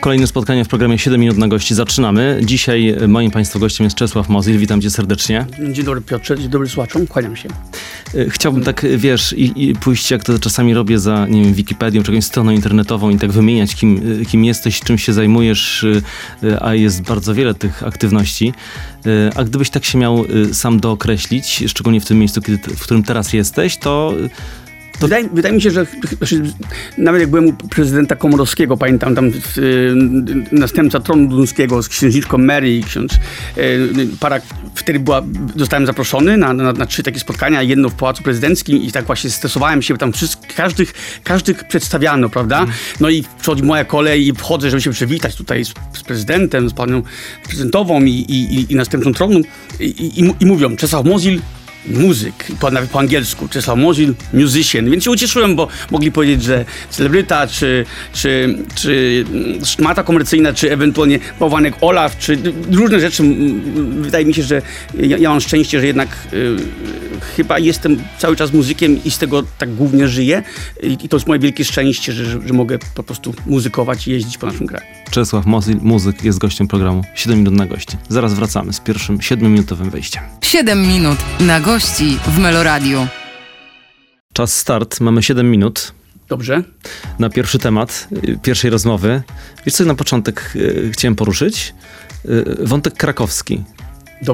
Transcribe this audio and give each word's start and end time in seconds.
Kolejne 0.00 0.26
spotkanie 0.26 0.64
w 0.64 0.68
programie 0.68 0.98
7 0.98 1.20
minut 1.20 1.38
na 1.38 1.48
gości 1.48 1.74
zaczynamy. 1.74 2.40
Dzisiaj 2.44 2.96
moim 3.08 3.30
Państwa 3.30 3.58
gościem 3.58 3.84
jest 3.84 3.96
Czesław 3.96 4.28
Mozil. 4.28 4.58
Witam 4.58 4.80
Cię 4.80 4.90
serdecznie. 4.90 5.46
Dzień 5.72 5.84
dobry 5.84 6.00
Piotrze, 6.00 6.38
dzień 6.38 6.48
dobry 6.48 6.68
słuchaczom, 6.68 7.06
kłaniam 7.06 7.36
się. 7.36 7.48
E, 8.14 8.30
Chciałbym 8.30 8.64
tak, 8.64 8.86
wiesz, 8.96 9.32
i, 9.32 9.68
i 9.68 9.74
pójść 9.74 10.10
jak 10.10 10.24
to 10.24 10.38
czasami 10.38 10.74
robię 10.74 10.98
za, 10.98 11.26
nie 11.26 11.42
wiem, 11.44 11.54
Wikipedią, 11.54 12.02
czy 12.02 12.12
jakąś 12.12 12.24
stroną 12.24 12.50
internetową 12.50 13.10
i 13.10 13.18
tak 13.18 13.32
wymieniać, 13.32 13.74
kim, 13.74 14.20
e, 14.22 14.24
kim 14.24 14.44
jesteś, 14.44 14.80
czym 14.80 14.98
się 14.98 15.12
zajmujesz, 15.12 15.86
e, 16.44 16.62
a 16.62 16.74
jest 16.74 17.02
bardzo 17.02 17.34
wiele 17.34 17.54
tych 17.54 17.82
aktywności. 17.82 18.52
A 19.36 19.44
gdybyś 19.44 19.70
tak 19.70 19.84
się 19.84 19.98
miał 19.98 20.24
sam 20.52 20.80
dookreślić, 20.80 21.64
szczególnie 21.66 22.00
w 22.00 22.04
tym 22.06 22.18
miejscu, 22.18 22.42
kiedy, 22.42 22.58
w 22.76 22.80
którym 22.82 23.02
teraz 23.02 23.32
jesteś, 23.32 23.76
To- 23.76 24.14
Wydaje, 25.00 25.28
wydaje 25.32 25.54
mi 25.54 25.62
się, 25.62 25.70
że 25.70 25.86
znaczy, 26.18 26.42
nawet 26.98 27.20
jak 27.20 27.30
byłem 27.30 27.46
u 27.46 27.52
prezydenta 27.52 28.16
Komorowskiego, 28.16 28.76
pamiętam 28.76 29.14
tam 29.14 29.28
y, 29.28 29.94
następca 30.52 31.00
tronu 31.00 31.28
duńskiego 31.28 31.82
z 31.82 31.88
księżniczką 31.88 32.38
Mary 32.38 32.76
i 32.76 32.84
ksiądz 32.84 33.14
y, 33.58 34.08
para, 34.20 34.40
wtedy 34.74 35.00
była, 35.00 35.22
zostałem 35.56 35.86
zaproszony 35.86 36.36
na, 36.36 36.52
na, 36.52 36.72
na 36.72 36.86
trzy 36.86 37.02
takie 37.02 37.20
spotkania, 37.20 37.62
jedno 37.62 37.88
w 37.88 37.94
Pałacu 37.94 38.22
Prezydenckim 38.22 38.82
i 38.82 38.92
tak 38.92 39.04
właśnie 39.04 39.30
stresowałem 39.30 39.82
się, 39.82 39.94
bo 39.94 39.98
tam 39.98 40.12
wszystkich, 40.12 40.54
każdych, 40.54 40.92
każdych 41.24 41.64
przedstawiano, 41.64 42.28
prawda? 42.28 42.66
No 43.00 43.10
i 43.10 43.24
przychodzi 43.40 43.62
moja 43.62 43.84
kolej 43.84 44.26
i 44.26 44.32
wchodzę, 44.32 44.70
żeby 44.70 44.82
się 44.82 44.90
przywitać 44.90 45.36
tutaj 45.36 45.64
z, 45.64 45.74
z 45.92 46.02
prezydentem, 46.02 46.70
z 46.70 46.72
panią 46.72 47.02
prezydentową 47.44 48.04
i, 48.04 48.10
i, 48.10 48.54
i, 48.54 48.72
i 48.72 48.76
następcą 48.76 49.12
tronu 49.12 49.40
i, 49.80 49.84
i, 49.84 50.34
i 50.40 50.46
mówią, 50.46 50.76
Czesław 50.76 51.06
Mozil, 51.06 51.40
muzyk, 51.86 52.46
po, 52.60 52.70
nawet 52.70 52.90
po 52.90 52.98
angielsku, 52.98 53.48
Czesław 53.48 53.78
Mozil, 53.78 54.14
musician, 54.32 54.90
więc 54.90 55.04
się 55.04 55.10
ucieszyłem, 55.10 55.56
bo 55.56 55.68
mogli 55.90 56.12
powiedzieć, 56.12 56.42
że 56.42 56.64
celebryta, 56.90 57.46
czy, 57.46 57.84
czy, 58.12 58.58
czy 58.74 59.24
mm, 59.32 59.64
szmata 59.64 60.02
komercyjna, 60.02 60.52
czy 60.52 60.72
ewentualnie 60.72 61.18
bałwanek 61.40 61.74
Olaf, 61.80 62.18
czy 62.18 62.38
różne 62.72 63.00
rzeczy. 63.00 63.22
Mm, 63.22 64.02
Wydaje 64.02 64.24
mi 64.24 64.34
się, 64.34 64.42
że 64.42 64.62
ja, 64.94 65.18
ja 65.18 65.30
mam 65.30 65.40
szczęście, 65.40 65.80
że 65.80 65.86
jednak 65.86 66.08
y, 66.32 66.56
chyba 67.36 67.58
jestem 67.58 68.02
cały 68.18 68.36
czas 68.36 68.52
muzykiem 68.52 69.04
i 69.04 69.10
z 69.10 69.18
tego 69.18 69.42
tak 69.58 69.74
głównie 69.74 70.08
żyję 70.08 70.42
i, 70.82 70.98
i 71.04 71.08
to 71.08 71.16
jest 71.16 71.26
moje 71.26 71.40
wielkie 71.40 71.64
szczęście, 71.64 72.12
że, 72.12 72.24
że, 72.24 72.38
że 72.46 72.54
mogę 72.54 72.78
po 72.94 73.02
prostu 73.02 73.34
muzykować 73.46 74.08
i 74.08 74.10
jeździć 74.10 74.38
po 74.38 74.46
naszym 74.46 74.66
kraju. 74.66 74.84
Czesław 75.10 75.46
Mozil, 75.46 75.76
muzyk, 75.82 76.24
jest 76.24 76.38
gościem 76.38 76.68
programu 76.68 77.04
7 77.14 77.38
minut 77.38 77.54
na 77.54 77.66
gości. 77.66 77.96
Zaraz 78.08 78.34
wracamy 78.34 78.72
z 78.72 78.80
pierwszym 78.80 79.18
7-minutowym 79.18 79.90
wejściem. 79.90 80.22
Siedem 80.42 80.88
minut 80.88 81.18
na 81.40 81.60
gości 81.60 81.69
w 82.26 82.38
Meloradiu. 82.38 83.06
Czas 84.32 84.56
start, 84.56 85.00
mamy 85.00 85.22
7 85.22 85.50
minut. 85.50 85.92
Dobrze? 86.28 86.62
na 87.18 87.30
pierwszy 87.30 87.58
temat 87.58 88.08
pierwszej 88.42 88.70
rozmowy. 88.70 89.22
Wiesz 89.66 89.74
co 89.74 89.84
na 89.84 89.94
początek 89.94 90.52
y, 90.56 90.90
chciałem 90.92 91.16
poruszyć? 91.16 91.74
Y, 92.24 92.56
wątek 92.60 92.94
krakowski. 92.94 93.64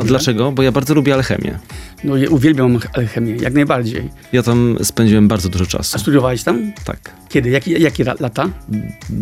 Dlaczego? 0.04 0.52
Bo 0.52 0.62
ja 0.62 0.72
bardzo 0.72 0.94
lubię 0.94 1.14
alchemię. 1.14 1.58
No 2.04 2.14
uwielbiam 2.30 2.78
alchemię, 2.92 3.36
jak 3.36 3.54
najbardziej. 3.54 4.10
Ja 4.32 4.42
tam 4.42 4.76
spędziłem 4.82 5.28
bardzo 5.28 5.48
dużo 5.48 5.66
czasu. 5.66 5.96
A 5.96 5.98
studiowałeś 5.98 6.42
tam? 6.42 6.72
Tak. 6.84 7.12
Kiedy? 7.28 7.50
Jakie, 7.50 7.72
jakie 7.72 8.04
lata? 8.20 8.48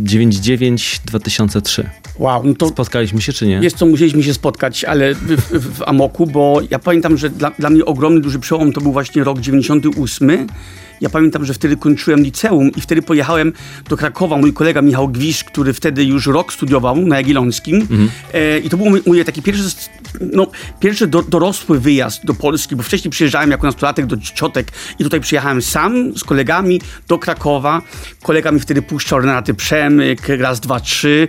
99-2003. 0.05 1.85
Wow, 2.19 2.43
no 2.45 2.55
to 2.55 2.69
Spotkaliśmy 2.69 3.21
się 3.21 3.33
czy 3.33 3.47
nie? 3.47 3.55
jest 3.63 3.77
co, 3.77 3.87
musieliśmy 3.87 4.23
się 4.23 4.35
spotkać, 4.35 4.85
ale 4.85 5.15
w, 5.15 5.19
w, 5.21 5.79
w 5.79 5.83
Amoku, 5.83 6.27
bo 6.27 6.61
ja 6.71 6.79
pamiętam, 6.79 7.17
że 7.17 7.31
dla, 7.31 7.51
dla 7.51 7.71
mnie 7.71 7.85
ogromny, 7.85 8.21
duży 8.21 8.39
przełom 8.39 8.73
to 8.73 8.81
był 8.81 8.93
właśnie 8.93 9.25
rok 9.25 9.41
98. 9.41 10.47
Ja 11.01 11.11
pamiętam, 11.11 11.45
że 11.45 11.55
wtedy 11.55 11.77
kończyłem 11.77 12.23
liceum 12.23 12.71
i 12.77 12.81
wtedy 12.81 13.03
pojechałem 13.03 13.53
do 13.89 13.97
Krakowa. 13.97 14.37
Mój 14.37 14.53
kolega 14.53 14.83
Michał 14.83 15.09
Gwisz, 15.09 15.45
który 15.45 15.73
wtedy 15.73 16.05
już 16.05 16.27
rok 16.27 16.53
studiował 16.53 16.97
na 16.97 17.17
Jagiellońskim. 17.17 17.89
E, 18.35 18.59
I 18.59 18.71
to 18.71 18.77
był 18.77 18.91
mój, 18.91 19.03
mój 19.07 19.25
taki 19.25 19.43
pierwszy, 19.43 19.63
no, 20.33 20.47
pierwszy 20.81 21.07
do, 21.07 21.23
dorosły 21.23 21.81
wyjazd 21.81 22.25
do 22.25 22.35
Polski, 22.35 22.64
bo 22.73 22.83
wcześniej 22.83 23.11
przyjeżdżałem 23.11 23.51
jako 23.51 23.67
nastolatek 23.67 24.07
do 24.07 24.17
ciotek 24.17 24.73
i 24.99 25.05
tutaj 25.05 25.21
przyjechałem 25.21 25.63
sam 25.63 26.19
z 26.19 26.25
kolegami 26.25 26.81
do 27.09 27.19
Krakowa. 27.19 27.83
Kolega 28.23 28.53
mi 28.53 28.61
wtedy 28.61 28.83
puszczał 28.83 29.19
Renaty 29.21 29.55
Przemyk, 29.55 30.29
raz, 30.29 30.61
dwa, 30.61 30.81
trzy, 30.81 31.29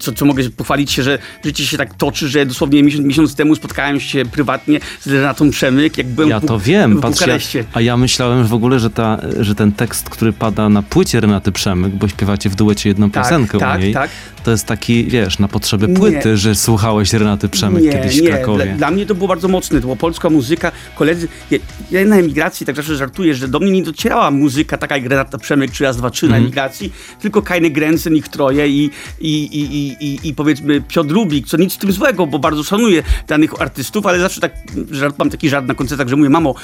co, 0.00 0.12
co 0.12 0.24
mogę 0.24 0.50
pochwalić 0.50 0.92
się, 0.92 1.02
że 1.02 1.18
życie 1.44 1.66
się 1.66 1.76
tak 1.76 1.94
toczy, 1.94 2.28
że 2.28 2.46
dosłownie 2.46 2.82
miesiąc, 2.82 3.04
miesiąc 3.06 3.34
temu 3.34 3.54
spotkałem 3.54 4.00
się 4.00 4.24
prywatnie 4.24 4.80
z 5.00 5.06
Renatą 5.06 5.50
Przemyk, 5.50 5.98
jak 5.98 6.06
byłem 6.06 6.30
Ja 6.30 6.40
w 6.40 6.46
to 6.46 6.58
wiem, 6.58 6.96
w 6.96 7.00
patrz, 7.00 7.20
ja, 7.20 7.26
Bukareszcie. 7.26 7.64
a 7.72 7.80
ja 7.80 7.96
myślałem 7.96 8.46
w 8.46 8.54
ogóle, 8.54 8.80
że, 8.80 8.90
ta, 8.90 9.18
że 9.40 9.54
ten 9.54 9.72
tekst, 9.72 10.10
który 10.10 10.32
pada 10.32 10.68
na 10.68 10.82
płycie 10.82 11.20
Renaty 11.20 11.52
Przemyk, 11.52 11.94
bo 11.94 12.08
śpiewacie 12.08 12.50
w 12.50 12.54
duecie 12.54 12.88
jedną 12.88 13.10
Tak, 13.10 13.24
piosenkę 13.24 13.58
tak, 13.58 13.78
u 13.78 13.82
niej, 13.82 13.94
tak. 13.94 14.10
To 14.44 14.50
jest 14.50 14.66
taki, 14.66 15.04
wiesz, 15.04 15.38
na 15.38 15.48
potrzeby 15.48 15.88
Nie. 15.88 15.94
płyty, 15.94 16.36
że 16.36 16.54
słuchałeś 16.54 17.12
Renaty 17.12 17.48
Przemyk 17.48 17.92
kiedyś 17.92 18.18
w 18.18 18.22
nie. 18.22 18.28
Krakowie. 18.28 18.64
Dla, 18.64 18.74
dla 18.76 18.90
mnie 18.90 19.06
to 19.06 19.14
było 19.14 19.28
bardzo 19.28 19.48
mocne, 19.48 19.78
to 19.78 19.82
była 19.82 19.96
polska 19.96 20.30
muzyka. 20.30 20.72
Koledzy, 20.94 21.28
ja, 21.50 21.58
ja 21.90 22.04
na 22.04 22.16
emigracji 22.16 22.66
tak 22.66 22.76
zawsze 22.76 22.96
żartuję, 22.96 23.34
że 23.34 23.48
do 23.48 23.60
mnie 23.60 23.70
nie 23.70 23.82
docierała 23.82 24.30
muzyka 24.30 24.78
taka 24.78 24.96
jak 24.96 25.06
Renata 25.06 25.38
Przemek 25.38 25.70
czy 25.70 25.84
raz, 25.84 25.96
dwa, 25.96 26.10
trzy 26.10 26.26
Mhm. 26.26 26.42
na 26.42 26.46
emigracji, 26.46 26.92
tylko 27.20 27.42
Kajny 27.42 27.70
Grenzen, 27.70 28.16
ich 28.16 28.28
troje 28.28 28.68
i, 28.68 28.90
i, 29.20 29.42
i, 29.42 29.96
i, 30.04 30.28
i, 30.28 30.34
powiedzmy 30.34 30.80
Piotr 30.80 31.12
Rubik, 31.12 31.46
co 31.46 31.56
nic 31.56 31.72
z 31.72 31.78
tym 31.78 31.92
złego, 31.92 32.26
bo 32.26 32.38
bardzo 32.38 32.62
szanuję 32.62 33.02
danych 33.28 33.62
artystów, 33.62 34.06
ale 34.06 34.20
zawsze 34.20 34.40
tak 34.40 34.52
żart, 34.90 35.18
mam 35.18 35.30
taki 35.30 35.48
żart 35.48 35.66
na 35.66 35.74
koncertach, 35.74 36.08
że 36.08 36.16
mówię, 36.16 36.30
mamo, 36.30 36.54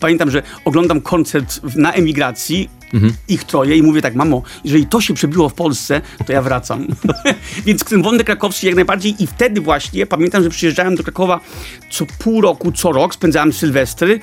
Pamiętam, 0.00 0.30
że 0.30 0.42
oglądam 0.64 1.00
koncert 1.00 1.60
na 1.76 1.92
emigracji, 1.92 2.68
Mhm. 2.94 3.12
ich 3.28 3.44
troje 3.44 3.76
i 3.76 3.82
mówię 3.82 4.02
tak, 4.02 4.14
mamo, 4.14 4.42
jeżeli 4.64 4.86
to 4.86 5.00
się 5.00 5.14
przebiło 5.14 5.48
w 5.48 5.54
Polsce, 5.54 6.00
to 6.26 6.32
ja 6.32 6.42
wracam. 6.42 6.86
Więc 7.66 7.84
ten 7.84 8.02
wątek 8.02 8.26
krakowski 8.26 8.66
jak 8.66 8.74
najbardziej 8.74 9.22
i 9.22 9.26
wtedy 9.26 9.60
właśnie 9.60 10.06
pamiętam, 10.06 10.42
że 10.42 10.50
przyjeżdżałem 10.50 10.96
do 10.96 11.02
Krakowa 11.02 11.40
co 11.90 12.06
pół 12.18 12.40
roku, 12.40 12.72
co 12.72 12.92
rok, 12.92 13.14
spędzałem 13.14 13.52
sylwestry, 13.52 14.20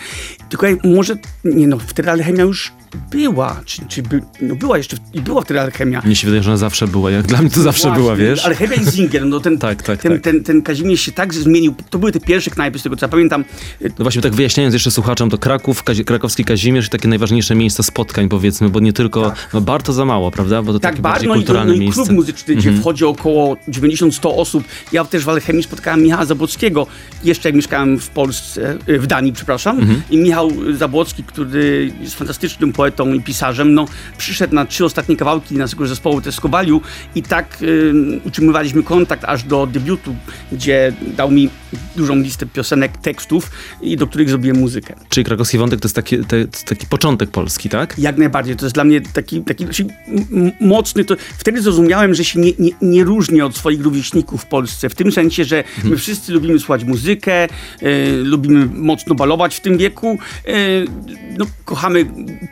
tylko 0.49 0.67
może, 0.83 1.15
nie 1.43 1.67
no, 1.67 1.77
wtedy 1.79 2.11
alchemia 2.11 2.43
już 2.43 2.71
była, 3.11 3.61
czy, 3.65 3.81
czy 3.87 4.03
by, 4.03 4.21
no 4.41 4.55
była 4.55 4.77
jeszcze, 4.77 4.97
i 5.13 5.21
była 5.21 5.41
wtedy 5.41 5.61
alchemia. 5.61 6.01
Mnie 6.05 6.15
się 6.15 6.27
wydaje, 6.27 6.43
że 6.43 6.49
ona 6.49 6.57
zawsze 6.57 6.87
była. 6.87 7.11
Jak 7.11 7.27
dla 7.27 7.41
mnie 7.41 7.49
to 7.49 7.61
zawsze 7.61 7.87
Właśnie, 7.87 8.03
była, 8.03 8.15
wiesz? 8.15 8.45
Alchemia 8.45 8.75
i 8.75 8.85
Zinger, 8.85 9.25
no 9.25 9.39
ten, 9.39 9.57
Tak, 9.67 9.83
tak, 9.83 10.01
ten, 10.01 10.11
tak. 10.11 10.21
Ten, 10.21 10.43
ten 10.43 10.61
Kazimierz 10.61 11.01
się 11.01 11.11
tak 11.11 11.33
zmienił, 11.33 11.75
to 11.89 11.99
były 11.99 12.11
te 12.11 12.19
pierwsze 12.19 12.51
knajpy, 12.51 12.79
z 12.79 12.83
tego 12.83 12.95
co 12.95 13.05
ja 13.05 13.09
pamiętam, 13.09 13.45
No 13.81 13.89
właśnie, 13.99 14.21
tak 14.21 14.35
wyjaśniając 14.35 14.73
jeszcze 14.73 14.91
słuchaczom, 14.91 15.29
to 15.29 15.37
Kraków, 15.37 15.83
Kazi- 15.83 16.05
krakowski 16.05 16.45
Kazimierz 16.45 16.87
i 16.87 16.89
takie 16.89 17.07
najważniejsze 17.07 17.55
miejsca 17.55 17.83
spotkań, 17.83 18.29
powiedzmy, 18.29 18.56
bo 18.61 18.79
nie 18.79 18.93
tylko, 18.93 19.33
no 19.53 19.61
bardzo 19.61 19.93
za 19.93 20.05
mało, 20.05 20.31
prawda? 20.31 20.61
Bo 20.61 20.73
to 20.73 20.79
Tak, 20.79 20.91
takie 20.91 21.01
bardzo. 21.01 21.13
bardziej 21.13 21.29
No 21.29 21.35
i, 21.35 21.37
kulturalne 21.37 21.73
no 21.73 21.81
i. 21.81 21.85
Mhm. 21.85 21.93
klub 21.93 22.09
muzyczny, 22.09 22.55
gdzie 22.55 22.71
wchodzi 22.73 23.05
około 23.05 23.57
90-100 23.69 24.29
osób. 24.39 24.63
Ja 24.91 25.05
też 25.05 25.25
w 25.25 25.29
Alchemii 25.29 25.63
spotkałem 25.63 26.03
Michała 26.03 26.25
Zabłockiego, 26.25 26.87
jeszcze 27.23 27.49
jak 27.49 27.55
mieszkałem 27.55 27.99
w 27.99 28.09
Polsce, 28.09 28.77
w 28.87 29.07
Danii, 29.07 29.33
przepraszam. 29.33 29.79
Mhm. 29.79 30.01
I 30.09 30.17
Michał 30.17 30.51
Zabłocki, 30.77 31.23
który 31.23 31.91
jest 32.01 32.15
fantastycznym 32.15 32.73
poetą 32.73 33.13
i 33.13 33.21
pisarzem, 33.21 33.73
no, 33.73 33.85
przyszedł 34.17 34.55
na 34.55 34.65
trzy 34.65 34.85
ostatnie 34.85 35.17
kawałki 35.17 35.55
naszego 35.55 35.87
zespołu 35.87 36.21
Teskowaliu 36.21 36.81
i 37.15 37.23
tak 37.23 37.57
y, 37.61 37.93
utrzymywaliśmy 38.23 38.83
kontakt 38.83 39.25
aż 39.25 39.43
do 39.43 39.67
debiutu, 39.67 40.15
gdzie 40.51 40.93
dał 41.17 41.31
mi 41.31 41.49
dużą 41.95 42.15
listę 42.15 42.45
piosenek, 42.45 42.97
tekstów 42.97 43.51
i 43.81 43.97
do 43.97 44.07
których 44.07 44.29
zrobiłem 44.29 44.57
muzykę. 44.57 44.95
Czyli 45.09 45.23
krakowski 45.23 45.57
wątek 45.57 45.79
to 45.79 45.85
jest 45.85 45.95
taki, 45.95 46.17
te, 46.17 46.47
taki 46.65 46.87
początek 46.87 47.29
Polski, 47.29 47.69
tak? 47.69 47.99
Jak 47.99 48.17
najbardziej. 48.17 48.55
To 48.55 48.65
jest 48.65 48.75
dla 48.75 48.83
mnie 48.83 49.01
taki, 49.01 49.41
taki 49.41 49.65
mocny. 50.59 51.05
To 51.05 51.15
wtedy 51.37 51.61
zrozumiałem, 51.61 52.13
że 52.15 52.23
się 52.23 52.39
nie, 52.39 52.51
nie, 52.59 52.71
nie 52.81 53.03
różnię 53.03 53.45
od 53.45 53.57
swoich 53.57 53.81
rówieśników 53.81 54.41
w 54.41 54.45
Polsce. 54.45 54.89
W 54.89 54.95
tym 54.95 55.11
sensie, 55.11 55.45
że 55.45 55.63
my 55.83 55.97
wszyscy 55.97 56.33
lubimy 56.33 56.59
słuchać 56.59 56.83
muzykę, 56.83 57.33
e, 57.43 57.47
lubimy 58.23 58.65
mocno 58.65 59.15
balować 59.15 59.55
w 59.55 59.59
tym 59.59 59.77
wieku. 59.77 60.17
E, 60.45 60.53
no, 61.37 61.45
kochamy 61.65 62.05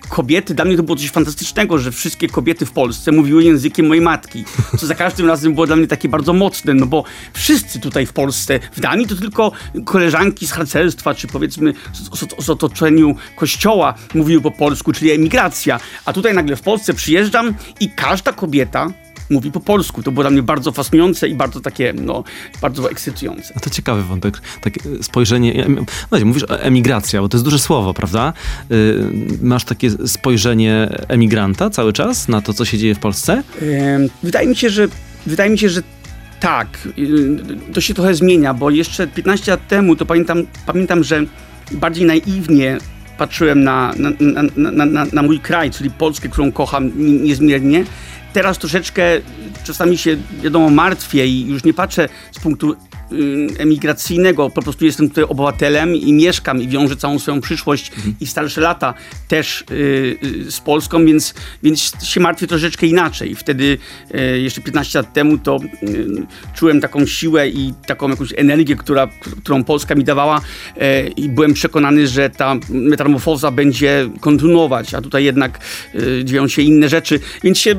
kobiety. 0.10 0.54
Dla 0.54 0.66
mnie 0.66 0.78
to 0.78 0.84
było 0.84 0.98
coś 0.98 1.10
fantastycznego, 1.10 1.78
że 1.78 1.92
wszystkie 1.92 2.28
kobiety 2.28 2.66
w 2.66 2.72
Polsce 2.72 3.12
mówiły 3.12 3.44
językiem 3.44 3.88
mojej 3.88 4.04
matki. 4.04 4.45
Co 4.78 4.88
za 4.88 4.95
każdym 4.95 5.28
razem 5.28 5.54
było 5.54 5.68
dla 5.68 5.75
mnie 5.75 5.88
takie 5.88 6.10
bardzo 6.10 6.34
mocne, 6.34 6.74
no 6.74 6.86
bo 6.86 7.04
wszyscy 7.34 7.80
tutaj 7.80 8.06
w 8.06 8.13
Polsce, 8.13 8.60
w 8.72 8.80
Danii 8.80 9.05
to 9.07 9.16
tylko 9.16 9.52
koleżanki 9.86 10.48
z 10.48 10.52
harcerstwa, 10.52 11.16
czy 11.16 11.28
powiedzmy 11.28 11.74
z, 11.94 12.19
z, 12.19 12.46
z 12.46 12.50
otoczeniu 12.50 13.16
kościoła 13.36 13.94
mówiły 14.13 14.42
po 14.42 14.52
polsku, 14.52 14.94
czyli 14.94 15.12
emigracja. 15.12 15.80
A 16.06 16.13
tutaj 16.13 16.34
nagle 16.34 16.56
w 16.56 16.62
Polsce 16.62 16.94
przyjeżdżam 16.94 17.54
i 17.80 17.90
każda 17.90 18.34
kobieta 18.34 18.88
mówi 19.30 19.52
po 19.52 19.60
polsku. 19.60 20.04
To 20.04 20.12
było 20.12 20.24
dla 20.24 20.30
mnie 20.31 20.44
bardzo 20.44 20.72
fascynujące 20.72 21.28
i 21.28 21.36
bardzo 21.36 21.60
takie, 21.60 21.94
no, 22.02 22.24
bardzo 22.62 22.92
ekscytujące. 22.92 23.54
No 23.56 23.62
to 23.62 23.69
ciekawy 23.69 24.04
wątek. 24.04 24.42
Takie 24.62 24.81
spojrzenie. 25.04 25.66
em- 25.66 25.86
No, 26.12 26.18
mówisz 26.25 26.46
emigracja, 26.50 27.22
bo 27.22 27.30
to 27.30 27.38
jest 27.38 27.46
duże 27.46 27.60
słowo, 27.60 27.94
prawda? 27.94 28.34
Y, 28.72 29.04
masz 29.42 29.63
takie 29.66 30.07
spojrzenie 30.07 30.90
emigranta 31.07 31.69
cały 31.69 31.94
czas 31.94 32.28
na 32.28 32.42
to, 32.42 32.54
co 32.54 32.66
się 32.66 32.78
dzieje 32.78 32.96
w 32.96 33.00
Polsce? 33.00 33.44
Em, 33.62 34.10
Wydaje 34.24 34.48
mi 34.48 34.56
się, 34.56 34.69
że 34.69 34.88
wydaje 35.25 35.50
mi 35.50 35.60
się, 35.60 35.69
że 35.69 35.81
tak. 36.45 36.68
Y, 36.97 37.74
To 37.74 37.81
się 37.81 37.94
trochę 37.94 38.13
zmienia, 38.13 38.53
bo 38.53 38.69
jeszcze 38.69 39.07
15 39.07 39.51
lat 39.51 39.68
temu 39.68 39.95
to 39.95 40.06
pamiętam, 40.06 40.44
pamiętam 40.65 41.03
że 41.03 41.24
bardziej 41.71 42.06
naiwnie 42.06 42.77
patrzyłem 43.18 43.63
na, 43.63 43.94
na, 43.97 44.09
na, 44.56 44.86
na, 44.86 45.06
na, 45.13 45.21
mój 45.21 45.39
kraj, 45.39 45.71
czyli 45.71 45.92
Polskę, 45.92 46.30
którą 46.30 46.51
kocham 46.51 46.92
niezmiernie. 47.24 47.86
Teraz 48.33 48.57
troszeczkę 48.57 49.03
czasami 49.63 49.97
się, 49.97 50.18
wiadomo, 50.42 50.69
martwię 50.69 51.27
i 51.27 51.47
już 51.47 51.63
nie 51.63 51.74
patrzę 51.74 52.09
z 52.31 52.39
punktu 52.39 52.75
emigracyjnego, 53.57 54.50
po 54.50 54.62
prostu 54.62 54.86
jestem 54.86 55.10
tutaj 55.10 55.24
obywatelem 55.24 55.96
i 55.96 56.13
mieszkam 56.13 56.62
i 56.62 56.68
wiążę 56.68 56.96
całą 56.96 57.19
swoją 57.19 57.42
przyszłość 57.42 57.92
mhm. 57.96 58.16
i 58.19 58.28
starsze 58.28 58.62
lata 58.62 58.94
też 59.28 59.63
y, 59.72 60.18
y, 60.48 60.52
z 60.52 60.60
Polską, 60.60 61.06
więc, 61.06 61.34
więc 61.63 61.94
się 62.04 62.19
martwię 62.19 62.48
troszeczkę 62.48 62.88
inaczej. 62.88 63.36
Wtedy 63.36 63.78
y, 64.16 64.40
jeszcze 64.40 64.62
15 64.62 65.00
lat 65.00 65.13
temu 65.13 65.38
to 65.38 65.60
y, 65.84 66.07
czułem 66.56 66.81
taką 66.81 67.06
siłę 67.06 67.50
i 67.50 67.74
taką 67.88 68.10
jakąś 68.10 68.34
energię, 68.38 68.75
która, 68.75 69.07
którą 69.44 69.63
Polska 69.63 69.96
mi 69.96 70.04
dawała 70.04 70.42
y, 70.78 71.07
i 71.18 71.30
byłem 71.30 71.54
przekonany, 71.54 72.07
że 72.07 72.30
ta 72.30 72.56
metamorfoza 72.69 73.52
będzie 73.52 74.10
kontynuować, 74.19 74.94
a 74.94 75.02
tutaj 75.02 75.24
jednak 75.24 75.60
dzieją 76.24 76.48
się 76.48 76.62
inne 76.62 76.90
rzeczy, 76.90 77.19
więc 77.44 77.57
się 77.57 77.75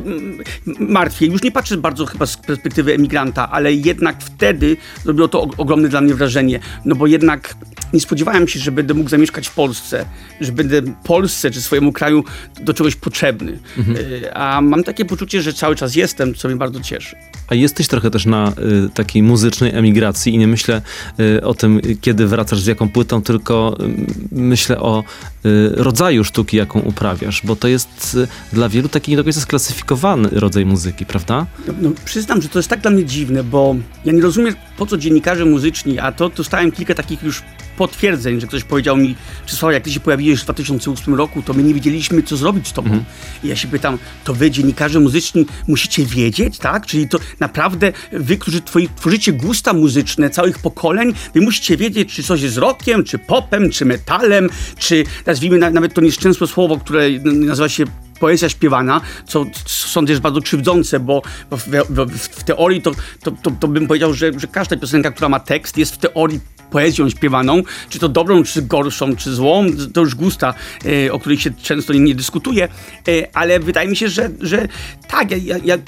martwię. 0.78 1.26
Już 1.26 1.42
nie 1.42 1.52
patrzę 1.52 1.76
bardzo 1.76 2.06
chyba 2.06 2.26
z 2.26 2.36
perspektywy 2.36 2.94
emigranta, 2.94 3.50
ale 3.50 3.72
jednak 3.72 4.16
wtedy 4.22 4.76
zrobiło 5.16 5.28
to 5.28 5.62
ogromne 5.62 5.88
dla 5.88 6.00
mnie 6.00 6.14
wrażenie, 6.14 6.60
no 6.84 6.94
bo 6.94 7.06
jednak 7.06 7.54
nie 7.92 8.00
spodziewałem 8.00 8.48
się, 8.48 8.60
że 8.60 8.72
będę 8.72 8.94
mógł 8.94 9.10
zamieszkać 9.10 9.48
w 9.48 9.54
Polsce, 9.54 10.04
że 10.40 10.52
będę 10.52 10.82
Polsce 11.04 11.50
czy 11.50 11.62
swojemu 11.62 11.92
kraju 11.92 12.24
do 12.60 12.74
czegoś 12.74 12.96
potrzebny. 12.96 13.58
Mhm. 13.78 13.98
E, 14.24 14.36
a 14.36 14.60
mam 14.60 14.84
takie 14.84 15.04
poczucie, 15.04 15.42
że 15.42 15.52
cały 15.52 15.76
czas 15.76 15.94
jestem, 15.94 16.34
co 16.34 16.48
mnie 16.48 16.56
bardzo 16.56 16.80
cieszy. 16.80 17.16
A 17.48 17.54
jesteś 17.54 17.88
trochę 17.88 18.10
też 18.10 18.26
na 18.26 18.52
y, 18.86 18.88
takiej 18.94 19.22
muzycznej 19.22 19.74
emigracji 19.74 20.34
i 20.34 20.38
nie 20.38 20.46
myślę 20.46 20.82
y, 21.20 21.44
o 21.44 21.54
tym, 21.54 21.80
kiedy 22.00 22.26
wracasz 22.26 22.60
z 22.60 22.66
jaką 22.66 22.88
płytą, 22.88 23.22
tylko 23.22 23.76
y, 23.80 23.84
myślę 24.32 24.80
o 24.80 25.04
y, 25.46 25.70
rodzaju 25.74 26.24
sztuki, 26.24 26.56
jaką 26.56 26.80
uprawiasz, 26.80 27.42
bo 27.44 27.56
to 27.56 27.68
jest 27.68 28.14
y, 28.14 28.28
dla 28.52 28.68
wielu 28.68 28.88
taki 28.88 29.10
nie 29.10 29.16
do 29.16 29.24
końca 29.24 29.40
sklasyfikowany 29.40 30.28
rodzaj 30.32 30.66
muzyki, 30.66 31.06
prawda? 31.06 31.46
No, 31.66 31.74
no, 31.80 31.90
przyznam, 32.04 32.42
że 32.42 32.48
to 32.48 32.58
jest 32.58 32.68
tak 32.68 32.80
dla 32.80 32.90
mnie 32.90 33.04
dziwne, 33.04 33.44
bo 33.44 33.76
ja 34.04 34.12
nie 34.12 34.22
rozumiem, 34.22 34.54
po 34.76 34.86
co 34.86 34.98
dziennikarze 35.06 35.44
muzyczni, 35.44 35.98
a 35.98 36.12
to 36.12 36.28
dostałem 36.28 36.72
kilka 36.72 36.94
takich 36.94 37.22
już 37.22 37.42
potwierdzeń, 37.76 38.40
że 38.40 38.46
ktoś 38.46 38.64
powiedział 38.64 38.96
mi, 38.96 39.14
Czesław, 39.46 39.72
jak 39.72 39.84
ty 39.84 39.92
się 39.92 40.00
pojawiłeś 40.00 40.40
w 40.40 40.44
2008 40.44 41.14
roku, 41.14 41.42
to 41.42 41.54
my 41.54 41.62
nie 41.62 41.74
wiedzieliśmy, 41.74 42.22
co 42.22 42.36
zrobić 42.36 42.68
z 42.68 42.72
tobą. 42.72 42.88
Mhm. 42.88 43.04
I 43.44 43.48
ja 43.48 43.56
się 43.56 43.68
pytam, 43.68 43.98
to 44.24 44.34
wy, 44.34 44.50
dziennikarze 44.50 45.00
muzyczni, 45.00 45.46
musicie 45.68 46.06
wiedzieć, 46.06 46.58
tak? 46.58 46.86
Czyli 46.86 47.08
to 47.08 47.18
naprawdę 47.40 47.92
wy, 48.12 48.36
którzy 48.36 48.60
twoi, 48.60 48.88
tworzycie 48.96 49.32
gusta 49.32 49.72
muzyczne 49.72 50.30
całych 50.30 50.58
pokoleń, 50.58 51.14
wy 51.34 51.40
musicie 51.40 51.76
wiedzieć, 51.76 52.14
czy 52.14 52.22
coś 52.22 52.42
jest 52.42 52.56
rockiem, 52.56 53.04
czy 53.04 53.18
popem, 53.18 53.70
czy 53.70 53.84
metalem, 53.84 54.48
czy 54.78 55.04
nazwijmy 55.26 55.58
nawet 55.58 55.94
to 55.94 56.00
nieszczęsne 56.00 56.46
słowo, 56.46 56.78
które 56.78 57.10
nazywa 57.24 57.68
się 57.68 57.84
poezja 58.20 58.48
śpiewana, 58.48 59.00
co 59.26 59.46
sądzę 59.66 60.12
jest 60.12 60.22
bardzo 60.22 60.40
krzywdzące, 60.40 61.00
bo 61.00 61.22
w, 61.50 61.68
w, 61.88 62.18
w 62.18 62.44
teorii 62.44 62.82
to, 62.82 62.92
to, 63.22 63.30
to, 63.30 63.50
to, 63.50 63.68
bym 63.68 63.86
powiedział, 63.86 64.14
że, 64.14 64.32
że 64.38 64.46
każda 64.46 64.76
piosenka, 64.76 65.10
która 65.10 65.28
ma 65.28 65.40
tekst, 65.40 65.78
jest 65.78 65.94
w 65.94 65.98
teorii 65.98 66.40
poezją 66.70 67.10
śpiewaną, 67.10 67.62
czy 67.88 67.98
to 67.98 68.08
dobrą, 68.08 68.42
czy 68.42 68.62
gorszą, 68.62 69.16
czy 69.16 69.34
złą, 69.34 69.66
to 69.94 70.00
już 70.00 70.14
gusta, 70.14 70.54
e, 70.84 71.12
o 71.12 71.18
których 71.18 71.42
się 71.42 71.50
często 71.50 71.92
nie, 71.92 72.14
dyskutuje, 72.14 72.68
e, 73.08 73.36
ale 73.36 73.60
wydaje 73.60 73.88
mi 73.88 73.96
się, 73.96 74.08
że, 74.08 74.30
że 74.40 74.68
tak, 75.08 75.30
ja, 75.30 75.56
ja, 75.64 75.78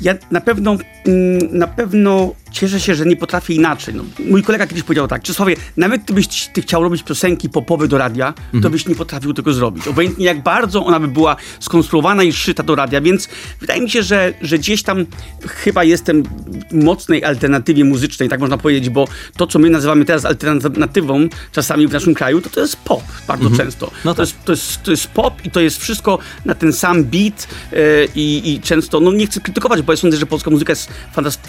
ja 0.00 0.14
na 0.30 0.40
pewno, 0.40 0.76
mm, 1.06 1.58
na 1.58 1.66
pewno 1.66 2.34
cieszę 2.50 2.80
się, 2.80 2.94
że 2.94 3.06
nie 3.06 3.16
potrafię 3.16 3.54
inaczej. 3.54 3.94
No, 3.94 4.04
mój 4.30 4.42
kolega 4.42 4.66
kiedyś 4.66 4.82
powiedział 4.82 5.08
tak, 5.08 5.22
Czesławie, 5.22 5.56
nawet 5.76 6.02
gdybyś 6.02 6.26
ty 6.52 6.62
chciał 6.62 6.82
robić 6.82 7.02
piosenki 7.02 7.48
popowe 7.48 7.88
do 7.88 7.98
radia, 7.98 8.28
mhm. 8.28 8.62
to 8.62 8.70
byś 8.70 8.86
nie 8.86 8.94
potrafił 8.94 9.34
tego 9.34 9.52
zrobić. 9.52 9.88
Obojętnie 9.88 10.26
jak 10.26 10.42
bardzo 10.42 10.84
ona 10.84 11.00
by 11.00 11.08
była 11.08 11.36
skonstruowana 11.60 12.22
i 12.22 12.32
szyta 12.32 12.62
do 12.62 12.74
radia, 12.74 13.00
więc 13.00 13.28
wydaje 13.60 13.80
mi 13.80 13.90
się, 13.90 14.02
że, 14.02 14.34
że 14.42 14.58
gdzieś 14.58 14.82
tam 14.82 15.06
chyba 15.46 15.84
jestem 15.84 16.22
w 16.70 16.84
mocnej 16.84 17.24
alternatywie 17.24 17.84
muzycznej, 17.84 18.28
tak 18.28 18.40
można 18.40 18.58
powiedzieć, 18.58 18.90
bo 18.90 19.08
to, 19.36 19.46
co 19.46 19.58
my 19.58 19.70
nazywamy 19.70 20.04
teraz 20.04 20.24
alternatywą 20.24 21.28
czasami 21.52 21.88
w 21.88 21.92
naszym 21.92 22.14
kraju, 22.14 22.40
to 22.40 22.50
to 22.50 22.60
jest 22.60 22.76
pop 22.76 23.02
bardzo 23.28 23.46
mhm. 23.46 23.66
często. 23.66 23.90
No 24.04 24.14
to, 24.14 24.22
tak. 24.22 24.28
jest, 24.28 24.44
to, 24.44 24.52
jest, 24.52 24.82
to 24.82 24.90
jest 24.90 25.08
pop 25.08 25.44
i 25.44 25.50
to 25.50 25.60
jest 25.60 25.82
wszystko 25.82 26.18
na 26.44 26.54
ten 26.54 26.72
sam 26.72 27.04
beat 27.04 27.48
yy, 27.72 27.78
i, 28.14 28.52
i 28.54 28.60
często, 28.60 29.00
no 29.00 29.12
nie 29.12 29.26
chcę 29.26 29.40
krytykować, 29.40 29.75
bo 29.82 29.92
ja 29.92 29.96
sądzę, 29.96 30.16
że 30.16 30.26
polska 30.26 30.50
muzyka 30.50 30.72
jest 30.72 30.88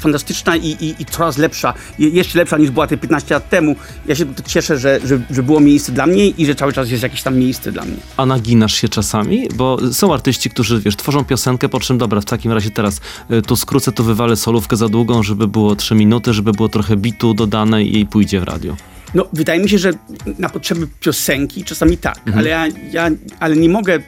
fantastyczna 0.01 0.56
i, 0.56 0.68
i 0.68 0.88
i 1.00 1.06
coraz 1.06 1.38
lepsza, 1.38 1.74
jeszcze 2.00 2.39
lepsza 2.39 2.57
niż 2.57 2.71
była 2.71 2.88
te 2.88 2.97
15 2.97 3.33
lat 3.33 3.50
temu. 3.50 3.75
Ja 4.06 4.15
się 4.15 4.25
cieszę, 4.45 4.77
że, 4.77 5.00
że, 5.03 5.19
że 5.31 5.44
było 5.44 5.59
miejsce 5.59 5.91
dla 5.91 6.07
mnie 6.07 6.27
i 6.27 6.45
że 6.45 6.56
cały 6.56 6.74
czas 6.74 6.89
jest 6.89 7.03
jakieś 7.03 7.24
tam 7.24 7.38
miejsce 7.38 7.71
dla 7.71 7.85
mnie. 7.85 7.97
A 8.18 8.25
naginasz 8.25 8.74
się 8.74 8.89
czasami? 8.89 9.47
Bo 9.56 9.94
są 9.94 10.13
artyści, 10.13 10.50
którzy, 10.50 10.81
wiesz, 10.81 10.95
tworzą 10.95 11.25
piosenkę, 11.25 11.69
po 11.69 11.79
czym 11.79 11.97
dobra, 11.97 12.21
w 12.21 12.25
takim 12.25 12.51
razie 12.51 12.71
teraz 12.71 13.01
y, 13.31 13.41
tu 13.41 13.56
skrócę, 13.56 13.91
tu 13.91 14.03
wywalę 14.03 14.35
solówkę 14.35 14.75
za 14.75 14.89
długą, 14.89 15.24
żeby 15.24 15.47
było 15.47 15.75
3 15.75 15.95
minuty, 15.95 16.33
żeby 16.33 16.51
było 16.51 16.69
trochę 16.69 16.97
bitu 16.97 17.33
dodane 17.33 17.83
i 17.83 18.06
pójdzie 18.06 18.39
w 18.39 18.44
radio. 18.44 18.75
No, 19.13 19.27
wydaje 19.33 19.59
mi 19.59 19.69
się, 19.69 19.77
że 19.77 19.91
na 20.39 20.50
potrzeby 20.50 20.88
piosenki 21.00 21.63
czasami 21.63 21.97
tak, 21.97 22.18
mhm. 22.18 22.38
ale 22.38 22.50
ja, 22.50 22.68
ja 22.91 23.09
ale 23.39 23.56
nie 23.56 23.69
mogę. 23.69 24.00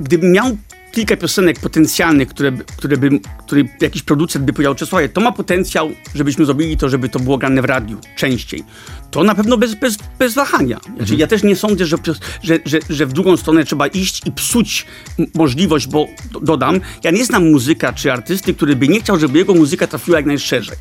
Gdybym 0.00 0.32
miał 0.32 0.56
kilka 0.94 1.16
piosenek 1.16 1.60
potencjalnych, 1.60 2.28
które, 2.28 2.52
które, 2.76 2.96
by, 2.96 3.10
które 3.46 3.62
jakiś 3.80 4.02
producent 4.02 4.44
by 4.44 4.52
powiedział, 4.52 4.74
Czesławie, 4.74 5.08
to 5.08 5.20
ma 5.20 5.32
potencjał, 5.32 5.90
żebyśmy 6.14 6.44
zrobili 6.44 6.76
to, 6.76 6.88
żeby 6.88 7.08
to 7.08 7.20
było 7.20 7.38
grane 7.38 7.62
w 7.62 7.64
radiu 7.64 7.98
częściej. 8.16 8.64
To 9.10 9.24
na 9.24 9.34
pewno 9.34 9.56
bez, 9.56 9.74
bez, 9.74 9.98
bez 10.18 10.34
wahania. 10.34 10.80
Znaczy, 10.80 11.00
mhm. 11.00 11.20
Ja 11.20 11.26
też 11.26 11.42
nie 11.42 11.56
sądzę, 11.56 11.86
że, 11.86 11.96
że, 12.42 12.58
że, 12.64 12.78
że 12.90 13.06
w 13.06 13.12
drugą 13.12 13.36
stronę 13.36 13.64
trzeba 13.64 13.86
iść 13.86 14.22
i 14.26 14.32
psuć 14.32 14.86
możliwość, 15.34 15.86
bo 15.86 16.08
dodam, 16.42 16.80
ja 17.04 17.10
nie 17.10 17.24
znam 17.24 17.50
muzyka 17.50 17.92
czy 17.92 18.12
artysty, 18.12 18.54
który 18.54 18.76
by 18.76 18.88
nie 18.88 19.00
chciał, 19.00 19.18
żeby 19.18 19.38
jego 19.38 19.54
muzyka 19.54 19.86
trafiła 19.86 20.16
jak 20.16 20.26
najszerzej. 20.26 20.76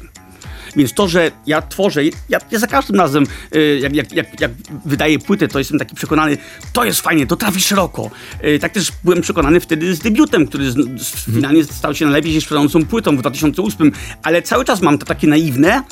Więc 0.75 0.93
to, 0.93 1.07
że 1.07 1.31
ja 1.45 1.61
tworzę, 1.61 2.03
ja, 2.29 2.39
ja 2.51 2.59
za 2.59 2.67
każdym 2.67 2.95
razem, 2.95 3.23
y, 3.55 3.79
jak, 3.81 3.95
jak, 3.95 4.13
jak, 4.13 4.41
jak 4.41 4.51
wydaję 4.85 5.19
płytę, 5.19 5.47
to 5.47 5.59
jestem 5.59 5.79
taki 5.79 5.95
przekonany, 5.95 6.37
to 6.73 6.85
jest 6.85 7.01
fajnie, 7.01 7.27
to 7.27 7.35
trafi 7.35 7.61
szeroko. 7.61 8.11
Y, 8.43 8.59
tak 8.59 8.71
też 8.71 8.91
byłem 9.03 9.21
przekonany 9.21 9.59
wtedy 9.59 9.95
z 9.95 9.99
debiutem, 9.99 10.47
który 10.47 10.71
z, 10.71 10.75
z, 11.01 11.25
finalnie 11.33 11.63
stał 11.63 11.95
się 11.95 12.05
najlepiej 12.05 12.33
się 12.33 12.41
sprzedającą 12.41 12.85
płytą 12.85 13.17
w 13.17 13.19
2008, 13.19 13.91
ale 14.23 14.41
cały 14.41 14.65
czas 14.65 14.81
mam 14.81 14.97
to 14.97 15.05
takie 15.05 15.27
naiwne, 15.27 15.83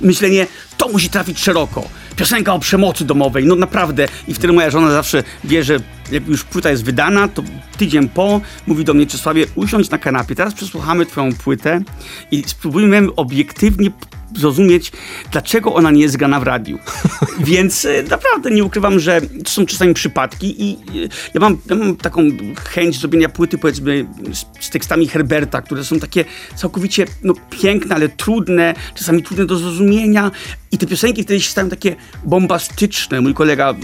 myślenie, 0.00 0.46
to 0.80 0.88
musi 0.88 1.10
trafić 1.10 1.38
szeroko. 1.38 1.88
Piosenka 2.16 2.54
o 2.54 2.58
przemocy 2.58 3.04
domowej, 3.04 3.44
no 3.44 3.56
naprawdę. 3.56 4.08
I 4.28 4.34
wtedy 4.34 4.52
moja 4.52 4.70
żona 4.70 4.90
zawsze 4.90 5.22
wie, 5.44 5.64
że 5.64 5.80
jak 6.12 6.28
już 6.28 6.44
płyta 6.44 6.70
jest 6.70 6.84
wydana, 6.84 7.28
to 7.28 7.42
tydzień 7.78 8.08
po 8.08 8.40
mówi 8.66 8.84
do 8.84 8.94
mnie, 8.94 9.06
Czesławie, 9.06 9.46
usiądź 9.54 9.90
na 9.90 9.98
kanapie, 9.98 10.34
teraz 10.34 10.54
przesłuchamy 10.54 11.06
twoją 11.06 11.32
płytę 11.32 11.82
i 12.30 12.42
spróbujmy 12.46 13.14
obiektywnie 13.16 13.90
zrozumieć, 14.36 14.92
dlaczego 15.32 15.74
ona 15.74 15.90
nie 15.90 16.02
jest 16.02 16.16
grana 16.16 16.40
w 16.40 16.42
radiu. 16.42 16.78
Więc 17.40 17.84
e, 17.84 18.02
naprawdę 18.02 18.50
nie 18.50 18.64
ukrywam, 18.64 19.00
że 19.00 19.20
to 19.20 19.50
są 19.50 19.66
czasami 19.66 19.94
przypadki 19.94 20.64
i 20.64 20.72
e, 20.72 21.08
ja 21.34 21.40
mam, 21.40 21.58
ja 21.70 21.76
mam 21.76 21.96
taką 21.96 22.22
chęć 22.68 23.00
zrobienia 23.00 23.28
płyty, 23.28 23.58
powiedzmy, 23.58 24.06
z, 24.32 24.64
z, 24.64 24.70
tekstami 24.70 25.08
Herberta, 25.08 25.62
które 25.62 25.84
są 25.84 25.98
takie 26.00 26.24
całkowicie 26.56 27.06
no, 27.22 27.34
piękne, 27.50 27.94
ale 27.94 28.08
trudne, 28.08 28.74
czasami 28.94 29.22
trudne 29.22 29.46
do 29.46 29.56
zrozumienia. 29.56 30.30
I 30.72 30.78
te 30.78 30.86
piosenki 30.86 31.22
wtedy 31.22 31.40
się 31.40 31.50
stają 31.50 31.68
takie 31.68 31.96
bombastyczne. 32.24 33.20
Mój 33.20 33.34
kolega, 33.34 33.74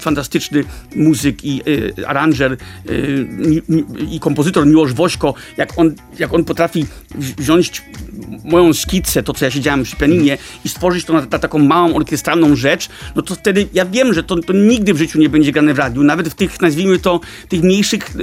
fantastyczny 0.00 0.64
muzyk 0.96 1.44
i 1.44 1.62
y, 1.68 2.06
aranżer 2.06 2.56
y, 2.90 3.62
i 4.10 4.20
kompozytor 4.20 4.66
Miłosz 4.66 4.92
Wośko, 4.92 5.34
jak 5.56 5.78
on, 5.78 5.94
jak 6.18 6.34
on 6.34 6.44
potrafi 6.44 6.86
wziąć 7.14 7.82
moją 8.44 8.72
skicę, 8.72 9.22
to 9.22 9.32
co 9.32 9.44
ja 9.44 9.50
siedziałem 9.50 9.82
przy 9.82 9.96
pianinie 9.96 10.38
i 10.64 10.68
stworzyć 10.68 11.04
to 11.04 11.12
na, 11.12 11.20
na, 11.20 11.38
taką 11.38 11.58
małą 11.58 11.94
orkiestralną 11.94 12.56
rzecz, 12.56 12.88
no 13.16 13.22
to 13.22 13.34
wtedy 13.34 13.68
ja 13.72 13.84
wiem, 13.84 14.14
że 14.14 14.22
to, 14.22 14.36
to 14.36 14.52
nigdy 14.52 14.94
w 14.94 14.98
życiu 14.98 15.18
nie 15.18 15.28
będzie 15.28 15.52
grane 15.52 15.74
w 15.74 15.78
radiu, 15.78 16.02
nawet 16.02 16.28
w 16.28 16.34
tych, 16.34 16.60
nazwijmy 16.60 16.98
to, 16.98 17.20
tych 17.48 17.62
mniejszych, 17.62 18.16
y, 18.16 18.22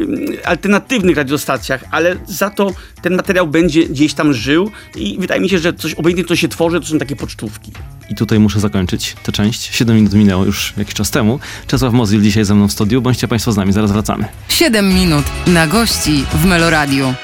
y, 0.00 0.46
alternatywnych 0.46 1.16
radiostacjach, 1.16 1.84
ale 1.90 2.16
za 2.26 2.50
to 2.50 2.72
ten 3.02 3.16
materiał 3.16 3.46
będzie 3.46 3.86
gdzieś 3.86 4.14
tam 4.14 4.32
żył 4.32 4.70
i 4.96 5.16
wydaje 5.20 5.40
mi 5.40 5.48
się, 5.48 5.58
że 5.58 5.72
coś 5.72 5.94
obojętnie 5.94 6.24
co 6.24 6.36
się 6.36 6.48
tworzy, 6.48 6.80
to 6.80 6.86
są 6.96 7.00
takie 7.00 7.16
pocztówki. 7.16 7.72
I 8.10 8.14
tutaj 8.14 8.38
muszę 8.38 8.60
zakończyć 8.60 9.16
tę 9.22 9.32
część. 9.32 9.74
7 9.74 9.96
minut 9.96 10.14
minęło 10.14 10.44
już 10.44 10.74
jakiś 10.76 10.94
czas 10.94 11.10
temu. 11.10 11.38
Czesław 11.66 11.92
Mozil 11.92 12.22
dzisiaj 12.22 12.44
ze 12.44 12.54
mną 12.54 12.68
w 12.68 12.72
studiu. 12.72 13.02
Bądźcie 13.02 13.28
Państwo 13.28 13.52
z 13.52 13.56
nami, 13.56 13.72
zaraz 13.72 13.92
wracamy. 13.92 14.24
7 14.48 14.94
minut 14.94 15.24
na 15.46 15.66
gości 15.66 16.24
w 16.34 16.44
Meloradiu. 16.44 17.14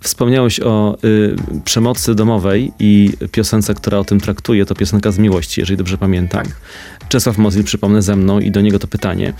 Wspomniałeś 0.00 0.60
o 0.60 0.98
y, 1.04 1.36
przemocy 1.64 2.14
domowej 2.14 2.72
i 2.78 3.12
piosence, 3.32 3.74
która 3.74 3.98
o 3.98 4.04
tym 4.04 4.20
traktuje, 4.20 4.66
to 4.66 4.74
piosenka 4.74 5.12
z 5.12 5.18
miłości, 5.18 5.60
jeżeli 5.60 5.76
dobrze 5.76 5.98
pamiętam. 5.98 6.44
Tak. 6.44 6.56
Czesław 7.08 7.38
Mozil, 7.38 7.64
przypomnę 7.64 8.02
ze 8.02 8.16
mną 8.16 8.40
i 8.40 8.50
do 8.50 8.60
niego 8.60 8.78
to 8.78 8.86
pytanie. 8.86 9.32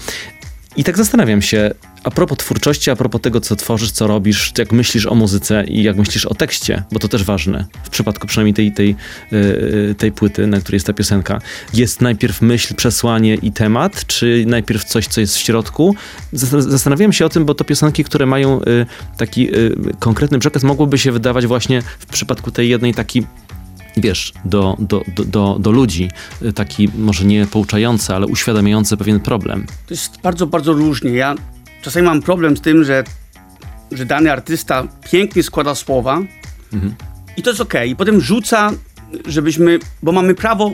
I 0.76 0.84
tak 0.84 0.96
zastanawiam 0.96 1.42
się, 1.42 1.70
a 2.04 2.10
propos 2.10 2.38
twórczości, 2.38 2.90
a 2.90 2.96
propos 2.96 3.20
tego, 3.20 3.40
co 3.40 3.56
tworzysz, 3.56 3.90
co 3.90 4.06
robisz, 4.06 4.52
jak 4.58 4.72
myślisz 4.72 5.06
o 5.06 5.14
muzyce 5.14 5.64
i 5.64 5.82
jak 5.82 5.96
myślisz 5.96 6.26
o 6.26 6.34
tekście, 6.34 6.82
bo 6.92 6.98
to 6.98 7.08
też 7.08 7.24
ważne, 7.24 7.64
w 7.84 7.90
przypadku 7.90 8.26
przynajmniej 8.26 8.54
tej, 8.54 8.72
tej, 8.72 8.96
yy, 9.32 9.94
tej 9.98 10.12
płyty, 10.12 10.46
na 10.46 10.60
której 10.60 10.76
jest 10.76 10.86
ta 10.86 10.92
piosenka. 10.92 11.40
Jest 11.74 12.00
najpierw 12.00 12.42
myśl, 12.42 12.74
przesłanie 12.74 13.34
i 13.34 13.52
temat, 13.52 14.06
czy 14.06 14.44
najpierw 14.46 14.84
coś, 14.84 15.06
co 15.06 15.20
jest 15.20 15.36
w 15.36 15.40
środku? 15.40 15.94
Zastanawiałem 16.32 17.12
się 17.12 17.26
o 17.26 17.28
tym, 17.28 17.44
bo 17.44 17.54
to 17.54 17.64
piosenki, 17.64 18.04
które 18.04 18.26
mają 18.26 18.60
yy, 18.60 18.86
taki 19.16 19.44
yy, 19.44 19.76
konkretny 19.98 20.38
przekaz, 20.38 20.62
mogłoby 20.62 20.98
się 20.98 21.12
wydawać 21.12 21.46
właśnie 21.46 21.82
w 21.98 22.06
przypadku 22.06 22.50
tej 22.50 22.68
jednej 22.68 22.94
taki 22.94 23.26
wiesz, 23.96 24.32
do, 24.44 24.76
do, 24.78 25.02
do, 25.26 25.58
do, 25.58 25.70
ludzi, 25.70 26.10
y, 26.42 26.52
taki 26.52 26.88
może 26.98 27.24
nie 27.24 27.46
pouczający, 27.46 28.14
ale 28.14 28.26
uświadamiający 28.26 28.96
pewien 28.96 29.20
problem. 29.20 29.66
To 29.86 29.94
jest 29.94 30.20
bardzo, 30.20 30.46
bardzo 30.46 30.72
różnie. 30.72 31.10
Ja 31.10 31.34
czasami 31.82 32.06
mam 32.06 32.22
problem 32.22 32.56
z 32.56 32.60
tym, 32.60 32.84
że, 32.84 33.04
że 33.92 34.06
dany 34.06 34.32
artysta 34.32 34.88
pięknie 35.10 35.42
składa 35.42 35.74
słowa 35.74 36.20
mhm. 36.72 36.94
i 37.36 37.42
to 37.42 37.50
jest 37.50 37.60
okej. 37.60 37.80
Okay. 37.80 37.88
I 37.88 37.96
potem 37.96 38.20
rzuca, 38.20 38.72
żebyśmy, 39.26 39.78
bo 40.02 40.12
mamy 40.12 40.34
prawo 40.34 40.72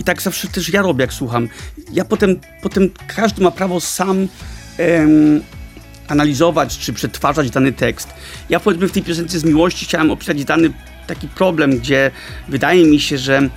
i 0.00 0.04
tak 0.04 0.22
zawsze 0.22 0.48
też 0.48 0.68
ja 0.68 0.82
robię, 0.82 1.02
jak 1.02 1.12
słucham. 1.12 1.48
Ja 1.92 2.04
potem, 2.04 2.40
potem 2.62 2.90
każdy 3.16 3.42
ma 3.42 3.50
prawo 3.50 3.80
sam 3.80 4.28
em, 4.78 5.40
analizować 6.08 6.78
czy 6.78 6.92
przetwarzać 6.92 7.50
dany 7.50 7.72
tekst. 7.72 8.08
Ja 8.48 8.60
powiedzmy 8.60 8.88
w 8.88 8.92
tej 8.92 9.02
piosence 9.02 9.38
z 9.38 9.44
miłości 9.44 9.84
chciałem 9.84 10.10
opisać 10.10 10.44
dany 10.44 10.72
taki 11.06 11.28
problem, 11.28 11.78
gdzie 11.78 12.10
wydaje 12.48 12.84
mi 12.84 13.00
się, 13.00 13.18
że 13.18 13.48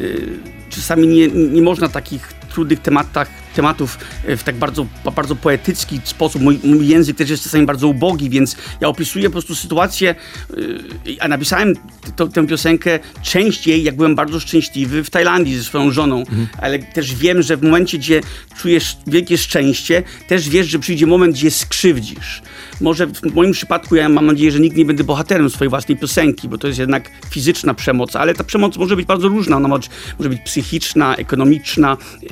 y, 0.00 0.28
czasami 0.70 1.06
nie, 1.06 1.28
nie 1.28 1.62
można 1.62 1.88
takich 1.88 2.32
trudnych 2.50 2.80
tematach 2.80 3.28
tematów 3.54 3.98
e, 4.26 4.36
w 4.36 4.44
tak 4.44 4.56
bardzo, 4.56 4.86
bardzo 5.16 5.36
poetycki 5.36 6.00
sposób. 6.04 6.42
Mój, 6.42 6.60
mój, 6.64 6.88
język 6.88 7.16
też 7.16 7.30
jest 7.30 7.44
czasami 7.44 7.66
bardzo 7.66 7.88
ubogi, 7.88 8.30
więc 8.30 8.56
ja 8.80 8.88
opisuję 8.88 9.24
po 9.24 9.32
prostu 9.32 9.54
sytuację, 9.54 10.10
e, 10.10 10.54
a 11.20 11.28
napisałem 11.28 11.74
to, 12.16 12.26
tę 12.26 12.46
piosenkę 12.46 12.98
częściej, 13.22 13.82
jak 13.82 13.96
byłem 13.96 14.14
bardzo 14.14 14.40
szczęśliwy 14.40 15.04
w 15.04 15.10
Tajlandii 15.10 15.56
ze 15.56 15.64
swoją 15.64 15.90
żoną, 15.90 16.18
mhm. 16.18 16.48
ale 16.58 16.78
też 16.78 17.14
wiem, 17.14 17.42
że 17.42 17.56
w 17.56 17.62
momencie, 17.62 17.98
gdzie 17.98 18.20
czujesz 18.58 18.96
wielkie 19.06 19.38
szczęście, 19.38 20.02
też 20.28 20.48
wiesz, 20.48 20.66
że 20.66 20.78
przyjdzie 20.78 21.06
moment, 21.06 21.34
gdzie 21.34 21.50
skrzywdzisz. 21.50 22.42
Może 22.80 23.06
w 23.06 23.34
moim 23.34 23.52
przypadku 23.52 23.96
ja 23.96 24.08
mam 24.08 24.26
nadzieję, 24.26 24.52
że 24.52 24.60
nigdy 24.60 24.78
nie 24.78 24.84
będę 24.84 25.04
bohaterem 25.04 25.50
swojej 25.50 25.70
własnej 25.70 25.98
piosenki, 25.98 26.48
bo 26.48 26.58
to 26.58 26.66
jest 26.66 26.78
jednak 26.78 27.10
fizyczna 27.30 27.74
przemoc, 27.74 28.16
ale 28.16 28.34
ta 28.34 28.44
przemoc 28.44 28.76
może 28.76 28.96
być 28.96 29.06
bardzo 29.06 29.28
różna. 29.28 29.56
Ona 29.56 29.68
może, 29.68 29.88
może 30.18 30.28
być 30.28 30.40
psychiczna, 30.44 31.16
ekonomiczna 31.16 31.96
e, 32.22 32.26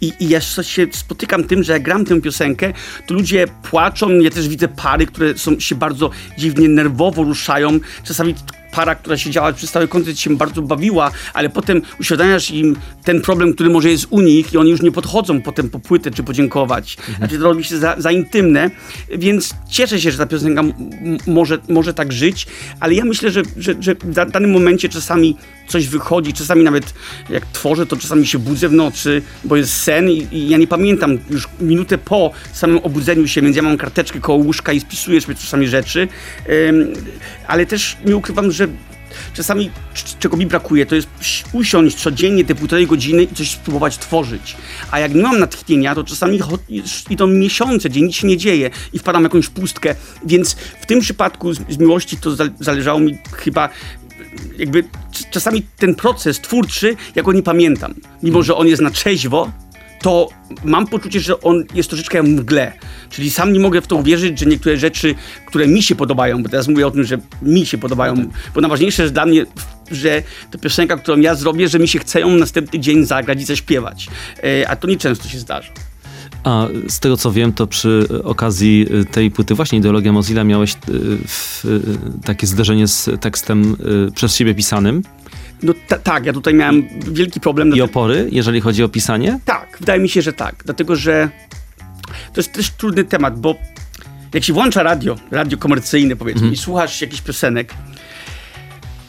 i, 0.00 0.12
i 0.20 0.28
ja 0.28 0.40
się 0.40 0.86
spotykam 0.90 1.44
tym, 1.44 1.62
że 1.62 1.72
jak 1.72 1.82
gram 1.82 2.04
tę 2.04 2.20
piosenkę, 2.20 2.72
to 3.06 3.14
ludzie 3.14 3.46
płaczą. 3.70 4.10
Ja 4.10 4.30
też 4.30 4.48
widzę 4.48 4.68
pary, 4.68 5.06
które 5.06 5.38
są, 5.38 5.60
się 5.60 5.74
bardzo 5.74 6.10
dziwnie 6.38 6.68
nerwowo 6.68 7.22
ruszają. 7.22 7.78
Czasami 8.04 8.34
para, 8.76 8.94
która 8.94 9.16
siedziała 9.18 9.52
przez 9.52 9.70
cały 9.70 9.88
koncert 9.88 10.18
się 10.18 10.36
bardzo 10.36 10.62
bawiła, 10.62 11.10
ale 11.34 11.48
potem 11.48 11.82
uświadamiasz 12.00 12.50
im 12.50 12.76
ten 13.04 13.20
problem, 13.20 13.54
który 13.54 13.70
może 13.70 13.90
jest 13.90 14.06
u 14.10 14.20
nich 14.20 14.52
i 14.52 14.56
oni 14.58 14.70
już 14.70 14.82
nie 14.82 14.92
podchodzą 14.92 15.42
potem 15.42 15.70
po 15.70 15.78
płytę 15.78 16.10
czy 16.10 16.22
podziękować. 16.22 16.96
Mhm. 16.98 17.16
Znaczy 17.18 17.38
to 17.38 17.44
robi 17.44 17.64
się 17.64 17.78
za, 17.78 17.94
za 17.98 18.12
intymne, 18.12 18.70
więc 19.08 19.54
cieszę 19.68 20.00
się, 20.00 20.10
że 20.10 20.18
ta 20.18 20.26
piosenka 20.26 20.62
może, 21.26 21.58
może 21.68 21.94
tak 21.94 22.12
żyć, 22.12 22.46
ale 22.80 22.94
ja 22.94 23.04
myślę, 23.04 23.30
że, 23.30 23.42
że, 23.56 23.74
że 23.80 23.94
w 23.94 24.30
danym 24.30 24.52
momencie 24.52 24.88
czasami 24.88 25.36
coś 25.68 25.88
wychodzi, 25.88 26.32
czasami 26.32 26.64
nawet 26.64 26.94
jak 27.30 27.46
tworzę, 27.46 27.86
to 27.86 27.96
czasami 27.96 28.26
się 28.26 28.38
budzę 28.38 28.68
w 28.68 28.72
nocy, 28.72 29.22
bo 29.44 29.56
jest 29.56 29.72
sen 29.72 30.10
i, 30.10 30.28
i 30.32 30.48
ja 30.48 30.58
nie 30.58 30.66
pamiętam 30.66 31.18
już 31.30 31.48
minutę 31.60 31.98
po 31.98 32.30
samym 32.52 32.78
obudzeniu 32.78 33.28
się, 33.28 33.42
więc 33.42 33.56
ja 33.56 33.62
mam 33.62 33.76
karteczkę 33.76 34.20
koło 34.20 34.38
łóżka 34.38 34.72
i 34.72 34.80
spisuję 34.80 35.20
sobie 35.20 35.34
czasami 35.34 35.68
rzeczy, 35.68 36.08
ale 37.46 37.66
też 37.66 37.96
nie 38.04 38.16
ukrywam, 38.16 38.52
że 38.52 38.68
czasami 39.34 39.70
czego 40.18 40.36
mi 40.36 40.46
brakuje, 40.46 40.86
to 40.86 40.94
jest 40.94 41.08
usiąść 41.52 41.96
codziennie 41.96 42.44
te 42.44 42.54
półtorej 42.54 42.86
godziny 42.86 43.22
i 43.22 43.34
coś 43.34 43.50
spróbować 43.50 43.98
tworzyć. 43.98 44.56
A 44.90 44.98
jak 44.98 45.14
nie 45.14 45.22
mam 45.22 45.38
natchnienia, 45.38 45.94
to 45.94 46.04
czasami 46.04 46.40
idą 47.10 47.26
miesiące, 47.26 47.88
gdzie 47.88 48.00
nic 48.00 48.14
się 48.14 48.26
nie 48.26 48.36
dzieje 48.36 48.70
i 48.92 48.98
wpadam 48.98 49.22
w 49.22 49.24
jakąś 49.24 49.48
pustkę. 49.48 49.94
Więc 50.26 50.56
w 50.80 50.86
tym 50.86 51.00
przypadku 51.00 51.52
z, 51.52 51.60
z 51.68 51.78
miłości 51.78 52.16
to 52.16 52.36
zależało 52.60 53.00
mi 53.00 53.18
chyba 53.32 53.68
jakby 54.58 54.84
czasami 55.30 55.62
ten 55.78 55.94
proces 55.94 56.40
twórczy, 56.40 56.96
ja 57.14 57.22
go 57.22 57.32
nie 57.32 57.42
pamiętam. 57.42 57.94
Mimo, 58.22 58.42
że 58.42 58.56
on 58.56 58.66
jest 58.66 58.82
na 58.82 58.90
trzeźwo, 58.90 59.52
to 60.02 60.28
mam 60.64 60.86
poczucie, 60.86 61.20
że 61.20 61.40
on 61.40 61.64
jest 61.74 61.88
troszeczkę 61.88 62.22
w 62.22 62.28
mgle. 62.28 62.72
Czyli 63.10 63.30
sam 63.30 63.52
nie 63.52 63.60
mogę 63.60 63.80
w 63.80 63.86
to 63.86 63.96
uwierzyć, 63.96 64.38
że 64.38 64.46
niektóre 64.46 64.76
rzeczy, 64.76 65.14
które 65.46 65.66
mi 65.66 65.82
się 65.82 65.94
podobają, 65.94 66.42
bo 66.42 66.48
teraz 66.48 66.68
mówię 66.68 66.86
o 66.86 66.90
tym, 66.90 67.04
że 67.04 67.18
mi 67.42 67.66
się 67.66 67.78
podobają, 67.78 68.30
bo 68.54 68.60
najważniejsze 68.60 69.02
jest 69.02 69.14
dla 69.14 69.26
mnie, 69.26 69.46
że 69.90 70.22
ta 70.50 70.58
piosenka, 70.58 70.96
którą 70.96 71.20
ja 71.20 71.34
zrobię, 71.34 71.68
że 71.68 71.78
mi 71.78 71.88
się 71.88 71.98
chce 71.98 72.20
ją 72.20 72.30
następny 72.30 72.80
dzień 72.80 73.04
zagrać 73.04 73.40
i 73.40 73.44
zaśpiewać. 73.44 74.08
E, 74.44 74.68
a 74.68 74.76
to 74.76 74.88
nie 74.88 74.96
często 74.96 75.28
się 75.28 75.38
zdarza. 75.38 75.72
A 76.46 76.66
z 76.88 77.00
tego 77.00 77.16
co 77.16 77.32
wiem, 77.32 77.52
to 77.52 77.66
przy 77.66 78.08
okazji 78.24 78.86
tej 79.10 79.30
płyty 79.30 79.54
właśnie 79.54 79.78
Ideologia 79.78 80.12
Mozilla 80.12 80.44
miałeś 80.44 80.72
e, 80.74 80.76
e, 80.76 80.78
takie 82.24 82.46
zderzenie 82.46 82.88
z 82.88 83.10
tekstem 83.20 83.76
przez 84.14 84.36
siebie 84.36 84.54
pisanym. 84.54 85.02
No 85.62 85.74
tak, 86.02 86.26
ja 86.26 86.32
tutaj 86.32 86.54
miałem 86.54 86.88
wielki 87.12 87.40
problem. 87.40 87.76
I 87.76 87.80
opory, 87.80 88.28
jeżeli 88.32 88.60
chodzi 88.60 88.84
o 88.84 88.88
pisanie? 88.88 89.40
Tak, 89.44 89.76
wydaje 89.80 90.00
mi 90.00 90.08
się, 90.08 90.22
że 90.22 90.32
tak. 90.32 90.62
Dlatego, 90.64 90.96
że 90.96 91.30
to 92.32 92.40
jest 92.40 92.52
też 92.52 92.70
trudny 92.70 93.04
temat, 93.04 93.40
bo 93.40 93.54
jak 94.34 94.44
się 94.44 94.52
włącza 94.52 94.82
radio, 94.82 95.16
radio 95.30 95.58
komercyjne 95.58 96.16
powiedzmy 96.16 96.40
mhm. 96.40 96.54
i 96.54 96.56
słuchasz 96.56 97.00
jakichś 97.00 97.22
piosenek, 97.22 97.74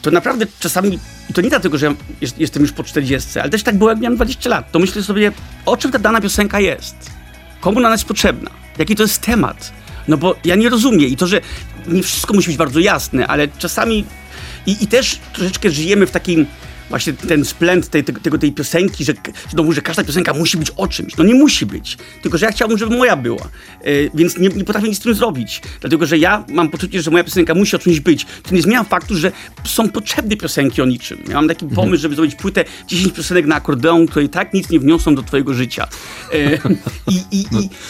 to 0.02 0.10
naprawdę 0.10 0.46
czasami, 0.60 0.98
i 1.30 1.32
to 1.32 1.40
nie 1.40 1.48
dlatego, 1.48 1.78
że 1.78 1.86
ja 1.86 1.94
jestem 2.38 2.62
już 2.62 2.72
po 2.72 2.84
40, 2.84 3.38
ale 3.38 3.50
też 3.50 3.62
tak 3.62 3.78
było, 3.78 3.90
jak 3.90 4.00
miałem 4.00 4.16
20 4.16 4.50
lat, 4.50 4.72
to 4.72 4.78
myślę 4.78 5.02
sobie, 5.02 5.32
o 5.66 5.76
czym 5.76 5.90
ta 5.90 5.98
dana 5.98 6.20
piosenka 6.20 6.60
jest? 6.60 7.17
Komu 7.60 7.78
ona 7.78 7.92
jest 7.92 8.04
potrzebna? 8.04 8.50
Jaki 8.78 8.96
to 8.96 9.02
jest 9.02 9.22
temat? 9.22 9.72
No 10.08 10.16
bo 10.16 10.36
ja 10.44 10.54
nie 10.54 10.68
rozumiem 10.68 11.10
i 11.10 11.16
to, 11.16 11.26
że 11.26 11.40
nie 11.88 12.02
wszystko 12.02 12.34
musi 12.34 12.48
być 12.48 12.56
bardzo 12.56 12.80
jasne, 12.80 13.26
ale 13.26 13.48
czasami 13.48 14.04
i, 14.66 14.84
I 14.84 14.86
też 14.86 15.18
troszeczkę 15.32 15.70
żyjemy 15.70 16.06
w 16.06 16.10
takim 16.10 16.46
właśnie 16.88 17.12
ten 17.12 17.44
splend 17.44 17.88
tej, 17.88 18.04
tego, 18.04 18.38
tej 18.38 18.52
piosenki, 18.52 19.04
że 19.04 19.12
znowu, 19.50 19.72
że 19.72 19.82
każda 19.82 20.04
piosenka 20.04 20.34
musi 20.34 20.56
być 20.56 20.70
o 20.70 20.88
czymś. 20.88 21.16
No 21.16 21.24
nie 21.24 21.34
musi 21.34 21.66
być. 21.66 21.98
Tylko, 22.22 22.38
że 22.38 22.46
ja 22.46 22.52
chciałbym, 22.52 22.78
żeby 22.78 22.96
moja 22.96 23.16
była. 23.16 23.48
Yy, 23.84 24.10
więc 24.14 24.38
nie, 24.38 24.48
nie 24.48 24.64
potrafię 24.64 24.88
nic 24.88 24.98
z 24.98 25.00
tym 25.00 25.14
zrobić. 25.14 25.62
Dlatego, 25.80 26.06
że 26.06 26.18
ja 26.18 26.44
mam 26.48 26.68
poczucie, 26.68 27.02
że 27.02 27.10
moja 27.10 27.24
piosenka 27.24 27.54
musi 27.54 27.76
o 27.76 27.78
czymś 27.78 28.00
być. 28.00 28.26
To 28.42 28.54
nie 28.54 28.62
zmienia 28.62 28.84
faktu, 28.84 29.16
że 29.16 29.32
są 29.64 29.88
potrzebne 29.88 30.36
piosenki 30.36 30.82
o 30.82 30.86
niczym. 30.86 31.18
Ja 31.28 31.34
mam 31.34 31.48
taki 31.48 31.64
mhm. 31.64 31.76
pomysł, 31.86 32.02
żeby 32.02 32.14
zrobić 32.14 32.34
płytę 32.34 32.64
10 32.88 33.12
piosenek 33.14 33.46
na 33.46 33.54
akordeon, 33.54 34.06
które 34.06 34.24
i 34.24 34.28
tak 34.28 34.54
nic 34.54 34.70
nie 34.70 34.80
wniosą 34.80 35.14
do 35.14 35.22
twojego 35.22 35.54
życia. 35.54 35.88
Yy, 36.32 36.58
i, 37.06 37.36
i, 37.38 37.46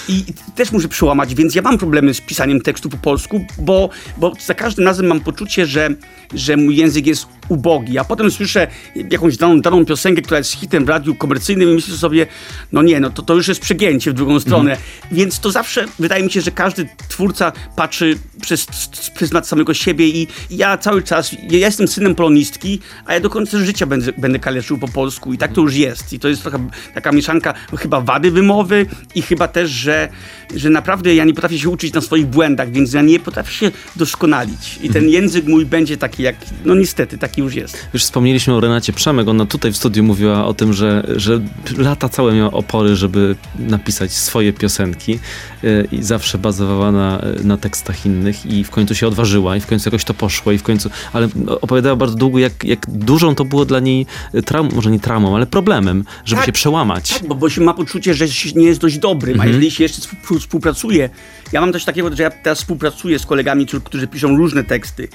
i, 0.09 0.15
I 0.31 0.35
też 0.55 0.73
muszę 0.73 0.89
przełamać, 0.89 1.35
więc 1.35 1.55
ja 1.55 1.63
mam 1.63 1.79
problemy 1.79 2.15
z 2.15 2.21
pisaniem 2.21 2.61
tekstu 2.61 2.89
po 2.89 2.97
polsku, 2.97 3.47
bo, 3.59 3.91
bo 4.17 4.33
za 4.47 4.55
każdym 4.55 4.85
razem 4.85 5.07
mam 5.07 5.21
poczucie, 5.21 5.67
że, 5.67 5.91
że 6.35 6.57
mój 6.57 6.77
język 6.77 7.07
jest 7.07 7.27
ubogi. 7.49 7.99
A 7.99 8.05
potem 8.05 8.31
słyszę 8.31 8.67
jakąś 9.11 9.37
daną, 9.37 9.61
daną 9.61 9.85
piosenkę, 9.85 10.23
która 10.23 10.39
jest 10.39 10.53
hitem 10.53 10.85
w 10.85 10.89
radiu 10.89 11.15
komercyjnym 11.15 11.71
i 11.71 11.75
myślę 11.75 11.97
sobie, 11.97 12.27
no 12.73 12.83
nie, 12.83 13.01
no 13.01 13.11
to, 13.11 13.23
to 13.23 13.35
już 13.35 13.49
jest 13.49 13.61
przegięcie 13.61 14.11
w 14.11 14.15
drugą 14.15 14.41
stronę. 14.41 14.71
Mhm. 14.71 14.89
Więc 15.13 15.41
to 15.41 15.51
zawsze 15.51 15.85
wydaje 15.99 16.25
mi 16.25 16.31
się, 16.31 16.41
że 16.41 16.51
każdy 16.51 16.89
twórca 17.09 17.53
patrzy 17.77 18.19
przez 18.41 18.67
pryzmat 19.15 19.49
samego 19.49 19.75
siebie 19.75 20.09
i, 20.09 20.29
i 20.51 20.57
ja 20.57 20.79
cały 20.79 21.03
czas, 21.03 21.33
ja 21.51 21.59
jestem 21.59 21.89
synem 21.89 22.15
polonistki, 22.15 22.81
a 23.07 23.15
ja 23.15 23.21
do 23.21 23.31
końca 23.31 23.59
życia 23.59 23.87
będę, 23.87 24.13
będę 24.19 24.39
kaleczył 24.39 24.79
po 24.79 24.89
polsku 24.89 25.33
i 25.33 25.39
tak 25.39 25.53
to 25.53 25.61
już 25.61 25.75
jest. 25.75 26.13
I 26.13 26.19
to 26.19 26.29
jest 26.29 26.43
trochę 26.43 26.69
taka 26.95 27.13
mieszanka 27.13 27.55
chyba 27.79 28.01
wady 28.01 28.31
wymowy 28.31 28.87
i 29.15 29.23
chyba 29.23 29.49
też, 29.49 29.71
że, 29.71 30.09
że 30.55 30.71
naprawdę 30.71 31.15
ja 31.15 31.25
nie 31.25 31.35
potrafię 31.35 31.59
się 31.59 31.69
uczyć 31.69 31.95
na 31.95 32.01
swoich 32.01 32.27
błędach, 32.27 32.71
więc 32.71 32.93
ja 32.93 33.03
nie 33.03 33.21
potrafię 33.21 33.53
się 33.53 33.71
doskonalić. 33.97 34.79
I 34.83 34.89
ten 34.89 35.05
mhm. 35.05 35.09
język 35.09 35.47
mój 35.47 35.67
będzie 35.67 35.97
taki 35.97 36.18
jak, 36.19 36.37
no 36.65 36.75
niestety, 36.75 37.19
taki 37.19 37.41
już 37.41 37.55
jest. 37.55 37.89
Już 37.95 38.03
wspomnieliśmy 38.03 38.55
o 38.55 38.61
Renacie 38.61 38.93
Przemek, 38.93 39.29
ona 39.29 39.47
tutaj 39.47 39.73
w 39.73 39.77
studiu 39.77 40.05
mówiła 40.05 40.47
o 40.47 40.55
tym, 40.55 40.73
że, 40.73 41.07
że 41.17 41.41
lata 41.77 42.09
całe 42.09 42.35
miała 42.35 42.51
opory, 42.51 42.97
żeby 42.97 43.37
napisać 43.59 44.13
swoje 44.13 44.53
piosenki 44.53 45.19
e, 45.65 45.85
i 45.93 46.03
zawsze 46.03 46.39
bazowała 46.39 46.93
na, 46.93 47.23
na 47.45 47.57
tekstach 47.57 48.07
innych 48.07 48.47
i 48.47 48.65
w 48.65 48.71
końcu 48.71 48.95
się 48.95 49.07
odważyła 49.07 49.57
i 49.57 49.61
w 49.61 49.67
końcu 49.67 49.89
jakoś 49.89 50.05
to 50.05 50.15
poszło 50.15 50.53
i 50.53 50.59
w 50.59 50.63
końcu, 50.63 50.91
ale 51.13 51.29
opowiadała 51.61 51.97
bardzo 51.97 52.17
długo, 52.17 52.39
jak, 52.39 52.65
jak 52.65 52.91
dużą 52.91 53.35
to 53.35 53.45
było 53.45 53.65
dla 53.65 53.81
niej 53.81 54.07
traumą, 54.45 54.71
może 54.75 54.91
nie 54.91 55.01
traumą, 55.01 55.37
ale 55.37 55.47
problemem, 55.47 56.05
żeby 56.25 56.39
tak, 56.39 56.47
się 56.47 56.53
przełamać. 56.53 57.09
Tak, 57.09 57.29
bo, 57.29 57.35
bo 57.35 57.51
się 57.51 57.61
ma 57.61 57.75
poczucie, 57.75 58.15
że 58.15 58.25
nie 58.55 58.67
jest 58.67 58.81
dość 58.81 58.99
dobrym, 58.99 59.35
mhm. 59.35 59.49
a 59.49 59.53
jeżeli 59.53 59.71
się 59.71 59.83
jeszcze 59.83 60.03
współpracuje, 60.39 61.11
ja 61.53 61.61
mam 61.61 61.73
coś 61.73 61.85
takiego, 61.85 62.17
że 62.17 62.23
ja 62.23 62.31
teraz 62.31 62.59
współpracuję 62.59 63.19
z 63.19 63.27
kolegami, 63.27 63.67
którzy 63.85 64.07
piszą 64.07 64.37
różne 64.37 64.65
teksty 64.65 65.09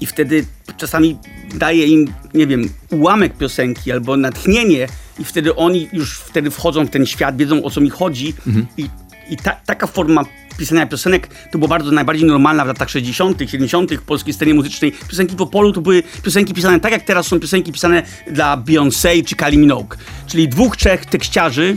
i 0.00 0.06
wtedy 0.06 0.44
czasami 0.76 1.18
daję 1.54 1.86
im, 1.86 2.12
nie 2.34 2.46
wiem, 2.46 2.68
ułamek 2.90 3.36
piosenki 3.36 3.92
albo 3.92 4.16
natchnienie 4.16 4.86
i 5.18 5.24
wtedy 5.24 5.56
oni 5.56 5.88
już 5.92 6.18
wtedy 6.18 6.50
wchodzą 6.50 6.86
w 6.86 6.90
ten 6.90 7.06
świat, 7.06 7.36
wiedzą 7.36 7.64
o 7.64 7.70
co 7.70 7.80
mi 7.80 7.90
chodzi 7.90 8.34
mhm. 8.46 8.66
i 8.76 8.88
I 9.30 9.36
ta, 9.36 9.52
taka 9.66 9.86
forma 9.86 10.24
pisania 10.58 10.86
piosenek 10.86 11.28
to 11.50 11.58
była 11.58 11.68
bardzo 11.68 11.90
najbardziej 11.90 12.26
normalna 12.28 12.64
w 12.64 12.68
latach 12.68 12.90
60., 12.90 13.38
70. 13.46 13.94
w 13.94 14.02
polskiej 14.02 14.34
scenie 14.34 14.54
muzycznej. 14.54 14.92
Piosenki 14.92 15.36
w 15.36 15.42
Opolu 15.42 15.72
to 15.72 15.80
były 15.80 16.02
piosenki 16.22 16.54
pisane 16.54 16.80
tak, 16.80 16.92
jak 16.92 17.02
teraz 17.02 17.26
są 17.26 17.40
piosenki 17.40 17.72
pisane 17.72 18.02
dla 18.30 18.56
Beyoncé 18.56 19.24
czy 19.24 19.36
Kylie 19.36 19.58
Minogue. 19.58 19.96
Czyli 20.26 20.48
dwóch, 20.48 20.76
trzech 20.76 21.06
tekściarzy 21.06 21.74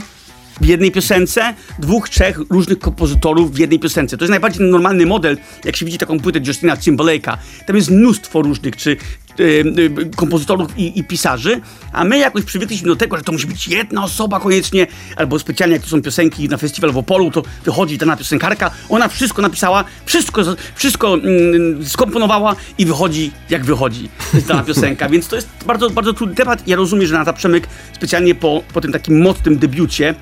w 0.60 0.66
jednej 0.66 0.90
piosence, 0.90 1.54
dwóch, 1.78 2.08
trzech 2.08 2.38
różnych 2.50 2.78
kompozytorów 2.78 3.54
w 3.54 3.58
jednej 3.58 3.78
piosence. 3.78 4.16
To 4.16 4.24
jest 4.24 4.30
najbardziej 4.30 4.70
normalny 4.70 5.06
model, 5.06 5.38
jak 5.64 5.76
się 5.76 5.86
widzi 5.86 5.98
taką 5.98 6.20
płytę 6.20 6.40
Justina 6.46 6.76
Timberlake'a. 6.76 7.36
Tam 7.66 7.76
jest 7.76 7.90
mnóstwo 7.90 8.42
różnych, 8.42 8.76
czy 8.76 8.96
kompozytorów 10.16 10.78
i, 10.78 10.98
i, 10.98 11.04
pisarzy, 11.04 11.60
a 11.92 12.04
my 12.04 12.18
jakoś 12.18 12.44
przywykliśmy 12.44 12.88
do 12.88 12.96
tego, 12.96 13.16
że 13.16 13.22
to 13.22 13.32
musi 13.32 13.46
być 13.46 13.68
jedna 13.68 14.04
osoba 14.04 14.40
koniecznie, 14.40 14.86
albo 15.16 15.38
specjalnie 15.38 15.76
jak 15.76 15.82
to 15.82 15.88
są 15.88 16.02
piosenki 16.02 16.48
na 16.48 16.56
festiwal 16.56 16.92
w 16.92 16.96
Opolu, 16.96 17.30
to 17.30 17.42
wychodzi 17.64 17.98
dana 17.98 18.16
piosenkarka, 18.16 18.70
ona 18.88 19.08
wszystko 19.08 19.42
napisała, 19.42 19.84
wszystko, 20.06 20.42
wszystko 20.74 21.14
mm, 21.14 21.86
skomponowała 21.86 22.56
i 22.78 22.86
wychodzi 22.86 23.30
jak 23.50 23.64
wychodzi 23.64 24.08
dana 24.48 24.62
piosenka, 24.68 25.08
więc 25.08 25.28
to 25.28 25.36
jest 25.36 25.48
bardzo, 25.66 25.90
bardzo 25.90 26.12
trudny 26.12 26.36
temat. 26.36 26.68
Ja 26.68 26.76
rozumiem, 26.76 27.06
że 27.06 27.14
Nata 27.14 27.32
Przemyk 27.32 27.68
specjalnie 27.92 28.34
po, 28.34 28.62
po 28.72 28.80
tym 28.80 28.92
takim 28.92 29.22
mocnym 29.22 29.58
debiucie 29.58 30.14